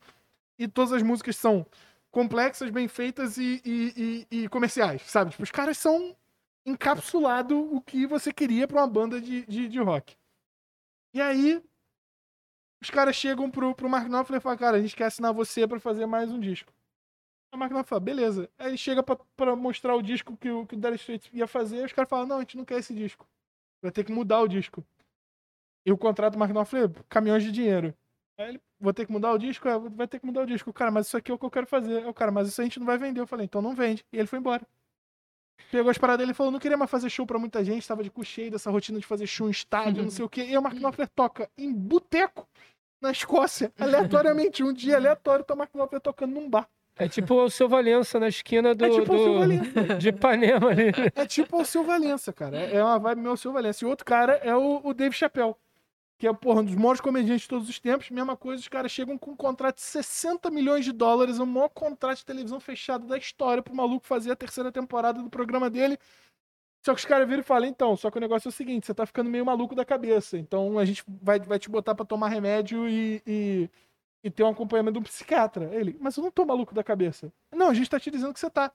[0.57, 1.67] E todas as músicas são
[2.11, 5.31] complexas, bem feitas e, e, e- e comerciais, sabe?
[5.31, 6.17] Tipo, os caras são
[6.67, 10.17] encapsulado o que você queria pra uma banda de, de, de rock.
[11.15, 11.63] E aí,
[12.83, 15.67] os caras chegam pro, pro Mark Knopfler e falam, cara, a gente quer assinar você
[15.67, 16.73] pra fazer mais um disco.
[17.53, 18.49] O Mark Knopfler fala, beleza.
[18.59, 21.83] Aí ele chega pra mostrar o disco que o, que o Dire Straits ia fazer,
[21.83, 23.27] e os caras falam, não, a gente não quer esse disco.
[23.83, 24.85] Vai ter que mudar o disco.
[25.85, 27.95] E o contrato do Mark Knopfler, caminhões de dinheiro.
[28.39, 29.69] Aí ele, vou ter que mudar o disco?
[29.69, 30.73] É, vai ter que mudar o disco.
[30.73, 32.07] Cara, mas isso aqui é o que eu quero fazer.
[32.07, 33.21] O cara, mas isso a gente não vai vender.
[33.21, 34.05] Eu falei, então não vende.
[34.13, 34.63] E ele foi embora.
[35.71, 38.03] Pegou as paradas dele e falou, não queria mais fazer show pra muita gente, tava
[38.03, 40.43] de cu cheio dessa rotina de fazer show em estádio, não sei o quê.
[40.49, 42.49] E o Mark Knopfler toca em boteco
[43.01, 44.65] na Escócia, aleatoriamente.
[44.65, 46.69] Um dia aleatório, tá o Mark Knopfler tocando num bar.
[46.97, 50.93] É tipo o seu Valença na esquina do, É tipo o do- de Ipanema ali.
[51.15, 52.57] É tipo o Seu Valença, cara.
[52.59, 53.85] É é uma vibe meu Seu Valença.
[53.85, 55.55] E outro cara é o, o Dave Chappelle.
[56.21, 58.11] Que é, porra, um dos maiores comediantes de todos os tempos.
[58.11, 61.71] Mesma coisa, os caras chegam com um contrato de 60 milhões de dólares, o maior
[61.71, 65.99] contrato de televisão fechado da história pro maluco fazer a terceira temporada do programa dele.
[66.85, 68.87] Só que os caras viram e falam, então, só que o negócio é o seguinte,
[68.87, 70.37] você tá ficando meio maluco da cabeça.
[70.37, 73.71] Então a gente vai, vai te botar pra tomar remédio e, e,
[74.23, 75.75] e ter um acompanhamento de um psiquiatra.
[75.75, 77.33] Ele, mas eu não tô maluco da cabeça.
[77.51, 78.71] Não, a gente tá te dizendo que você tá.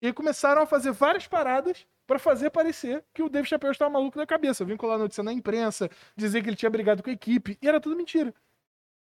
[0.00, 3.90] E aí começaram a fazer várias paradas pra fazer parecer que o Dave Chappelle estava
[3.90, 4.64] maluco da cabeça.
[4.64, 7.80] Vincular a notícia na imprensa, dizer que ele tinha brigado com a equipe, e era
[7.80, 8.34] tudo mentira.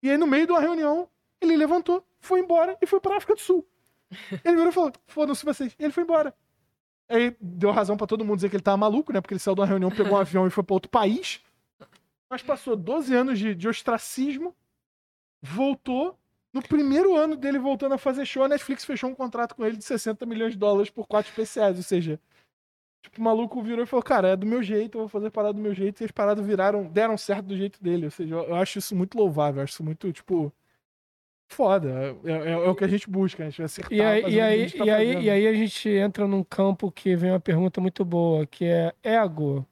[0.02, 1.10] E aí, no meio de uma reunião,
[1.42, 3.66] ele levantou, foi embora e foi pra África do Sul.
[4.44, 5.76] Ele virou e falou: foda-se vocês.
[5.78, 6.34] E ele foi embora.
[7.08, 9.20] Aí deu razão pra todo mundo dizer que ele tava maluco, né?
[9.20, 11.42] Porque ele saiu de uma reunião, pegou um avião e foi pra outro país.
[12.30, 14.56] Mas passou 12 anos de, de ostracismo,
[15.42, 16.18] voltou.
[16.52, 19.78] No primeiro ano dele voltando a fazer show, a Netflix fechou um contrato com ele
[19.78, 21.78] de 60 milhões de dólares por quatro especiais.
[21.78, 22.20] Ou seja,
[23.02, 25.54] tipo, o maluco virou e falou: Cara, é do meu jeito, eu vou fazer parada
[25.54, 26.02] do meu jeito.
[26.02, 28.06] E as paradas viraram, deram certo do jeito dele.
[28.06, 30.52] Ou seja, eu, acho isso muito louvável, eu acho isso muito, tipo.
[31.52, 32.16] Foda.
[32.24, 33.92] É, é- é o que a gente busca, a gente vai acertar.
[33.92, 36.92] E aí, e, aí, gente tá e, aí, e aí a gente entra num campo
[36.92, 39.66] que vem uma pergunta muito boa, que é ego.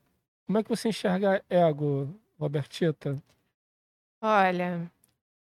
[0.47, 2.09] Como é que você enxerga ego,
[2.39, 3.21] Robertita?
[4.19, 4.89] Olha,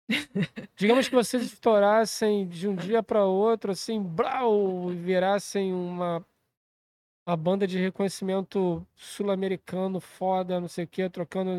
[0.75, 6.25] Digamos que vocês estourassem de um dia para outro, assim, brau, e virassem uma,
[7.25, 11.51] uma banda de reconhecimento sul-americano foda, não sei o quê, trocando.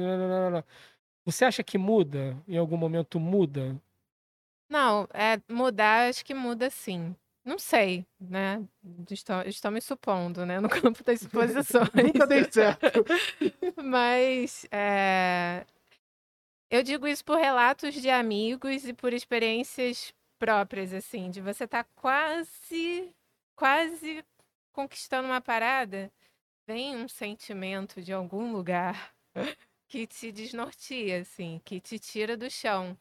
[1.25, 2.37] Você acha que muda?
[2.47, 3.81] Em algum momento muda?
[4.69, 7.15] não, é mudar, acho que muda sim.
[7.45, 8.63] Não sei, né?
[9.09, 10.59] Estou, estou me supondo, né?
[10.61, 11.91] No campo das suposições.
[11.95, 13.05] Nunca dei certo.
[13.83, 15.65] Mas é,
[16.71, 21.85] eu digo isso por relatos de amigos e por experiências próprias, assim, de você estar
[21.95, 23.15] quase,
[23.55, 24.25] quase
[24.77, 26.13] conquistando uma parada,
[26.69, 29.15] vem um sentimento de algum lugar
[29.89, 32.95] que te desnorteia, assim, que te tira do chão.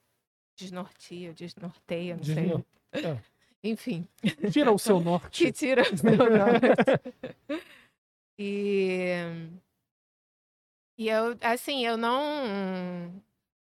[0.58, 2.36] Desnorteia, desnorteia, não sei.
[2.36, 3.22] Desno- É.
[3.62, 4.08] Enfim,
[4.52, 5.52] Tira o seu que norte.
[5.52, 7.60] tira o seu norte.
[8.40, 9.10] E,
[10.98, 13.22] e eu, assim, eu não,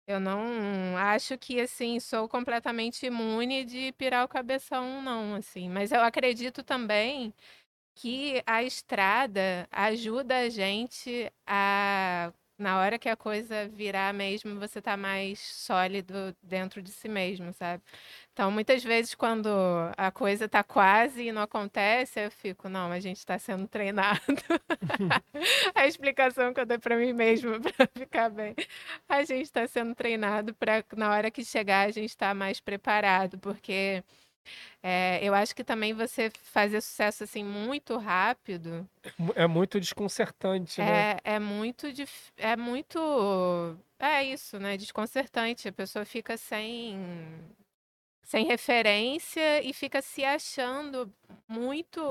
[0.06, 5.70] eu não acho que, assim, sou completamente imune de pirar o cabeção, não, assim.
[5.70, 7.34] Mas eu acredito também
[7.98, 14.80] que a estrada ajuda a gente a, na hora que a coisa virar mesmo, você
[14.80, 17.84] tá mais sólido dentro de si mesmo, sabe?
[18.34, 19.50] Então, muitas vezes, quando
[19.98, 24.22] a coisa tá quase e não acontece, eu fico, não, a gente está sendo treinado.
[25.74, 28.56] a explicação que eu dei para mim mesma para ficar bem.
[29.10, 33.40] A gente está sendo treinado para, na hora que chegar, a gente estar mais preparado,
[33.40, 34.04] porque
[34.84, 38.88] é, eu acho que também você fazer sucesso assim muito rápido
[39.36, 41.16] É muito desconcertante, né?
[41.24, 43.00] é, é muito dif- é muito
[44.00, 44.78] é isso, né?
[44.78, 45.68] Desconcertante.
[45.68, 46.98] A pessoa fica sem
[48.24, 51.12] sem referência e fica se achando
[51.48, 52.02] muito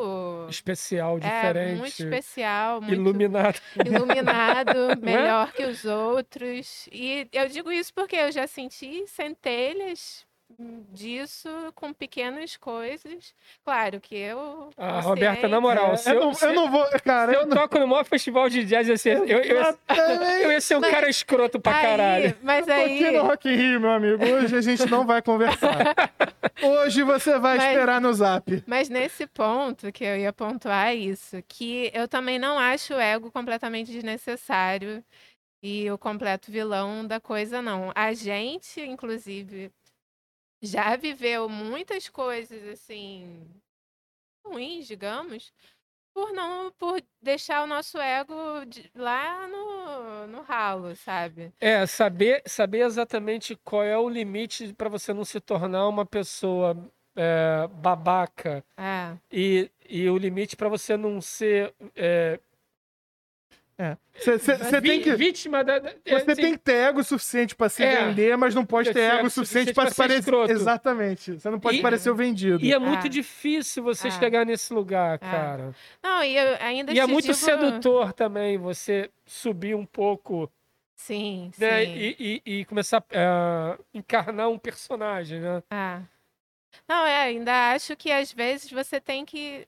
[0.49, 3.61] Especial, é, diferente, muito especial, muito iluminado.
[3.85, 6.89] iluminado, melhor que os outros.
[6.93, 10.27] E eu digo isso porque eu já senti centelhas
[10.93, 13.35] disso com pequenas coisas.
[13.65, 16.71] Claro que eu Ah, Roberta, na moral, É, se eu, eu, não, se- eu não
[16.71, 16.87] vou.
[17.05, 17.57] Cara, se eu eu não.
[17.57, 19.79] toco no maior festival de jazz, eu ia ser, eu, eu, ia-
[20.45, 22.39] eu ia ser um Mas- cara escroto pra Aí, caralho.
[22.43, 24.25] mas Tô aqui aí, no Rock in Rio, meu amigo.
[24.25, 25.95] Hoje a gente não vai conversar.
[26.63, 28.63] Hoje você vai Mas- esperar no zap.
[28.67, 33.31] Mas nesse ponto que eu ia pontuar isso, que eu também não acho o ego
[33.31, 35.05] completamente desnecessário
[35.63, 37.91] e o completo vilão da coisa, não.
[37.95, 39.71] A gente, inclusive,
[40.63, 43.47] já viveu muitas coisas assim
[44.45, 45.53] ruins, digamos,
[46.15, 51.53] por não por deixar o nosso ego de- lá no, no ralo, sabe?
[51.61, 56.77] É, saber, saber exatamente qual é o limite para você não se tornar uma pessoa
[57.15, 59.17] é, babaca É.
[59.31, 62.39] e, e o limite para você não ser é,
[64.15, 65.15] Você você tem que.
[65.15, 65.79] vítima da.
[65.79, 68.07] da- é, Você assim, tem que ter ego suficiente pra se É.
[68.07, 70.21] vender, mas não pode ter ego suficiente pra se ser parecer.
[70.21, 70.51] escroto.
[70.53, 71.33] Exatamente.
[71.39, 72.65] Você não pode E- parecer o vendido.
[72.65, 73.11] E é muito Ah.
[73.11, 74.11] difícil você Ah.
[74.13, 75.19] chegar nesse lugar, Ah.
[75.19, 75.75] cara.
[76.03, 80.51] Não, e eu ainda E é muito digo- sedutor também você subir um pouco
[80.95, 81.61] Sim, sim.
[81.63, 82.17] né, e,
[82.47, 85.63] e- e começar a encarnar um personagem, né?
[85.71, 86.01] Ah.
[86.89, 89.67] Não, é, ainda acho que às vezes você tem que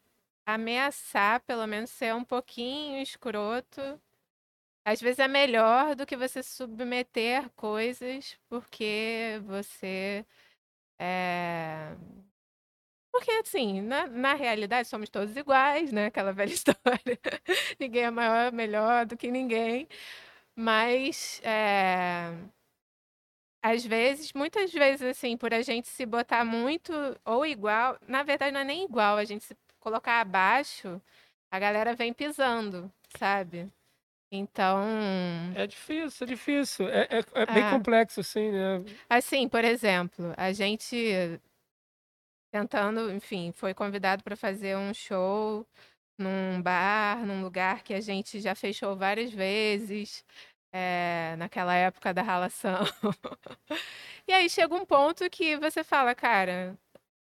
[0.54, 3.80] ameaçar, pelo menos ser um pouquinho escroto.
[4.84, 10.24] Às vezes é melhor do que você submeter coisas porque você
[11.00, 11.96] é...
[13.12, 16.06] Porque, assim, na, na realidade somos todos iguais, né?
[16.06, 17.18] Aquela velha história.
[17.80, 19.88] Ninguém é maior, melhor do que ninguém.
[20.56, 22.32] Mas, é,
[23.62, 26.92] às vezes, muitas vezes, assim, por a gente se botar muito
[27.24, 29.56] ou igual, na verdade não é nem igual, a gente se
[29.88, 31.00] colocar abaixo,
[31.50, 33.72] a galera vem pisando, sabe?
[34.30, 34.84] Então,
[35.56, 36.88] É difícil, é difícil.
[36.90, 37.70] É, é- é bem É.
[37.70, 38.84] complexo, assim, né?
[39.08, 41.40] assim, por exemplo, a gente
[42.52, 45.66] tentando, enfim, foi convidado para fazer um show
[46.18, 50.24] num bar, num lugar que a gente já fechou várias vezes.
[50.70, 52.80] é, naquela época da relação.
[54.28, 56.76] e aí chega um ponto que você fala, cara,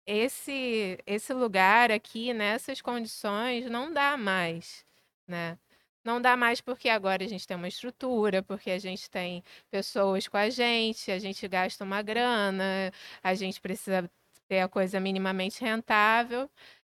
[0.06, 4.84] esse esse lugar aqui, nessas condições, não dá mais,
[5.26, 5.58] né?
[6.04, 10.28] Não dá mais porque agora a gente tem uma estrutura, porque a gente tem pessoas
[10.28, 12.92] com a gente, a gente gasta uma grana,
[13.22, 14.08] a gente precisa
[14.48, 16.48] ter a coisa minimamente rentável.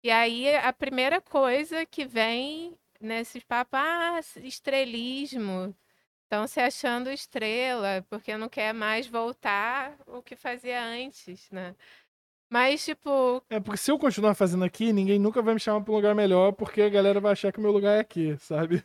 [0.04, 5.76] E aí a primeira coisa que vem nesses papos, ah, estrelismo.
[6.24, 11.76] Estão se achando estrela, porque não quer mais voltar o que fazia antes, né?
[12.50, 13.44] Mas, tipo.
[13.50, 16.16] É, porque se eu continuar fazendo aqui, ninguém nunca vai me chamar pra um lugar
[16.16, 18.84] melhor, porque a galera vai achar que o meu lugar é aqui, sabe?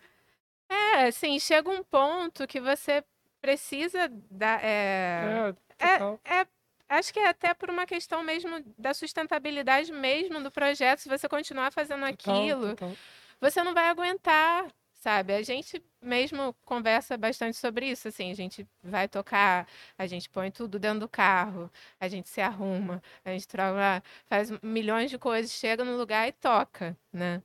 [0.69, 3.05] É, assim, chega um ponto que você
[3.41, 4.63] precisa dar.
[4.65, 6.47] É, é, é, é,
[6.89, 11.01] acho que é até por uma questão mesmo da sustentabilidade mesmo do projeto.
[11.01, 12.93] Se você continuar fazendo aquilo, total.
[13.41, 14.67] você não vai aguentar
[15.03, 15.35] sabe?
[15.35, 19.67] A gente mesmo conversa bastante sobre isso, assim, a gente vai tocar,
[19.99, 24.51] a gente põe tudo dentro do carro, a gente se arruma, a gente troca, faz
[24.63, 27.43] milhões de coisas, chega no lugar e toca, né?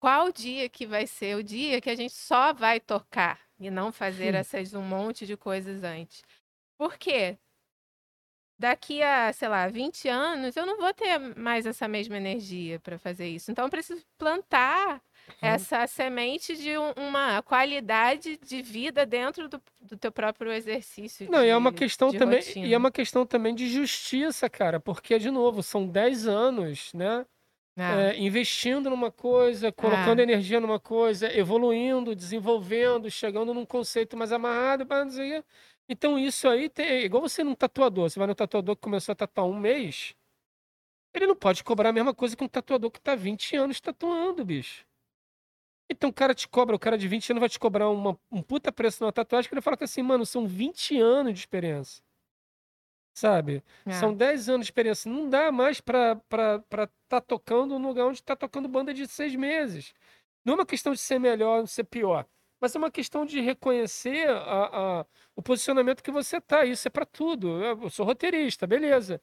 [0.00, 3.92] Qual dia que vai ser o dia que a gente só vai tocar e não
[3.92, 6.22] fazer essas um monte de coisas antes?
[6.76, 7.38] Por quê?
[8.58, 12.98] Daqui a, sei lá, 20 anos, eu não vou ter mais essa mesma energia para
[12.98, 13.50] fazer isso.
[13.50, 15.02] Então, eu preciso plantar
[15.40, 21.30] essa semente de um, uma qualidade de vida dentro do, do teu próprio exercício.
[21.30, 22.66] Não, de, e é uma questão também, rotina.
[22.66, 27.24] e é uma questão também de justiça, cara, porque de novo, são 10 anos, né?
[27.76, 30.22] É, investindo numa coisa, colocando ah.
[30.22, 35.42] energia numa coisa, evoluindo, desenvolvendo, chegando num conceito mais amarrado, para dizer.
[35.88, 39.16] Então isso aí tem, igual você num tatuador, você vai no tatuador que começou a
[39.16, 40.14] tatuar um mês,
[41.12, 44.44] ele não pode cobrar a mesma coisa que um tatuador que está 20 anos tatuando,
[44.44, 44.84] bicho.
[45.90, 48.40] Então o cara te cobra, o cara de 20 anos vai te cobrar uma, um
[48.40, 52.00] puta preço numa tatuagem que ele fala que assim, mano, são 20 anos de experiência.
[53.12, 53.64] Sabe?
[53.84, 53.92] É.
[53.94, 55.10] São 10 anos de experiência.
[55.10, 59.06] Não dá mais pra estar pra tá tocando no lugar onde tá tocando banda de
[59.08, 59.92] seis meses.
[60.44, 62.24] Não é uma questão de ser melhor ou ser pior.
[62.60, 66.64] Mas é uma questão de reconhecer a, a, o posicionamento que você tá.
[66.64, 67.62] Isso é para tudo.
[67.62, 69.20] Eu sou roteirista, beleza.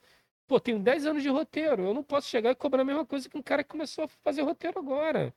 [0.48, 1.84] Pô, tenho 10 anos de roteiro.
[1.84, 4.07] Eu não posso chegar e cobrar a mesma coisa que um cara que começou a
[4.07, 5.34] fazer roteiro agora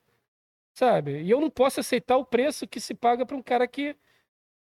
[0.80, 1.22] sabe?
[1.22, 3.94] E eu não posso aceitar o preço que se paga para um cara que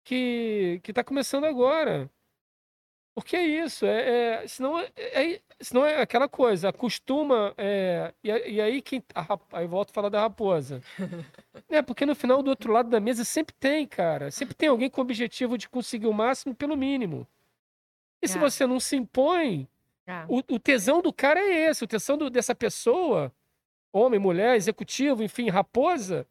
[0.04, 2.10] que que está começando agora.
[3.16, 8.30] Porque é isso, é, é senão, é, é, senão é aquela coisa, acostuma, é, e,
[8.30, 10.82] e, aí quem, a, aí volto a falar da raposa.
[11.70, 14.90] é, porque no final do outro lado da mesa sempre tem, cara, sempre tem alguém
[14.90, 17.28] com o objetivo de conseguir o máximo pelo mínimo.
[18.22, 18.40] E se é.
[18.40, 19.68] você não se impõe,
[20.08, 20.24] é.
[20.30, 23.34] o, o, tesão do cara é esse, o tesão do, dessa pessoa
[23.92, 26.28] homem, mulher, executivo, enfim, raposa,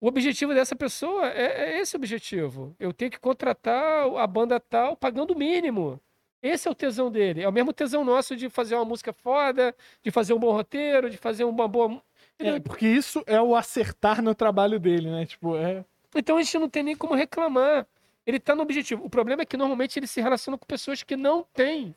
[0.00, 2.74] o objetivo dessa pessoa é, é esse objetivo.
[2.78, 6.00] Eu tenho que contratar a banda tal pagando o mínimo.
[6.42, 7.42] Esse é o tesão dele.
[7.42, 11.10] É o mesmo tesão nosso de fazer uma música foda, de fazer um bom roteiro,
[11.10, 12.00] de fazer uma boa.
[12.38, 15.24] É, porque isso é o acertar no trabalho dele, né?
[15.24, 15.84] Tipo, é.
[16.14, 17.86] Então a gente não tem nem como reclamar.
[18.26, 19.04] Ele tá no objetivo.
[19.04, 21.94] O problema é que normalmente ele se relaciona com pessoas que não têm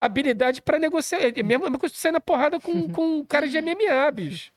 [0.00, 1.18] habilidade para negociar.
[1.20, 4.10] É mesmo, é mesma coisa que sair na porrada com, com um cara de MMA,
[4.12, 4.52] bicho.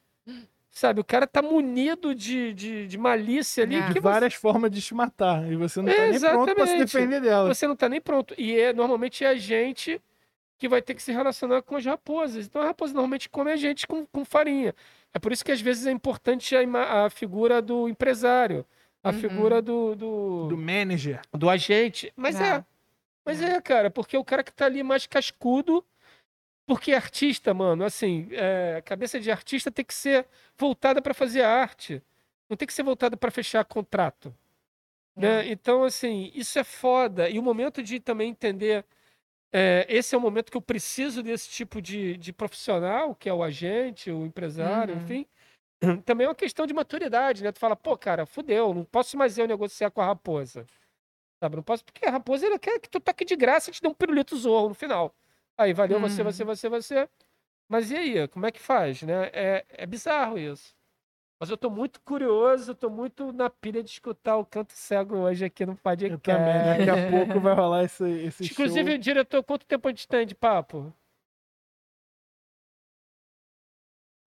[0.72, 3.76] Sabe, o cara tá munido de, de, de malícia ali.
[3.76, 3.92] É.
[3.92, 4.40] Que várias você...
[4.40, 5.52] formas de te matar.
[5.52, 7.54] E você não tá nem pronto pra se defender dela.
[7.54, 8.34] Você não tá nem pronto.
[8.38, 10.02] E é, normalmente é a gente
[10.58, 12.46] que vai ter que se relacionar com as raposas.
[12.46, 14.76] Então a raposa normalmente come a gente com, com farinha.
[15.14, 18.66] É por isso que às vezes é importante a, a figura do empresário,
[19.04, 19.20] a uhum.
[19.20, 20.48] figura do, do.
[20.50, 21.22] Do manager.
[21.34, 22.14] Do agente.
[22.16, 22.58] Mas é.
[22.58, 22.66] é
[23.30, 25.86] mas é, cara, porque o cara que tá ali mais cascudo.
[26.66, 30.28] Porque artista, mano, assim, é, cabeça de artista tem que ser
[30.58, 32.02] voltada para fazer arte.
[32.50, 34.36] Não tem que ser voltada para fechar contrato.
[35.16, 35.48] Né?
[35.48, 35.52] É.
[35.52, 37.30] Então, assim, isso é foda.
[37.30, 38.86] E o momento de também entender.
[39.52, 43.34] É, esse é o momento que eu preciso desse tipo de, de profissional, que é
[43.34, 45.02] o agente, o empresário, uhum.
[45.02, 45.26] enfim.
[46.06, 47.52] Também é uma questão de maturidade, né?
[47.52, 50.68] Tu fala, pô, cara, fudeu, não posso mais eu negociar com a raposa.
[51.40, 51.56] Sabe?
[51.56, 53.88] Não posso, porque a raposa ela quer que tu toque de graça e te dê
[53.88, 55.16] um pirulito zorro no final.
[55.58, 56.02] Aí, valeu hum.
[56.02, 57.10] você, você, você, você.
[57.68, 59.30] Mas e aí, como é que faz, né?
[59.32, 60.76] É, é bizarro isso.
[61.40, 65.20] Mas eu tô muito curioso, eu tô muito na pilha de escutar o Canto Cego
[65.20, 66.12] hoje aqui no podcast.
[66.12, 68.98] Eu também, daqui a pouco vai rolar esse, esse Inclusive, show.
[68.98, 70.94] diretor, quanto tempo a gente tem de papo?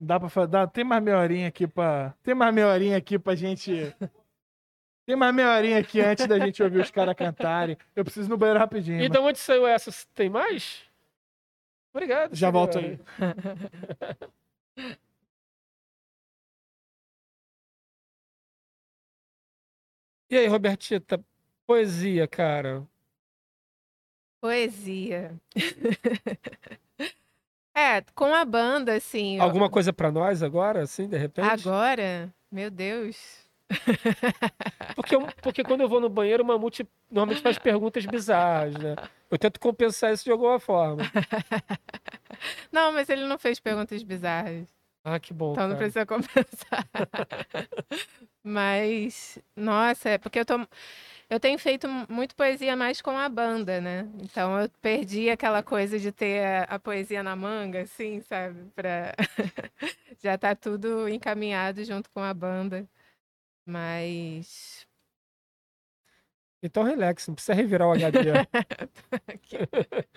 [0.01, 3.35] Dá pra dar, tem mais meia horinha aqui pra, tem mais meia horinha aqui pra
[3.35, 3.95] gente
[5.07, 7.77] tem mais meia horinha aqui antes da gente ouvir os caras cantarem.
[7.95, 9.01] Eu preciso ir no banheiro rapidinho.
[9.01, 9.11] E mas...
[9.11, 9.91] de onde saiu essa?
[10.15, 10.83] Tem mais?
[11.93, 12.35] Obrigado.
[12.35, 12.99] Já volto aí.
[20.33, 21.23] E aí, Robertita,
[21.67, 22.89] poesia, cara?
[24.41, 25.39] Poesia.
[27.77, 29.37] é, com a banda, assim.
[29.37, 31.47] eu- Alguma coisa pra nós agora, assim, de repente?
[31.47, 33.42] Agora, meu Deus.
[34.95, 38.95] Porque, eu- porque quando eu vou no banheiro, o Mamute normalmente faz perguntas bizarras, né?
[39.31, 41.03] Eu tento compensar isso de alguma forma.
[42.71, 44.67] Não, mas ele não fez perguntas bizarras.
[45.05, 45.79] Ah, que bom, Então não cara.
[45.79, 46.87] precisa compensar.
[48.45, 50.55] Mas, nossa, é porque eu tô.
[51.31, 54.09] Eu tenho feito mu- muito poesia mais com a banda, né?
[54.21, 58.65] Então eu perdi aquela coisa de ter a, a poesia na manga, assim, sabe?
[58.75, 59.15] Pra...
[60.23, 62.87] Já tá tudo encaminhado junto com a banda.
[63.65, 64.87] Mas.
[66.63, 68.31] Então relax, não precisa revirar o HD.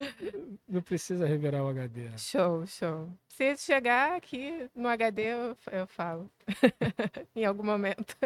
[0.68, 2.16] não precisa revirar o HD.
[2.18, 3.08] Show, show.
[3.28, 6.30] Se chegar aqui no HD, eu, eu falo.
[7.34, 8.16] em algum momento.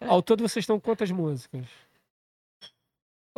[0.00, 1.66] Ao todo vocês estão com quantas músicas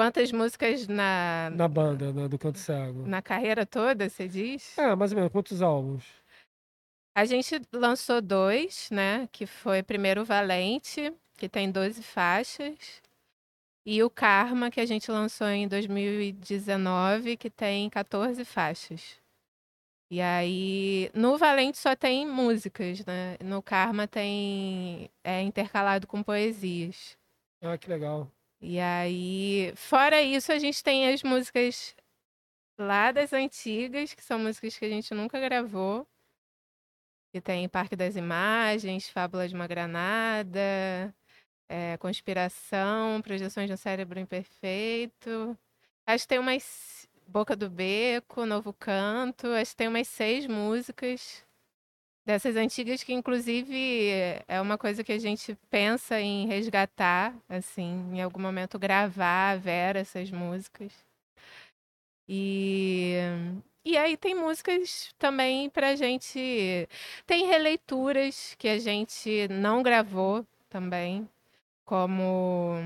[0.00, 3.06] Quantas músicas na, na banda né, do Canto Cego?
[3.06, 4.78] na carreira toda, você diz?
[4.78, 6.02] É, mais ou menos, quantos álbuns?
[7.20, 9.28] A gente lançou dois, né?
[9.30, 13.02] Que foi primeiro o Valente, que tem 12 faixas,
[13.84, 19.20] e o Karma, que a gente lançou em 2019, que tem 14 faixas.
[20.10, 23.36] E aí, no Valente só tem músicas, né?
[23.44, 27.18] No Karma tem é intercalado com poesias.
[27.60, 28.32] Ah, que legal.
[28.62, 31.94] E aí, fora isso, a gente tem as músicas
[32.78, 36.06] lá das antigas, que são músicas que a gente nunca gravou.
[37.32, 41.14] Que tem Parque das Imagens, Fábula de uma Granada,
[41.68, 45.56] é, Conspiração, Projeções de um Cérebro Imperfeito.
[46.06, 51.44] Acho que tem umas Boca do Beco, Novo Canto, acho que tem umas seis músicas
[52.26, 54.10] dessas antigas que inclusive
[54.48, 59.96] é uma coisa que a gente pensa em resgatar, assim, em algum momento gravar, ver
[59.96, 60.92] essas músicas.
[62.28, 63.14] E
[63.84, 66.88] e aí tem músicas também pra gente.
[67.26, 71.28] Tem releituras que a gente não gravou também,
[71.84, 72.76] como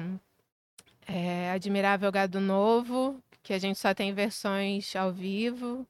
[1.06, 5.86] é, Admirável Gado Novo, que a gente só tem versões ao vivo.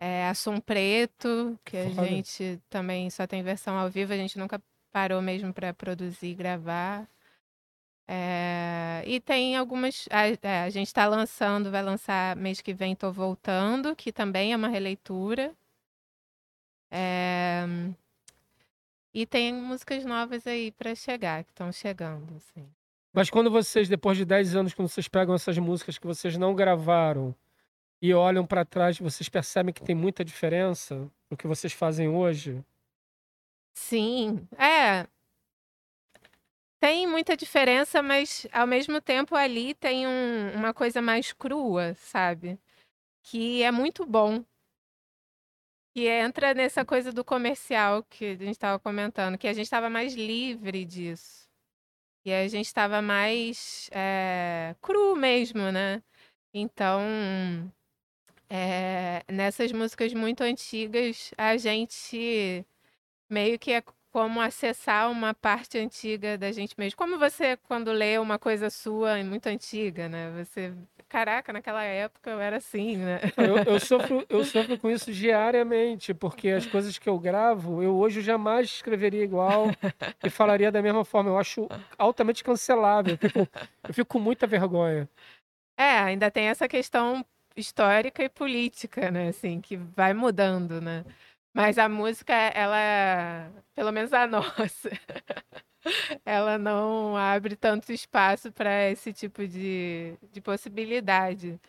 [0.00, 2.06] É, Assum Preto, que a Foda.
[2.06, 4.60] gente também só tem versão ao vivo, a gente nunca
[4.90, 7.06] parou mesmo para produzir e gravar.
[8.12, 10.08] É, e tem algumas.
[10.10, 14.52] A, é, a gente está lançando, vai lançar mês que vem, Tô Voltando, que também
[14.52, 15.54] é uma releitura.
[16.90, 17.64] É,
[19.14, 22.34] e tem músicas novas aí para chegar, que estão chegando.
[22.34, 22.68] Assim.
[23.12, 26.52] Mas quando vocês, depois de 10 anos, quando vocês pegam essas músicas que vocês não
[26.52, 27.32] gravaram
[28.02, 32.60] e olham pra trás, vocês percebem que tem muita diferença no que vocês fazem hoje?
[33.72, 35.06] Sim, é.
[36.80, 42.58] Tem muita diferença, mas ao mesmo tempo ali tem um- uma coisa mais crua, sabe?
[43.22, 44.44] Que é muito bom.
[45.94, 49.90] Que entra nessa coisa do comercial que a gente estava comentando, que a gente estava
[49.90, 51.48] mais livre disso.
[52.24, 56.02] E a gente estava mais é, cru mesmo, né?
[56.54, 57.02] Então,
[58.48, 62.64] é, nessas músicas muito antigas, a gente
[63.30, 63.82] meio que é
[64.12, 66.96] como acessar uma parte antiga da gente mesmo.
[66.96, 70.30] Como você, quando lê uma coisa sua muito antiga, né?
[70.44, 70.72] Você,
[71.08, 73.20] caraca, naquela época eu era assim, né?
[73.36, 77.96] Eu, eu sofro, eu sofro com isso diariamente, porque as coisas que eu gravo, eu
[77.96, 79.66] hoje jamais escreveria igual
[80.24, 81.30] e falaria da mesma forma.
[81.30, 83.12] Eu acho altamente cancelável.
[83.12, 83.48] Eu fico,
[83.88, 85.08] eu fico com muita vergonha.
[85.76, 87.24] É, ainda tem essa questão
[87.56, 89.28] histórica e política, né?
[89.28, 91.04] Assim, que vai mudando, né?
[91.54, 94.90] Mas a música, ela, pelo menos a nossa,
[96.24, 101.60] ela não abre tanto espaço para esse tipo de, de possibilidade.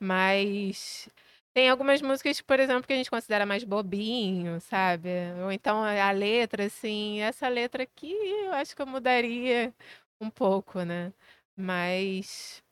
[0.00, 1.08] Mas
[1.54, 5.08] tem algumas músicas, por exemplo, que a gente considera mais bobinho, sabe?
[5.44, 9.74] Ou então a letra, assim, essa letra aqui eu acho que eu mudaria
[10.20, 11.12] um pouco, né?
[11.56, 12.62] Mas.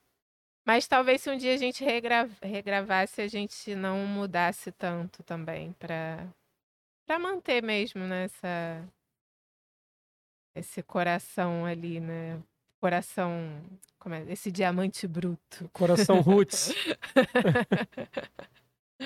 [0.65, 5.73] Mas talvez se um dia a gente regra- regravasse, a gente não mudasse tanto também,
[5.73, 6.27] para
[7.05, 8.83] para manter mesmo nessa
[10.55, 12.41] esse coração ali, né?
[12.79, 13.61] Coração,
[13.99, 14.23] como é?
[14.31, 15.69] Esse diamante bruto.
[15.73, 16.73] Coração roots.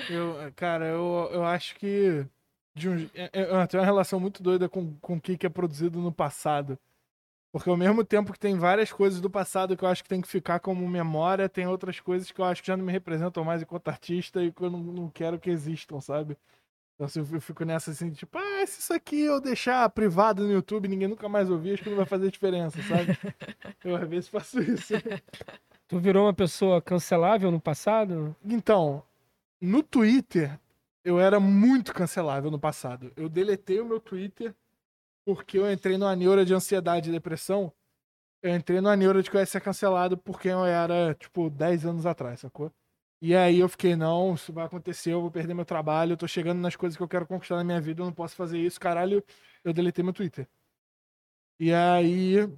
[0.08, 2.24] Eu, cara, eu, eu acho que
[2.74, 5.46] de um, é- é- eu tenho uma relação muito doida com, com o que que
[5.46, 6.78] é produzido no passado.
[7.52, 10.20] Porque ao mesmo tempo que tem várias coisas do passado que eu acho que tem
[10.20, 13.44] que ficar como memória, tem outras coisas que eu acho que já não me representam
[13.44, 16.36] mais enquanto artista e que eu não, não quero que existam, sabe?
[17.00, 20.52] Então se eu fico nessa assim, tipo, ah, se isso aqui eu deixar privado no
[20.52, 23.16] YouTube, ninguém nunca mais ouvir, acho que não vai fazer diferença, sabe?
[23.82, 24.92] eu às vezes faço isso.
[25.88, 28.36] Tu virou uma pessoa cancelável no passado?
[28.44, 29.02] Então,
[29.58, 30.60] no Twitter,
[31.02, 33.10] eu era muito cancelável no passado.
[33.16, 34.54] Eu deletei o meu Twitter
[35.24, 37.72] porque eu entrei numa neura de ansiedade e depressão.
[38.42, 41.86] Eu entrei numa neura de que eu ia ser cancelado porque eu era, tipo, 10
[41.86, 42.70] anos atrás, sacou?
[43.22, 46.26] E aí eu fiquei, não, isso vai acontecer, eu vou perder meu trabalho, eu tô
[46.26, 48.80] chegando nas coisas que eu quero conquistar na minha vida, eu não posso fazer isso,
[48.80, 49.22] caralho,
[49.62, 50.48] eu deletei meu Twitter.
[51.58, 52.48] E aí.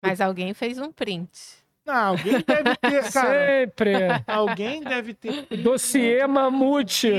[0.00, 1.66] Mas alguém fez um print.
[1.84, 3.60] Não, alguém deve ter, cara.
[3.60, 3.92] Sempre!
[4.26, 5.46] Alguém deve ter.
[5.62, 7.12] Dossiê Mamute!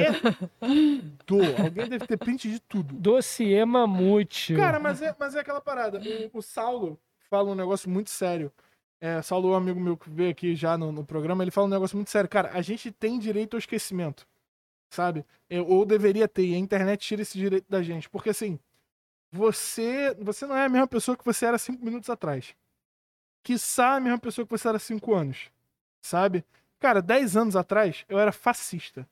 [1.26, 2.96] Do, alguém deve ter print de tudo.
[2.96, 4.56] Dossiê Mamute.
[4.56, 6.02] Cara, mas é, mas é aquela parada.
[6.34, 8.52] O, o Saulo fala um negócio muito sério.
[9.00, 11.70] É, Saulo, um amigo meu que veio aqui já no, no, programa, ele fala um
[11.70, 12.30] negócio muito sério.
[12.30, 14.28] Cara, a gente tem direito ao esquecimento.
[14.90, 15.26] Sabe?
[15.50, 16.46] Eu, ou deveria ter.
[16.46, 18.10] E a internet tira esse direito da gente.
[18.10, 18.60] Porque assim,
[19.32, 22.56] você, você não é a mesma pessoa que você era cinco minutos atrás.
[23.44, 25.52] Quiçá a mesma pessoa que você era cinco anos.
[26.02, 26.44] Sabe?
[26.80, 29.08] Cara, dez anos atrás eu era fascista.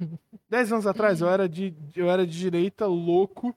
[0.48, 3.54] Dez anos atrás eu era de, eu era de direita, louco.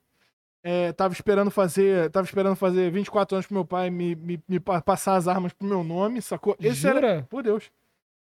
[0.62, 2.10] É, tava esperando fazer.
[2.10, 5.66] Tava esperando fazer 24 anos pro meu pai me, me, me passar as armas pro
[5.66, 6.56] meu nome, sacou?
[6.60, 6.98] Esse Jura?
[6.98, 7.22] era.
[7.28, 7.70] Por Deus.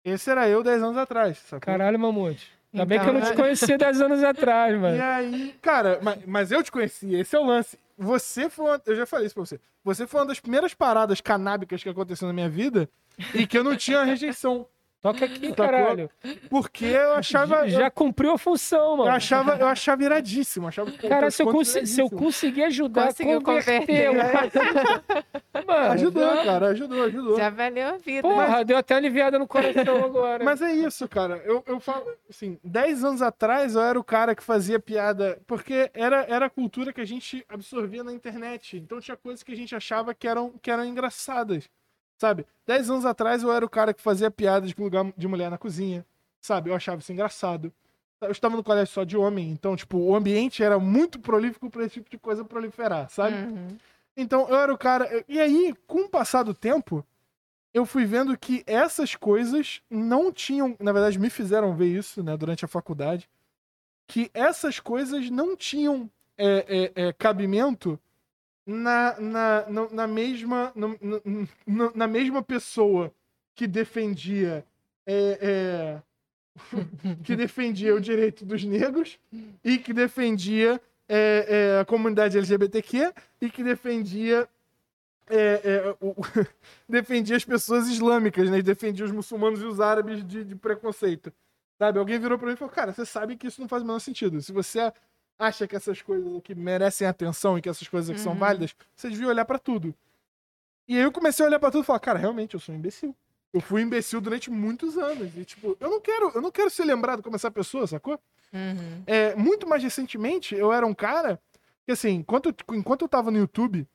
[0.04, 1.60] Esse era eu 10 anos atrás, sacou?
[1.60, 2.52] Caralho, Mamute.
[2.72, 4.96] Ainda bem que eu não te Então, conhecia 10 anos atrás, mano.
[4.96, 7.78] E aí, cara, mas, mas eu te conheci, esse é o lance.
[7.96, 9.60] Você foi uma, eu já falei isso pra você.
[9.84, 12.88] Você foi uma das primeiras paradas canábicas que aconteceu na minha vida
[13.32, 14.66] e que eu não tinha rejeição.
[15.04, 15.54] Toca aqui, Sacou?
[15.66, 16.10] caralho.
[16.48, 17.68] Porque eu achava.
[17.68, 19.10] Já cumpriu a função, Eu mano.
[19.10, 20.66] achava, eu achava iradíssimo.
[20.66, 24.62] Achava Cara, se eu, consi- se eu conseguir ajudar Conseguiu converter, converter.
[25.66, 27.36] mano, Ajudou, cara, ajudou, ajudou.
[27.36, 28.26] Já valeu a vida.
[28.26, 30.42] Porra, deu até aliviada no coração agora.
[30.42, 31.36] Mas é isso, cara.
[31.44, 35.90] Eu, eu falo, assim, 10 anos atrás eu era o cara que fazia piada, porque
[35.92, 38.78] era, era a cultura que a gente absorvia na internet.
[38.78, 41.68] Então tinha coisas que a gente achava que eram, que eram engraçadas,
[42.18, 42.46] sabe?
[42.66, 45.58] 10 anos atrás eu era o cara que fazia piada de lugar de mulher na
[45.58, 46.04] cozinha,
[46.40, 46.70] sabe?
[46.70, 47.72] Eu achava isso engraçado.
[48.20, 51.84] Eu estava no colégio só de homem, então, tipo, o ambiente era muito prolífico para
[51.84, 53.36] esse tipo de coisa proliferar, sabe?
[53.36, 53.76] Uhum.
[54.16, 55.24] Então eu era o cara.
[55.28, 57.04] E aí, com o passar do tempo,
[57.72, 60.76] eu fui vendo que essas coisas não tinham.
[60.78, 63.28] Na verdade, me fizeram ver isso, né, durante a faculdade.
[64.06, 66.08] Que essas coisas não tinham
[66.38, 67.98] é, é, é, cabimento
[68.66, 70.72] na, na, na, na mesma.
[70.74, 70.98] no-
[71.66, 73.12] no- na mesma pessoa
[73.54, 74.64] que defendia.
[75.06, 76.02] é, é,
[77.24, 79.18] que defendia o direito dos negros
[79.62, 84.48] e que defendia é, é, a comunidade LGBTQ e que defendia
[85.28, 86.14] é, é, o-
[86.88, 88.62] defendia as pessoas islâmicas, né?
[88.62, 91.32] Defendia os muçulmanos e os árabes de, de preconceito.
[91.78, 91.98] Sabe?
[91.98, 93.98] Alguém virou pra mim e falou, cara, você sabe que isso não faz o menor
[93.98, 94.40] sentido.
[94.40, 94.92] Se você
[95.38, 98.38] acha que essas coisas aqui merecem atenção e que essas coisas aqui são Uhum.
[98.38, 99.94] válidas, você devia olhar pra tudo.
[100.88, 102.78] E aí eu comecei a olhar pra tudo e falar, cara, realmente, eu sou um
[102.78, 103.14] imbecil.
[103.52, 105.36] Eu fui imbecil durante muitos anos.
[105.36, 108.18] E, tipo, eu não quero, eu não quero ser lembrado como essa pessoa, sacou?
[108.52, 109.02] Uhum.
[109.06, 111.40] É, muito mais recentemente, eu era um cara
[111.86, 113.86] que, assim, enquanto, eu- enquanto eu tava no YouTube,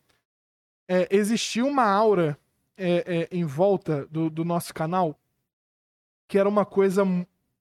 [0.87, 2.37] é, existia uma aura
[2.77, 5.15] é, é, em volta do, do nosso canal
[6.27, 7.03] que era uma coisa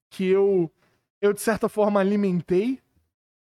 [0.09, 0.71] que eu,
[1.19, 2.79] eu, de certa forma, alimentei,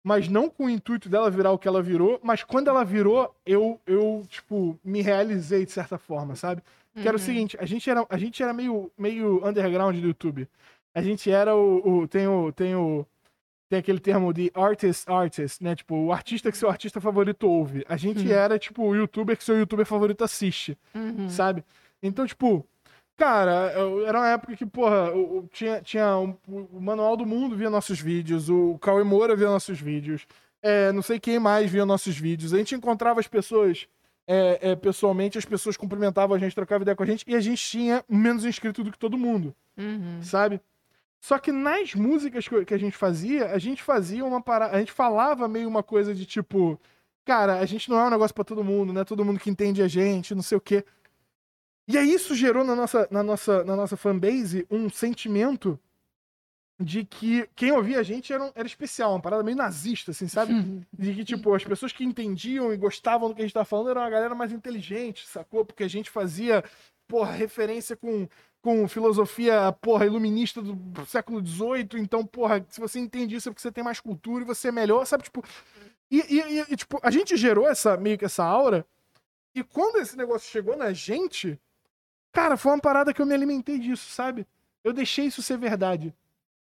[0.03, 3.33] mas não com o intuito dela virar o que ela virou, mas quando ela virou,
[3.45, 6.61] eu, eu tipo, me realizei de certa forma, sabe?
[6.95, 7.25] Que era o Uhum.
[7.25, 10.47] seguinte, a gente era, a gente era meio, meio underground do YouTube.
[10.93, 13.05] A gente era o, o- tem o tem o
[13.69, 15.75] tem aquele termo de artist artist, né?
[15.75, 17.85] Tipo, o artista que seu artista favorito ouve.
[17.87, 18.33] A gente Uhum.
[18.33, 21.29] era tipo o youtuber que seu youtuber favorito assiste, Uhum.
[21.29, 21.63] sabe?
[22.01, 22.65] Então, tipo,
[23.19, 27.25] cara, eu- era uma época que, porra, o- o- tinha, tinha um- o Manual do
[27.25, 30.25] Mundo via nossos vídeos, o Cauê Moura via nossos vídeos,
[30.61, 32.53] é, não sei quem mais via nossos vídeos.
[32.53, 33.87] A gente encontrava as pessoas
[34.31, 37.39] é, é, pessoalmente, as pessoas cumprimentavam a gente, trocavam ideia com a gente, e a
[37.39, 40.19] gente tinha menos inscrito do que todo mundo Uhum.
[40.21, 40.61] sabe?
[41.19, 44.75] Só que nas músicas que a gente fazia, a gente fazia uma parada.
[44.75, 46.79] A gente falava meio uma coisa de tipo.
[47.25, 49.49] Cara, a gente não é um negócio pra todo mundo, não é todo mundo que
[49.49, 50.85] entende a gente, não sei o quê.
[51.91, 55.79] E aí isso gerou na nossa, na nossa, na nossa fanbase um sentimento
[56.81, 60.27] de que quem ouvia a gente era, um- era especial, uma parada meio nazista, assim,
[60.27, 60.53] sabe?
[60.93, 63.89] De que, tipo, as pessoas que entendiam e gostavam do que a gente tava falando
[63.89, 65.65] eram uma galera mais inteligente, sacou?
[65.65, 66.63] Porque a gente fazia,
[67.07, 68.29] porra, referência com,
[68.61, 71.99] com filosofia, porra, iluminista do século XVIII.
[72.01, 74.71] Então, porra, se você entende isso é porque você tem mais cultura e você é
[74.71, 75.23] melhor, sabe?
[75.23, 75.43] Tipo,
[76.09, 78.85] e, e- e- e, tipo, a gente gerou essa, meio que essa aura.
[79.53, 81.59] E quando esse negócio chegou na gente,
[82.41, 84.45] cara, foi uma parada que eu me alimentei disso, sabe?
[84.83, 86.13] Eu deixei isso ser verdade.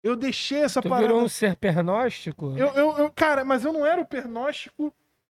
[0.03, 1.07] Eu deixei essa Tu parada.
[1.09, 2.55] virou um ser pernóstico?
[2.57, 4.93] Eu, eu, eu- cara, mas eu não era o pernóstico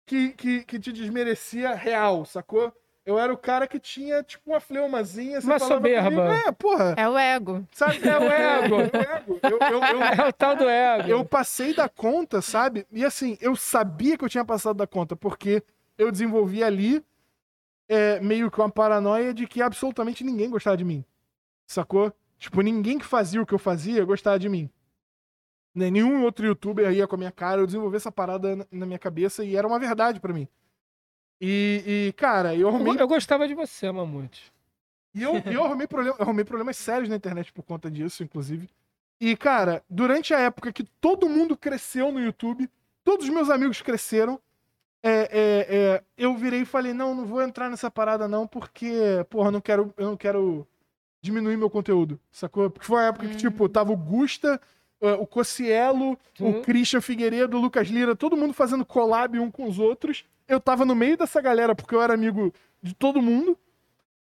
[0.06, 2.72] que, que, que te desmerecia real, sacou?
[3.06, 5.38] Eu era o cara que tinha, tipo, uma fleumazinha.
[5.38, 6.10] você Uma falava soberba.
[6.10, 6.94] comigo, É, porra.
[6.96, 7.68] É o ego.
[7.70, 7.98] Sabe?
[8.08, 8.74] É o ego.
[8.76, 9.40] É o ego.
[9.42, 11.08] Eu, eu, eu, É o tal do ego.
[11.10, 12.86] eu passei da conta, sabe?
[12.90, 15.62] E assim, eu sabia que eu tinha passado da conta, porque
[15.98, 17.04] eu desenvolvi ali
[17.88, 21.04] é, meio que uma paranoia de que absolutamente ninguém gostava de mim.
[21.66, 22.12] Sacou?
[22.38, 24.68] Tipo, ninguém que fazia o que eu fazia gostava de mim.
[25.74, 28.86] Né, Nenhum outro youtuber ia com a minha cara, eu desenvolvi essa parada na- na
[28.86, 30.46] minha cabeça e era uma verdade pra mim.
[31.40, 34.52] E, e, cara, eu Eu, arrumei, eu gostava de você, Mamute.
[35.14, 38.68] e eu, eu arrumei, problema, eu arrumei problemas sérios na internet por conta disso, inclusive.
[39.20, 42.68] E, cara, durante a época que todo mundo cresceu no YouTube,
[43.02, 44.40] todos os meus amigos cresceram,
[45.06, 48.92] é, é, é, eu virei e falei, não, não vou entrar nessa parada não, porque,
[49.28, 50.66] porra, eu não quero, eu não quero
[51.20, 52.70] diminuir meu conteúdo, sacou?
[52.70, 53.36] Porque foi a época que, Hum.
[53.36, 54.60] tipo, tava o Gusta,
[55.00, 59.50] eh, o Cocielo, Tu- o Christian Figueiredo, o Lucas Lira, todo mundo fazendo collab um
[59.50, 60.24] com os outros.
[60.48, 62.52] Eu tava no meio dessa galera porque eu era amigo
[62.82, 63.58] de todo mundo.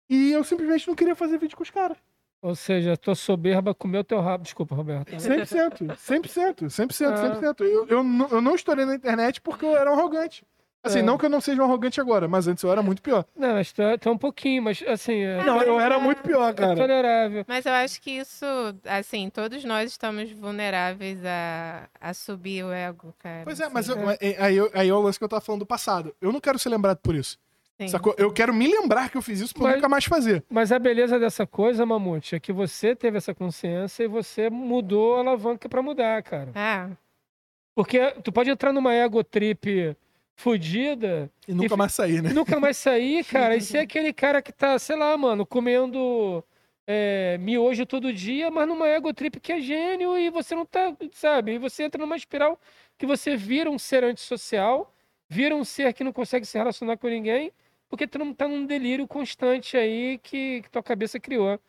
[0.10, 1.98] E eu simplesmente não queria fazer vídeo com os caras.
[2.42, 4.44] Ou seja, tua soberba comeu teu rabo.
[4.44, 5.12] Desculpa, Roberto.
[5.12, 7.18] 100%, 100%, 100%, Ah.
[7.18, 7.62] 100%.
[7.64, 10.44] Eu, eu, não, eu não estourei na internet porque eu era um arrogante.
[10.82, 11.02] Assim, É.
[11.02, 13.26] não que eu não seja um arrogante agora, mas antes eu era muito pior.
[13.36, 15.22] Não, mas é, tu é um pouquinho, mas assim.
[15.24, 16.76] É, Não, eu era muito pior, é cara.
[16.76, 17.44] tolerável.
[17.48, 18.46] Mas eu acho que isso,
[18.86, 23.42] assim, todos nós estamos vulneráveis a, a subir o ego, cara.
[23.44, 24.00] Pois é, mas assim.
[24.00, 26.16] eu- é- aí, aí é o lance que eu tava falando do passado.
[26.22, 27.38] Eu não quero ser lembrado por isso.
[27.78, 27.88] Sim.
[27.90, 28.14] Sacou?
[28.18, 30.44] Eu quero me lembrar que eu fiz isso pra Mas- nunca mais fazer.
[30.50, 35.18] Mas a beleza dessa coisa, Mamute, é que você teve essa consciência e você mudou
[35.18, 36.52] a alavanca pra mudar, cara.
[36.56, 36.88] É,
[37.76, 39.96] Porque tu pode entrar numa ego trip
[40.40, 42.32] fodida E nunca E- mais sair, né?
[42.34, 46.44] nunca mais sair, cara, e ser aquele cara que tá, sei lá, mano, comendo
[46.88, 50.96] é, miojo todo dia, mas numa ego trip que é gênio e você não tá,
[51.12, 51.54] sabe?
[51.54, 52.58] E você entra numa espiral
[52.98, 54.94] que você vira um ser antissocial,
[55.28, 57.52] vira um ser que não consegue se relacionar com ninguém,
[57.90, 61.60] porque tu não tá num delírio constante aí que, que tua cabeça criou.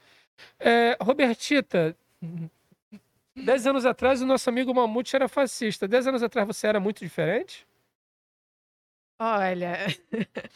[0.61, 1.97] É, Robertita,
[3.35, 5.89] dez anos atrás o nosso amigo Mamute era fascista.
[5.89, 7.67] Dez anos atrás você era muito diferente?
[9.21, 9.87] Olha,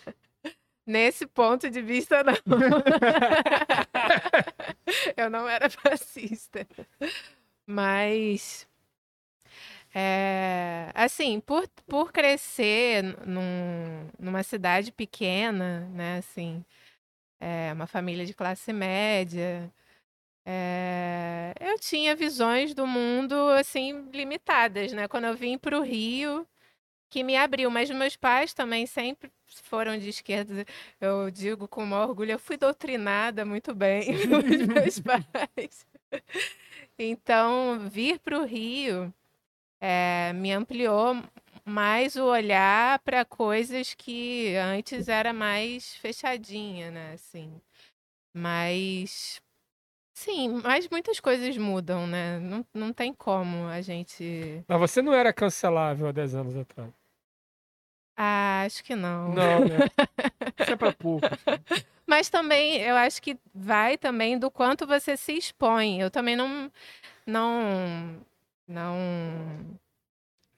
[0.86, 2.34] nesse ponto de vista, não.
[5.16, 6.66] eu não era fascista.
[7.66, 8.66] Mas,
[9.94, 16.64] é, assim, por, por crescer num, numa cidade pequena, né, assim,
[17.40, 19.70] é, uma família de classe média,
[20.46, 25.08] é, eu tinha visões do mundo, assim, limitadas, né?
[25.08, 26.46] Quando eu vim para o Rio,
[27.14, 30.66] que me abriu, mas meus pais também sempre foram de esquerda.
[31.00, 34.98] Eu digo com maior orgulho, eu fui doutrinada muito bem pelos meus
[35.30, 35.86] pais.
[36.98, 39.14] Então, vir para o Rio
[39.80, 41.22] eh, me ampliou
[41.64, 47.12] mais o olhar para coisas que antes era mais fechadinha, né?
[47.12, 47.60] Assim.
[48.34, 49.40] Mas.
[50.16, 52.40] Sim, mas muitas coisas mudam, né?
[52.40, 54.64] Não, não tem como a gente.
[54.66, 57.03] Mas você não era cancelável há 10 anos atrás.
[58.16, 59.32] Ah, acho que não.
[59.34, 59.76] Não, né?
[60.58, 61.26] Isso é pra pouco.
[62.06, 66.00] Mas também eu acho que vai também do quanto você se expõe.
[66.00, 66.70] Eu também não
[67.26, 68.24] não
[68.68, 69.78] não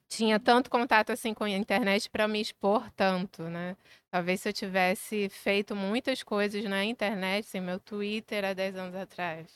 [0.08, 3.76] tinha tanto contato assim com a internet para me expor tanto, né?
[4.10, 8.94] Talvez se eu tivesse feito muitas coisas na internet, assim, meu Twitter há 10 anos
[8.94, 9.46] atrás.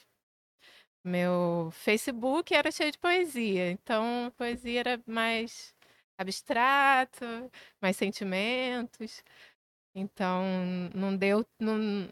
[1.02, 5.74] Meu Facebook era cheio de poesia, então a poesia era mais
[6.20, 7.24] abstrato,
[7.80, 9.24] mais sentimentos.
[9.94, 10.44] Então,
[10.94, 12.08] não deu, não,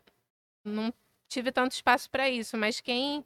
[0.64, 0.92] não
[1.28, 3.24] tive tanto espaço para isso, mas quem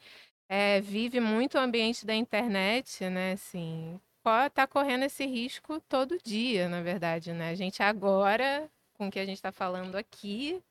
[0.49, 4.01] eh, vive muito o ambiente da internet, né, assim,
[4.47, 7.51] está correndo esse risco todo dia, na verdade, né?
[7.51, 10.63] A gente agora, com o que a gente está falando aqui,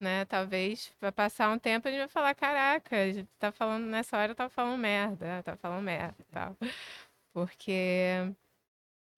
[0.00, 3.86] né, talvez vai passar um tempo a gente vai falar, caraca, a gente tá falando
[3.86, 6.56] nessa hora, tá falando merda, tá falando merda tal.
[7.32, 8.32] Porque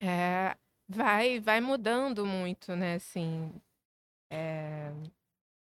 [0.03, 0.57] é,
[0.89, 3.53] vai, vai mudando muito, né, assim,
[4.31, 4.93] é,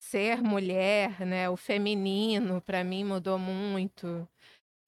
[0.00, 4.28] ser mulher, né, o feminino, para mim mudou muito.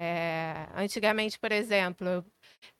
[0.01, 2.25] É, antigamente, por exemplo,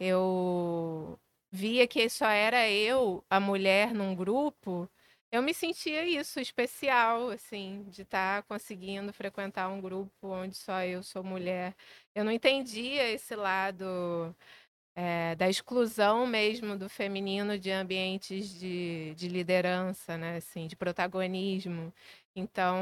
[0.01, 1.19] eu,
[1.53, 4.91] via que só era eu, a mulher, num grupo,
[5.33, 11.03] eu me sentia isso, especial, assim, de estar conseguindo frequentar um grupo onde só eu
[11.05, 11.75] sou mulher.
[12.15, 14.35] Eu não entendia esse lado
[14.95, 20.37] é, da exclusão mesmo do feminino de ambientes de, de liderança, né?
[20.37, 21.93] Assim, de protagonismo.
[22.35, 22.77] Então,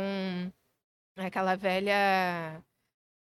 [1.17, 2.63] aquela velha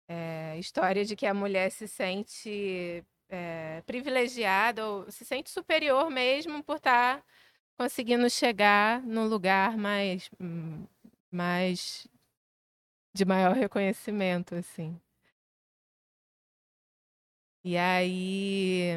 [0.08, 6.62] é, história de que a mulher se sente é, privilegiada ou se sente superior mesmo
[6.64, 7.24] por estar tá
[7.78, 10.86] conseguindo chegar num lugar mais, hum,
[11.30, 12.08] mais
[13.14, 15.00] de maior reconhecimento, assim.
[17.70, 18.92] E aí,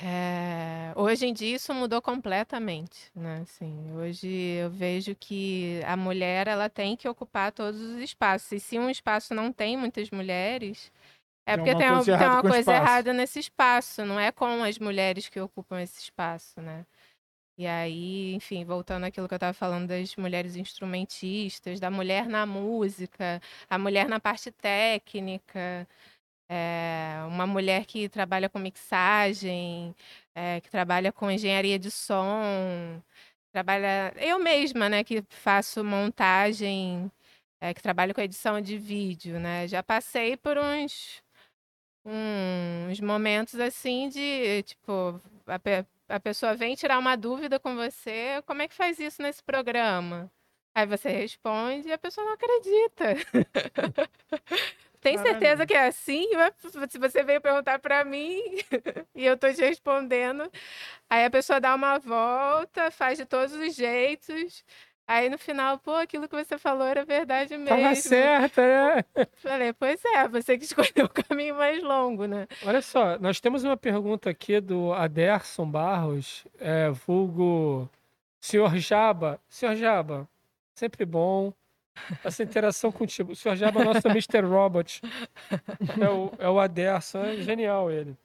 [0.00, 3.40] é, hoje em dia isso mudou completamente, né?
[3.42, 8.52] Assim, hoje eu vejo que a mulher ela tem que ocupar todos os espaços.
[8.52, 10.92] E se um espaço não tem muitas mulheres,
[11.44, 14.04] é porque tem, tem uma coisa errada nesse espaço.
[14.04, 16.86] Não é com as mulheres que ocupam esse espaço, né?
[17.56, 22.46] E aí, enfim, voltando àquilo que eu estava falando das mulheres instrumentistas, da mulher na
[22.46, 25.86] música, a mulher na parte técnica,
[26.48, 29.94] é, uma mulher que trabalha com mixagem,
[30.34, 33.02] é, que trabalha com engenharia de som,
[33.52, 34.12] trabalha.
[34.18, 37.10] Eu mesma, né, que faço montagem,
[37.60, 39.68] é, que trabalho com edição de vídeo, né?
[39.68, 41.22] Já passei por uns
[42.06, 48.62] uns momentos assim de tipo a, a pessoa vem tirar uma dúvida com você, como
[48.62, 50.30] é que faz isso nesse programa?
[50.74, 53.14] Aí você responde e a pessoa não acredita.
[55.04, 56.26] Tem certeza que é assim?
[56.88, 58.40] Se você veio perguntar para mim
[59.14, 60.50] e eu tô te respondendo,
[61.10, 64.64] aí a pessoa dá uma volta, faz de todos os jeitos.
[65.06, 67.68] Aí no final, pô, aquilo que você falou era verdade mesmo.
[67.68, 69.04] Tava certa, né?
[69.36, 72.48] Falei, pois é, você que escolheu o caminho mais longo, né?
[72.64, 77.90] Olha só, nós temos uma pergunta aqui do Aderson Barros, é, vulgo
[78.40, 79.38] Senhor Jaba.
[79.50, 80.26] Senhor Jaba,
[80.74, 81.52] sempre bom
[82.22, 83.32] essa interação contigo.
[83.32, 84.40] O Senhor Jaba é nosso Mr.
[84.40, 85.00] Robot.
[86.00, 88.16] É o, é o Aderson, é genial ele.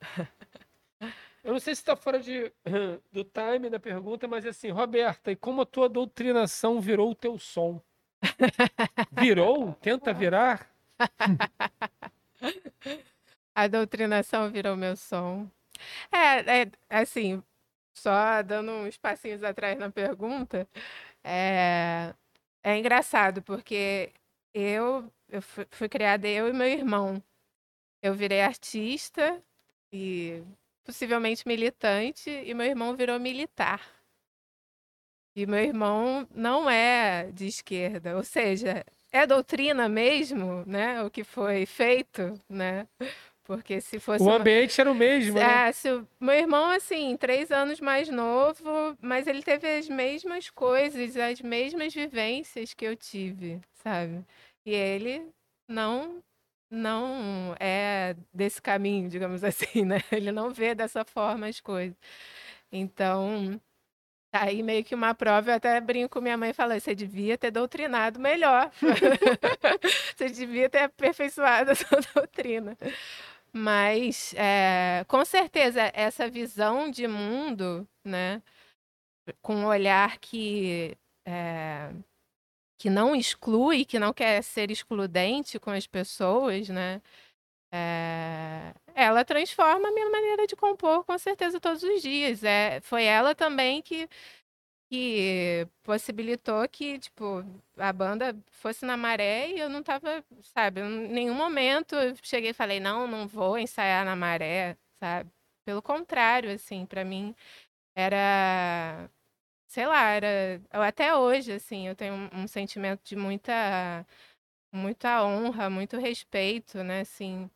[1.43, 2.51] Eu não sei se está fora de,
[3.11, 7.39] do time da pergunta, mas assim, Roberta, e como a tua doutrinação virou o teu
[7.39, 7.81] som?
[9.11, 9.73] Virou?
[9.81, 10.69] Tenta virar?
[13.55, 15.49] a doutrinação virou meu som.
[16.11, 17.41] É, é, assim,
[17.93, 20.67] só dando uns passinhos atrás na pergunta,
[21.23, 22.13] é,
[22.63, 24.11] é engraçado, porque
[24.53, 27.23] eu, eu fui, fui criada eu e meu irmão.
[28.01, 29.43] Eu virei artista
[29.91, 30.43] e
[30.83, 33.81] possivelmente militante, e meu irmão virou militar.
[35.35, 41.03] E meu irmão não é de esquerda, ou seja, é doutrina mesmo, né?
[41.03, 42.87] O que foi feito, né?
[43.49, 44.23] Porque se fosse.
[44.23, 44.35] O uma...
[44.35, 45.71] ambiente era o mesmo, é, né?
[45.71, 46.07] Se o...
[46.19, 51.91] Meu irmão, assim, três anos mais novo, mas ele teve as mesmas coisas, as mesmas
[51.91, 54.23] vivências que eu tive, sabe?
[54.63, 55.27] E ele
[55.67, 56.21] não
[56.69, 59.97] não é desse caminho, digamos assim, né?
[60.11, 61.97] Ele não vê dessa forma as coisas.
[62.71, 63.59] Então,
[64.31, 66.93] tá aí meio que uma prova, eu até brinco com minha mãe e falo, você
[66.93, 68.69] devia ter doutrinado melhor.
[70.15, 72.77] você devia ter aperfeiçoado a sua doutrina.
[73.53, 78.41] Mas, é, com certeza, essa visão de mundo, né?
[79.41, 81.91] Com um olhar que é,
[82.79, 87.01] que não exclui, que não quer ser excludente com as pessoas, né?
[87.71, 88.73] É...
[88.95, 92.43] Ela transforma a minha maneira de compor, com certeza, todos os dias.
[92.43, 92.79] É...
[92.81, 94.09] Foi ela também que,
[94.89, 97.43] que possibilitou que, tipo,
[97.77, 102.51] a banda fosse na maré e eu não tava, sabe, em nenhum momento eu cheguei
[102.51, 105.29] e falei, não, não vou ensaiar na maré, sabe?
[105.65, 107.35] Pelo contrário, assim, para mim
[107.95, 109.09] era
[109.67, 114.05] sei lá, era até hoje assim, eu tenho um, sentimento de muita
[114.73, 117.49] muita honra, muito respeito, né, assim.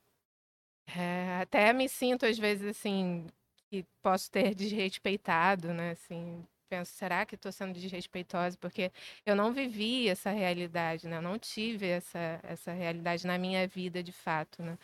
[0.87, 3.27] É, até me sinto às vezes assim
[3.69, 8.57] que posso ter desrespeitado, né, assim, penso, será que estou sendo desrespeitosa?
[8.57, 8.91] Porque
[9.25, 11.17] eu não vivi essa realidade, né?
[11.17, 14.77] Eu não tive essa, essa realidade na minha vida de fato, né?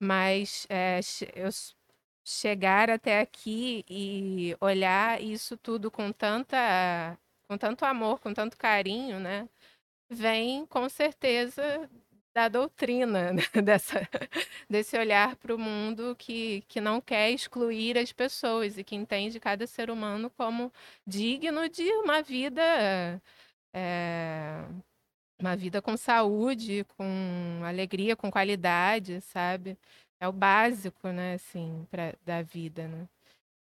[0.00, 1.00] Mas é,
[1.34, 1.50] eu
[2.24, 7.18] chegar até aqui e olhar isso tudo com tanta
[7.48, 9.48] com tanto amor, com tanto carinho, né?
[10.10, 11.90] Vem com certeza
[12.34, 13.42] da doutrina, né?
[13.62, 14.08] Dessa,
[14.68, 19.40] desse olhar para o mundo que, que não quer excluir as pessoas e que entende
[19.40, 20.72] cada ser humano como
[21.06, 22.62] digno de uma vida,
[23.74, 24.64] é,
[25.40, 29.78] uma vida com saúde, com alegria, com qualidade, sabe?
[30.22, 33.08] é o básico, né, assim, pra, da vida, né?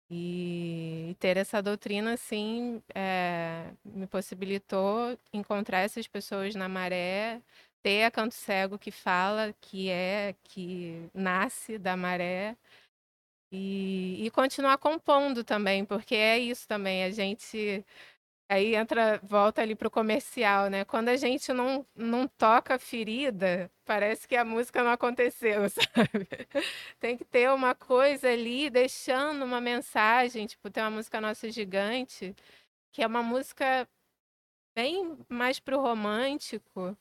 [0.10, 7.41] E, e ter essa doutrina, assim, é, me possibilitou encontrar essas pessoas na maré,
[7.86, 12.57] ter a Canto Cego que fala, que é, que nasce da maré,
[13.52, 17.86] e, e continuar compondo também, porque é isso também, a gente
[18.49, 20.86] Aí entra, volta ali pro comercial, né?
[20.86, 26.28] Quando a gente não, não toca ferida, parece que a música não aconteceu, sabe?
[26.99, 32.36] Tem que ter uma coisa ali deixando uma mensagem, tipo, tem uma música nossa gigante,
[32.91, 33.88] que é uma música
[34.76, 36.98] bem mais pro romântico.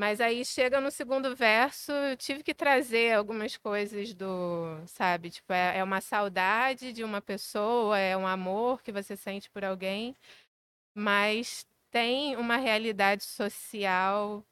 [0.00, 5.28] Mas aí chega no segundo verso, eu tive que trazer algumas coisas do, sabe?
[5.28, 9.62] Tipo, é, é uma saudade de uma pessoa, é um amor que você sente por
[9.62, 10.16] alguém,
[10.94, 14.42] mas tem uma realidade social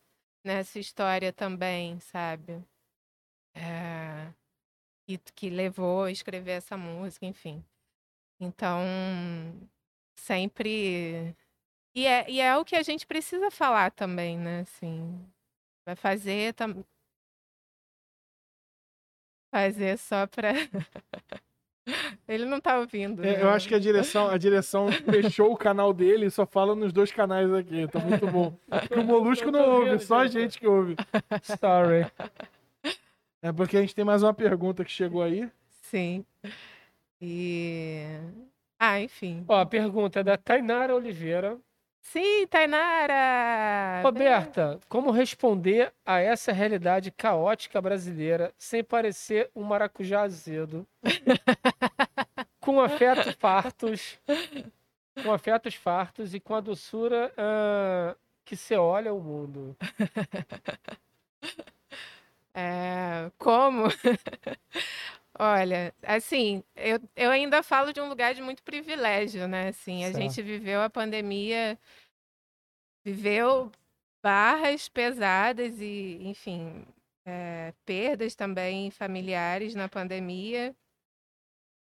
[0.44, 2.62] nessa história também, sabe?
[3.54, 4.30] É,
[5.06, 7.64] que, que levou a escrever essa música, enfim.
[8.40, 8.82] Então,
[10.16, 11.34] sempre
[11.94, 14.60] e é, e é o que a gente precisa falar também, né?
[14.60, 15.26] Assim,
[15.88, 16.84] vai fazer tam...
[19.50, 20.52] fazer só para
[22.28, 23.24] Ele não tá ouvindo.
[23.24, 23.42] É, né?
[23.42, 26.92] eu acho que a direção, a direção fechou o canal dele e só fala nos
[26.92, 27.88] dois canais aqui.
[27.88, 28.54] Tá muito bom.
[28.68, 30.96] Porque o Molusco não ouve, só a gente que ouve.
[31.42, 32.06] Sorry.
[33.40, 35.50] É porque a gente tem mais uma pergunta que chegou aí.
[35.80, 36.26] Sim.
[37.18, 38.04] E
[38.78, 39.46] ah, enfim.
[39.48, 41.58] Ó, a pergunta é da Tainara Oliveira.
[42.10, 44.00] Sim, Tainara!
[44.02, 50.86] Roberta, como responder a essa realidade caótica brasileira sem parecer um maracujá azedo?
[52.60, 54.18] com afetos fartos,
[55.22, 59.76] com afetos fartos e com a doçura ah, que se olha o mundo.
[62.60, 63.84] É, como?
[65.38, 69.68] Olha, assim, eu, eu ainda falo de um lugar de muito privilégio, né?
[69.68, 70.20] Assim, a Certo.
[70.20, 71.78] gente viveu a pandemia,
[73.04, 73.70] viveu
[74.20, 76.84] barras pesadas e, enfim,
[77.24, 80.74] é, perdas também familiares na pandemia,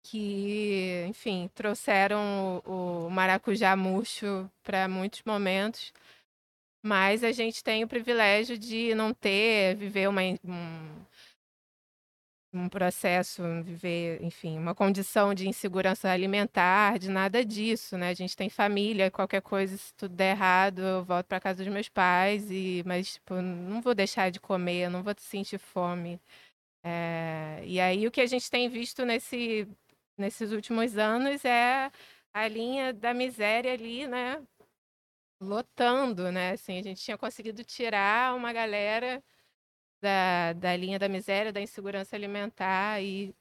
[0.03, 5.91] que, enfim, trouxeram o, o maracujá murcho para muitos momentos.
[6.83, 11.05] Mas a gente tem o privilégio de não ter, viver uma, um,
[12.53, 18.09] um processo, viver, enfim, uma condição de insegurança alimentar, de nada disso, né?
[18.09, 21.73] A gente tem família, qualquer coisa, se tudo der errado, eu volto para casa dos
[21.73, 26.19] meus pais, e, mas, tipo, não vou deixar de comer, não vou sentir fome.
[26.83, 29.67] É, e aí o que a gente tem visto nesse,
[30.17, 31.91] nesses últimos anos é
[32.33, 34.41] a linha da miséria ali, né?
[35.41, 36.51] Lotando, né?
[36.51, 39.23] Assim, a gente tinha conseguido tirar uma galera
[40.01, 43.35] da, da linha da miséria, da insegurança alimentar e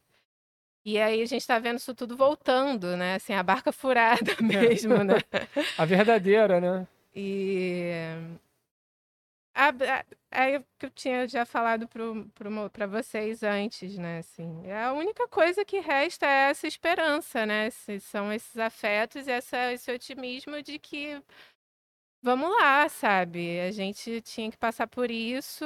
[0.85, 3.16] e aí a gente está vendo isso tudo voltando, né?
[3.16, 5.16] Assim, a barca furada mesmo, né?
[5.78, 6.87] A verdadeira, né?
[7.15, 8.39] E
[9.55, 14.19] a, a, é o que eu tinha já falado para vocês antes, né?
[14.19, 17.66] Assim, a única coisa que resta é essa esperança, né?
[17.69, 21.20] Esses- são esses afetos e essa, esse otimismo de que
[22.23, 23.61] vamos lá, sabe?
[23.61, 25.65] A gente tinha que passar por isso,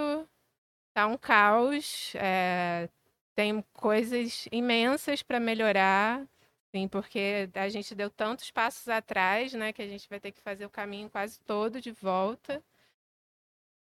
[0.94, 2.88] tá um caos, é,
[3.34, 6.26] tem coisas imensas para melhorar.
[6.74, 10.40] Sim, porque a gente deu tantos passos atrás, né, que a gente vai ter que
[10.40, 12.62] fazer o caminho quase todo de volta.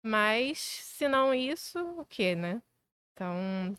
[0.04, 2.62] Mas, se não isso, o quê, né?
[3.14, 3.76] Então,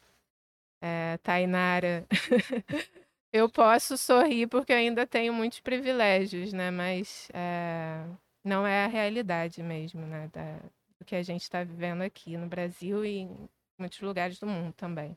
[0.82, 2.06] é, Tainara,
[3.32, 6.70] eu posso sorrir porque ainda tenho muitos privilégios, né?
[6.70, 8.04] Mas é,
[8.44, 10.28] não é a realidade mesmo, né?
[10.32, 10.60] Da,
[11.04, 13.48] que a gente está vivendo aqui no Brasil e em
[13.78, 15.16] muitos lugares do mundo também.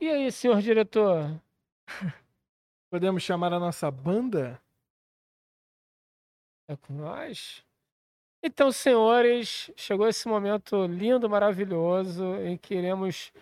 [0.00, 1.40] E aí, senhor diretor?
[2.90, 4.60] Podemos chamar a nossa banda?
[6.68, 7.64] É com nós?
[8.42, 13.32] Então, senhores, chegou esse momento lindo, maravilhoso, em que iremos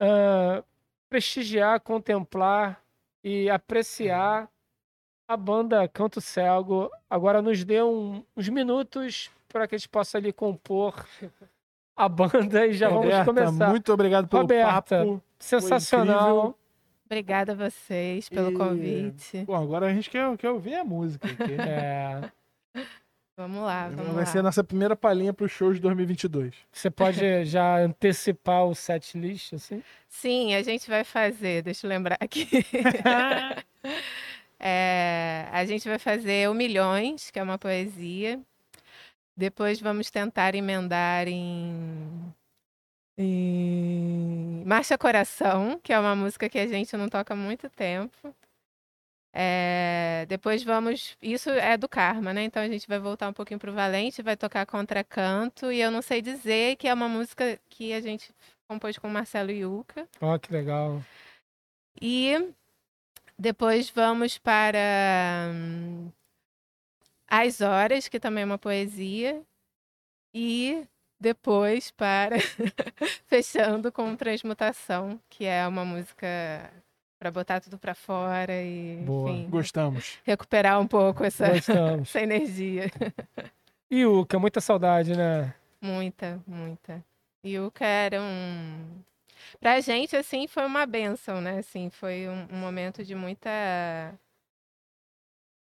[0.00, 0.64] ah,
[1.08, 2.82] prestigiar, contemplar
[3.22, 4.50] e apreciar
[5.32, 6.90] a banda Canto Cego.
[7.08, 11.06] Agora nos dê um- uns minutos para que a gente possa ali compor
[11.96, 13.68] a banda e já vamos Roberta, começar.
[13.70, 14.72] Muito obrigado pelo Roberta.
[14.98, 15.22] papo.
[15.38, 16.56] Sensacional.
[17.06, 19.44] Obrigada a vocês pelo E- convite.
[19.44, 21.26] Pô, agora a gente quer, quer ouvir a música.
[21.28, 21.36] aqui.
[21.70, 22.30] É,
[23.34, 24.26] Vamos lá, vamos Vai lá.
[24.26, 26.54] ser a nossa primeira palhinha pro show de 2022.
[26.70, 29.82] você pode já antecipar o set list, assim?
[30.06, 32.46] Sim, a gente vai fazer, deixa eu lembrar aqui.
[34.64, 38.40] É, a gente vai fazer o Milhões, que é uma poesia.
[39.36, 42.32] Depois vamos tentar emendar em,
[43.18, 48.32] em Marcha Coração, que é uma música que a gente não toca há muito tempo.
[49.34, 51.16] É, depois vamos.
[51.20, 52.44] Isso é do Karma, né?
[52.44, 55.72] Então a gente vai voltar um pouquinho pro Valente, vai tocar Contracanto.
[55.72, 58.32] E eu não sei dizer que é uma música que a gente
[58.68, 60.06] compôs com o Marcelo Yuca.
[60.20, 61.02] Ó, que legal.
[62.00, 62.52] E
[63.42, 66.12] Depois vamos para hum,
[67.26, 69.42] As Horas, que também é uma poesia.
[70.32, 70.86] E
[71.18, 72.36] depois para
[73.26, 76.72] fechando com Transmutação, que é uma música
[77.18, 80.20] para botar tudo para fora e Boa, enfim, gostamos.
[80.22, 81.46] recuperar um pouco essa,
[82.00, 82.92] essa energia.
[83.92, 85.52] Yuka, muita saudade, né?
[85.80, 87.04] Muita, muita.
[87.44, 89.02] Yuka era um.
[89.60, 91.58] Pra gente, assim, foi uma benção, né?
[91.58, 93.50] Assim, foi um, um momento de muita.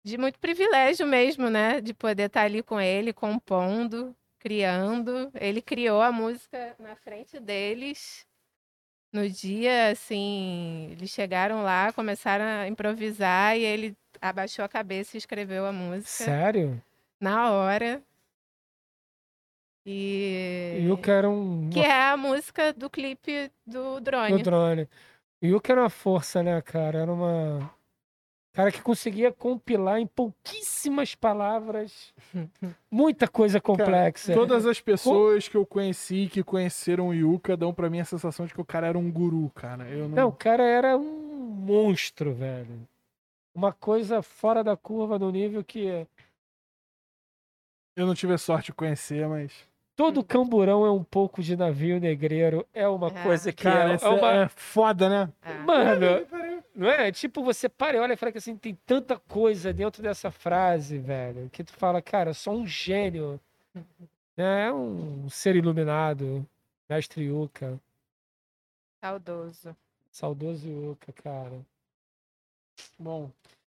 [0.04, 1.82] De muito privilégio mesmo, né?
[1.82, 5.30] De poder estar ali com ele, compondo, criando.
[5.36, 8.26] Ele criou a música na frente deles.
[9.12, 15.20] No dia, assim, eles chegaram lá, começaram a improvisar e ele abaixou a cabeça e
[15.20, 16.82] escreveu a música Sério?
[17.20, 18.04] na hora.
[19.92, 21.68] E Yuka era um.
[21.72, 24.38] que é a música do clipe do drone.
[24.38, 24.88] do drone.
[25.44, 27.00] Yuka era uma força, né, cara?
[27.00, 27.72] Era uma.
[28.54, 32.14] Cara que conseguia compilar em pouquíssimas palavras
[32.92, 34.34] muita coisa complexa.
[34.34, 38.46] Todas as pessoas que eu conheci, que conheceram o Yuka, dão pra mim a sensação
[38.46, 39.88] de que o cara era um guru, cara.
[39.90, 40.16] Eu não...
[40.16, 42.88] Não, o cara era um monstro, velho.
[43.56, 46.06] Uma coisa fora da curva do nível que
[48.00, 49.69] eu não tive a sorte de conhecer, mas.
[50.00, 52.66] Todo camburão é um pouco de navio negreiro.
[52.74, 53.24] É uma É.
[53.24, 54.32] coisa que Cara, é, é uma.
[54.44, 55.34] é foda, né?
[55.42, 56.26] Ah, Mano,
[56.74, 57.12] não é?
[57.12, 60.98] Tipo, você para e olha e fala que assim, tem tanta coisa dentro dessa frase,
[60.98, 63.42] velho, que tu fala, cara, eu sou um gênio.
[64.38, 64.68] né?
[64.68, 66.48] É um ser iluminado.
[66.90, 67.78] Mestre Yuka.
[69.04, 69.76] saudoso.
[70.10, 71.60] Saudoso Yuka, cara.
[72.98, 73.30] Bom,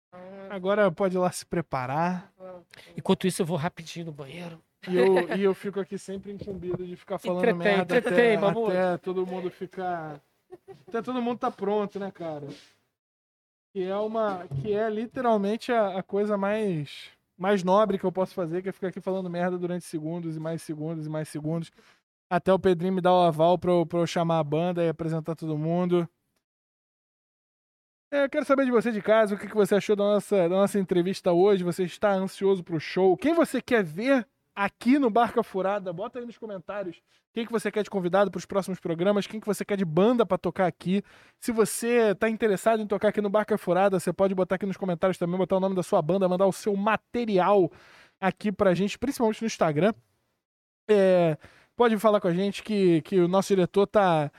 [0.09, 0.21] Então,
[0.51, 2.31] agora pode ir lá se preparar.
[2.97, 4.61] Enquanto isso, eu vou rapidinho no banheiro.
[4.89, 8.37] E eu, e eu fico aqui sempre incumbido de ficar falando Entretém, merda entretém, até,
[8.37, 8.71] vamos.
[8.71, 10.21] até todo mundo ficar.
[10.89, 12.47] Até todo mundo tá pronto, né, cara?
[13.73, 14.47] Que é uma.
[14.49, 17.11] Que é literalmente a, a coisa mais.
[17.39, 20.41] Mais nobre que eu posso fazer, que é ficar aqui falando merda durante segundos e
[20.41, 21.71] mais segundos e mais segundos.
[22.31, 24.89] Até o Pedrinho me dar o aval pra eu, pra eu chamar a banda e
[24.89, 26.09] apresentar todo mundo.
[28.13, 30.37] É, eu quero saber de você de casa, o que que você achou da nossa,
[30.49, 31.65] da nossa entrevista hoje.
[31.65, 33.17] Você está ansioso pro show?
[33.17, 35.93] Quem você quer ver aqui no Barca Furada?
[35.93, 37.01] Bota aí nos comentários
[37.33, 39.85] quem que você quer de convidado para os próximos programas, quem que você quer de
[39.85, 41.03] banda para tocar aqui.
[41.39, 44.77] Se você tá interessado em tocar aqui no Barca Furada, você pode botar aqui nos
[44.77, 47.71] comentários também, botar o nome da sua banda, mandar o seu material
[48.21, 49.95] aqui pra gente, principalmente no Instagram.
[50.89, 51.39] É,
[51.77, 54.31] pode falar com a gente que, que o nosso diretor tá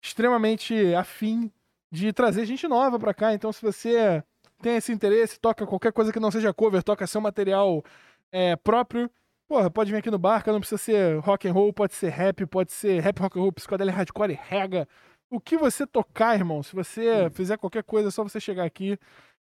[0.00, 1.50] extremamente afim
[1.90, 3.34] de trazer gente nova pra cá.
[3.34, 4.22] Então, se você
[4.62, 7.84] tem esse interesse, toca qualquer coisa que não seja cover, toca seu material
[8.30, 9.10] é, próprio,
[9.48, 12.44] porra, pode vir aqui no Barca, não precisa ser rock and roll, pode ser rap,
[12.46, 14.86] pode ser rap, rock and roll, psicodélia, hardcore, rega.
[15.30, 18.98] O que você tocar, irmão, se você fizer qualquer coisa, é só você chegar aqui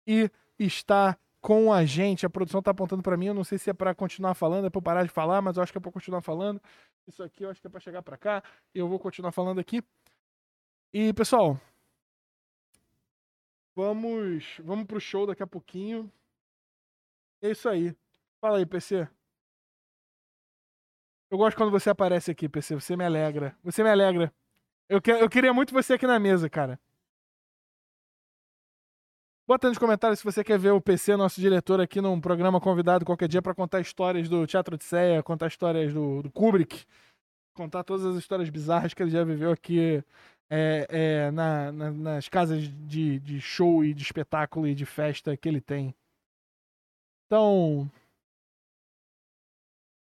[0.05, 2.25] e estar com a gente.
[2.25, 4.69] A produção tá apontando pra mim, eu não sei se é pra continuar falando, é
[4.69, 6.61] pra eu parar de falar, mas eu acho que é pra continuar falando.
[7.07, 8.43] Isso aqui eu acho que é pra chegar pra cá,
[8.75, 9.81] e eu vou continuar falando aqui.
[10.93, 11.59] E, pessoal,
[13.75, 16.11] vamos, vamos pro show daqui a pouquinho.
[17.41, 17.95] É isso aí.
[18.39, 19.07] Fala aí, PC.
[21.33, 22.75] Eu gosto quando você aparece aqui, PC.
[22.75, 23.57] Você me alegra.
[23.63, 24.31] Você me alegra.
[24.87, 26.79] Eu, que, eu queria muito você aqui na mesa, cara.
[29.47, 33.03] Bota nos comentários se você quer ver o PC, nosso diretor, aqui num programa convidado
[33.03, 36.85] qualquer dia pra contar histórias do Teatro de Ceia, contar histórias do, do Kubrick,
[37.55, 40.03] contar todas as histórias bizarras que ele já viveu aqui
[40.51, 45.35] é, é, na- na- nas casas de, de show e de espetáculo e de festa
[45.35, 45.95] que ele tem.
[47.25, 47.91] Então,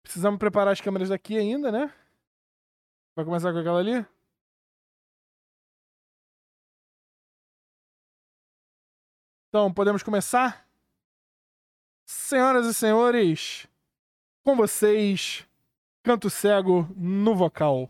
[0.03, 1.91] precisamos preparar as câmeras aqui ainda, né?
[3.15, 4.05] Vai começar com aquela ali?
[9.49, 10.67] Então, podemos começar?
[12.05, 13.67] Senhoras e senhores,
[14.43, 15.47] com vocês,
[16.01, 17.89] Canto Cego no vocal.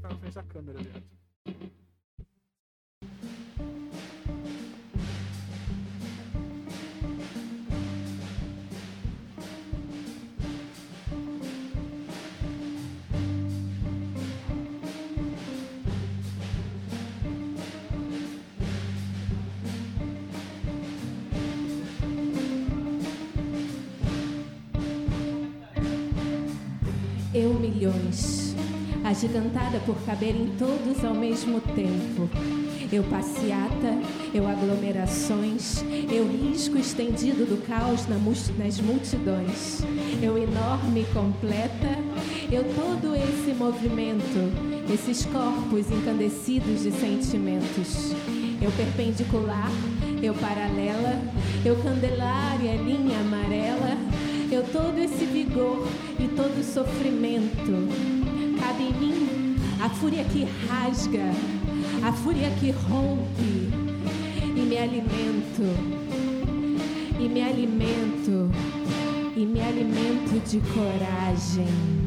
[0.00, 0.78] Tá na frente da câmera.
[27.80, 28.54] milhões,
[29.02, 32.28] agigantada por caber em todos ao mesmo tempo.
[32.92, 33.98] Eu passeata,
[34.34, 35.82] eu aglomerações,
[36.12, 39.80] eu risco estendido do caos nas multidões,
[40.20, 41.96] eu enorme completa,
[42.52, 44.52] eu todo esse movimento,
[44.92, 48.12] esses corpos encandecidos de sentimentos.
[48.60, 49.70] Eu perpendicular,
[50.22, 51.18] eu paralela,
[51.64, 54.09] eu candelária, linha amarela.
[54.52, 55.86] Eu todo esse vigor
[56.18, 57.88] e todo sofrimento
[58.58, 61.30] cabe em mim a fúria que rasga,
[62.02, 63.70] a fúria que rompe
[64.56, 65.62] e me alimento,
[67.20, 68.50] e me alimento,
[69.36, 71.99] e me alimento de coragem.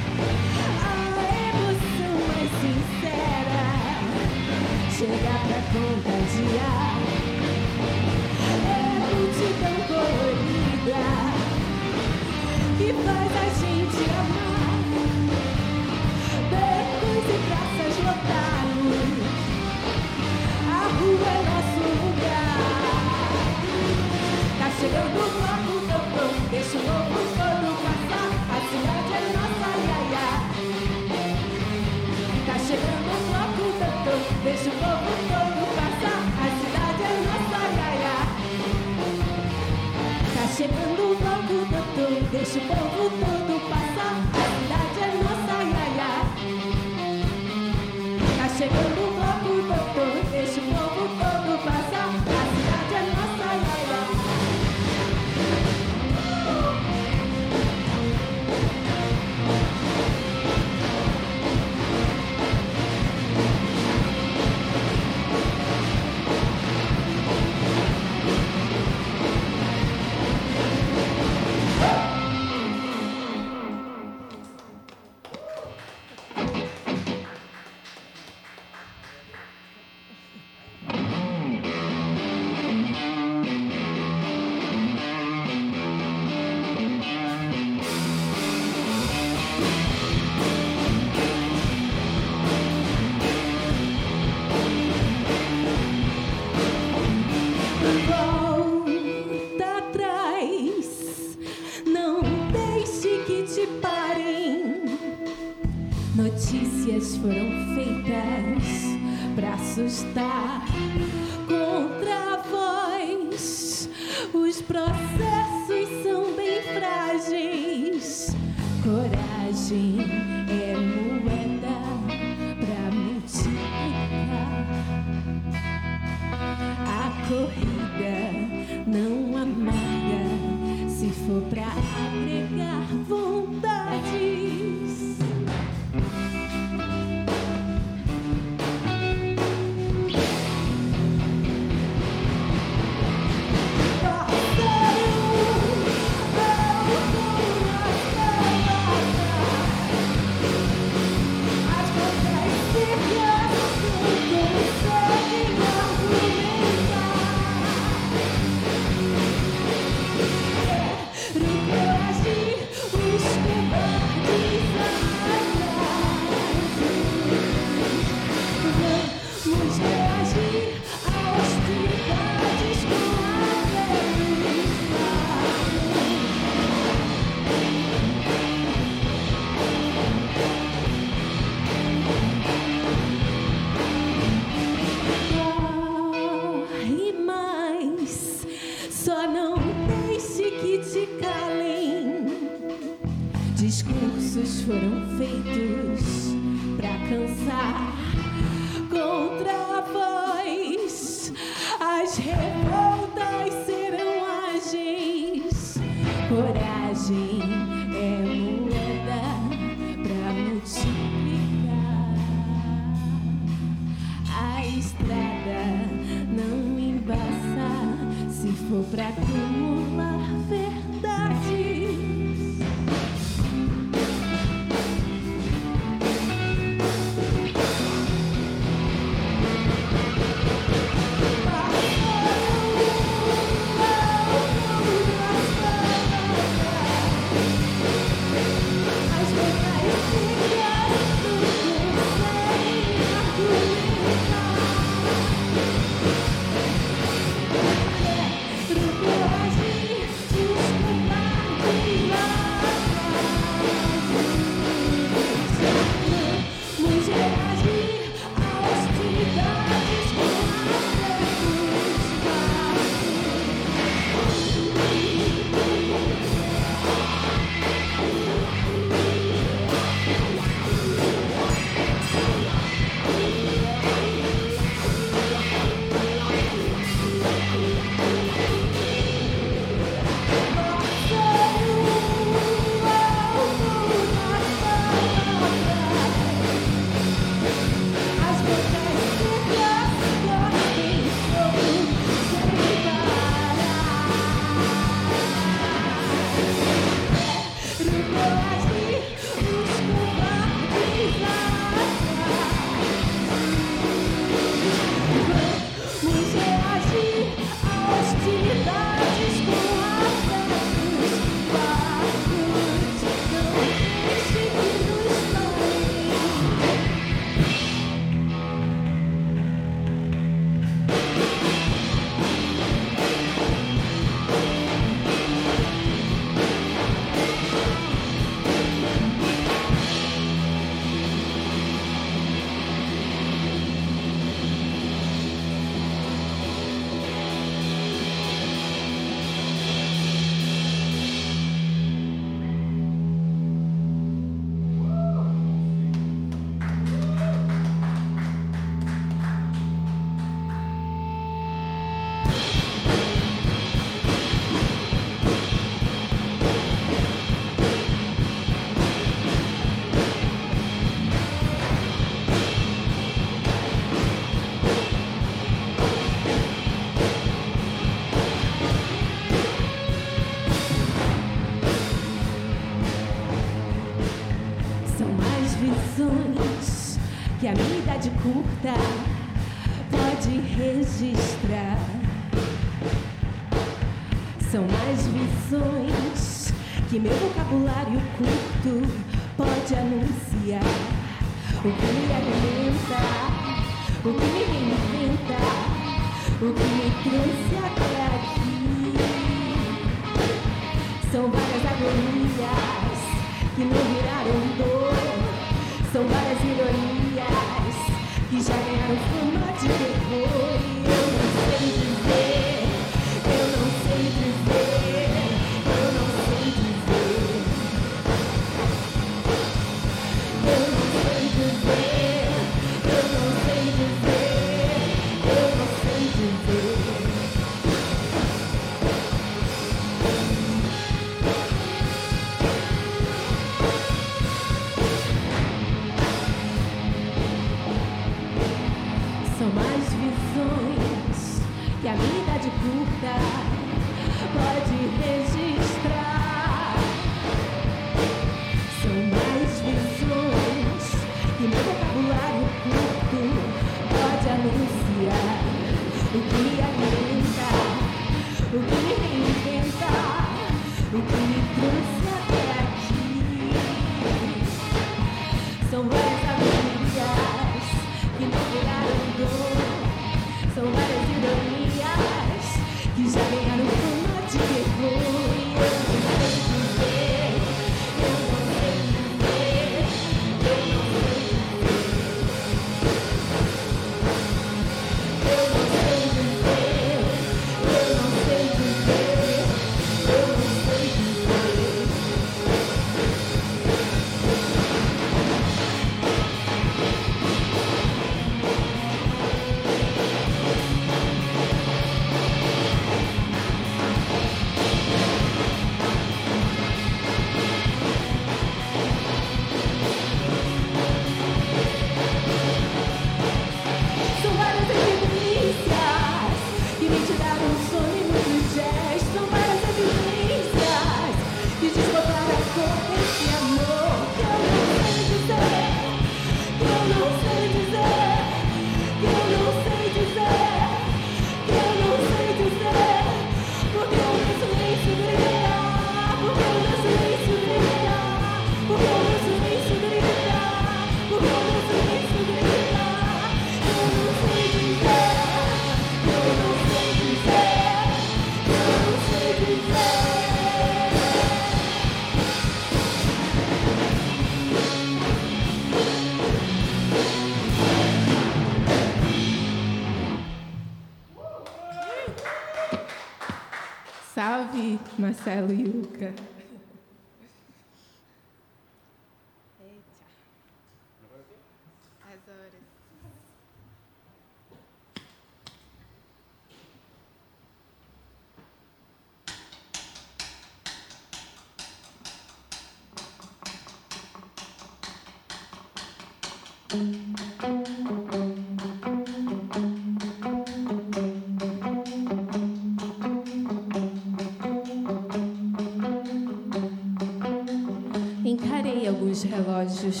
[599.60, 600.00] Relógios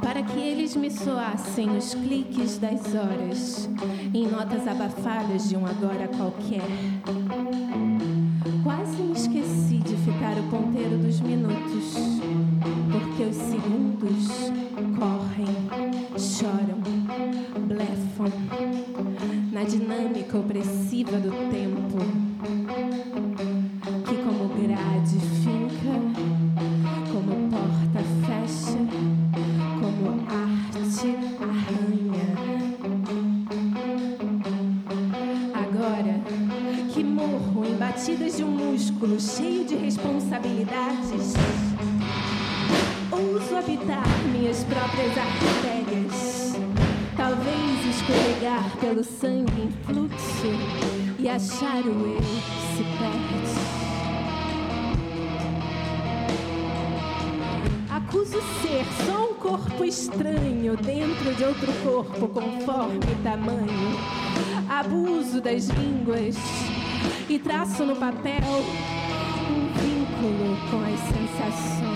[0.00, 3.68] para que eles me soassem os cliques das horas
[4.14, 6.62] em notas abafadas de um agora qualquer.
[8.62, 11.94] Quase me esqueci de ficar o ponteiro dos minutos,
[12.92, 14.28] porque os segundos
[14.98, 16.80] correm, choram,
[17.66, 18.30] blefam
[19.52, 22.25] na dinâmica opressiva do tempo,
[59.96, 63.96] estranho dentro de outro corpo conforme tamanho.
[64.68, 66.36] Abuso das línguas
[67.30, 68.42] e traço no papel
[69.50, 71.86] um vínculo com as sensações.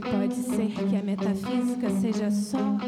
[0.00, 2.78] Pode ser que a metafísica seja só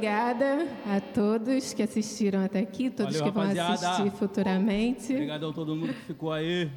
[0.00, 3.90] obrigada a todos que assistiram até aqui, todos Valeu, que vão rapaziada.
[3.90, 5.12] assistir futuramente.
[5.12, 6.70] Obrigadão a todo mundo que ficou aí.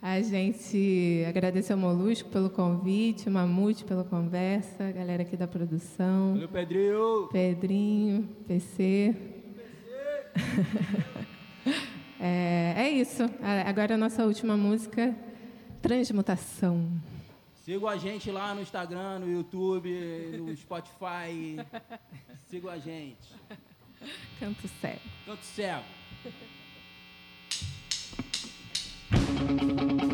[0.00, 6.34] A gente agradece ao Molusco pelo convite, Mamute pela conversa, a galera aqui da produção,
[6.34, 7.28] Valeu, Pedrinho.
[7.32, 9.16] Pedrinho, PC.
[12.20, 13.28] é, é isso.
[13.66, 15.12] Agora a nossa última música,
[15.82, 16.86] Transmutação.
[17.64, 19.88] Sigam a gente lá no Instagram, no YouTube,
[20.38, 21.56] no Spotify.
[22.46, 23.32] Sigam a gente.
[24.38, 25.00] Canto cego.
[25.24, 25.84] Canto cego.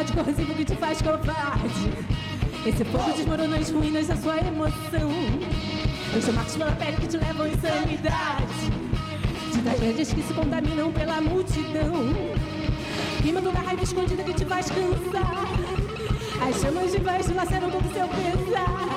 [0.00, 1.92] ódio corrosivo que te faz covarde.
[2.64, 5.10] Esse fogo desmorona as ruínas da sua emoção.
[6.16, 8.72] Os tomates pela pele que te levam à insanidade.
[9.52, 11.92] Tintas verdes que se contaminam pela multidão.
[13.22, 15.48] Queimando da raiva escondida que te faz cansar.
[16.48, 18.88] As chamas de vez te laceram todo seu pesar.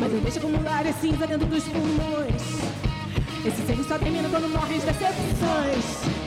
[0.00, 2.42] Mas não deixa acumular a cinza dentro dos pulmões.
[3.46, 6.17] Esse sangue só termina quando morrem as decepções.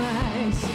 [0.00, 0.71] Armas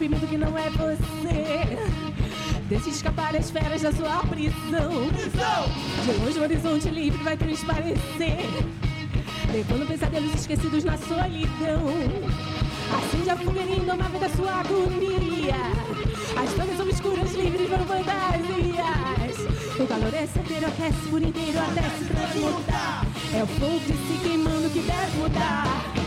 [0.00, 1.76] Reprimido que não é você.
[2.70, 5.10] Deixe escapar as feras da sua prisão.
[5.12, 8.38] De longe o horizonte livre vai transparecer.
[9.52, 11.84] Levando pesadelos esquecidos na solidão.
[12.96, 15.54] Acende a fogueira indomável da sua agonia.
[16.34, 19.36] As flores obscuras livres vão fantasias.
[19.78, 23.06] O calor é certeiro, aquece por inteiro até se transmutar.
[23.34, 25.99] É o fogo de se queimando que deve mudar.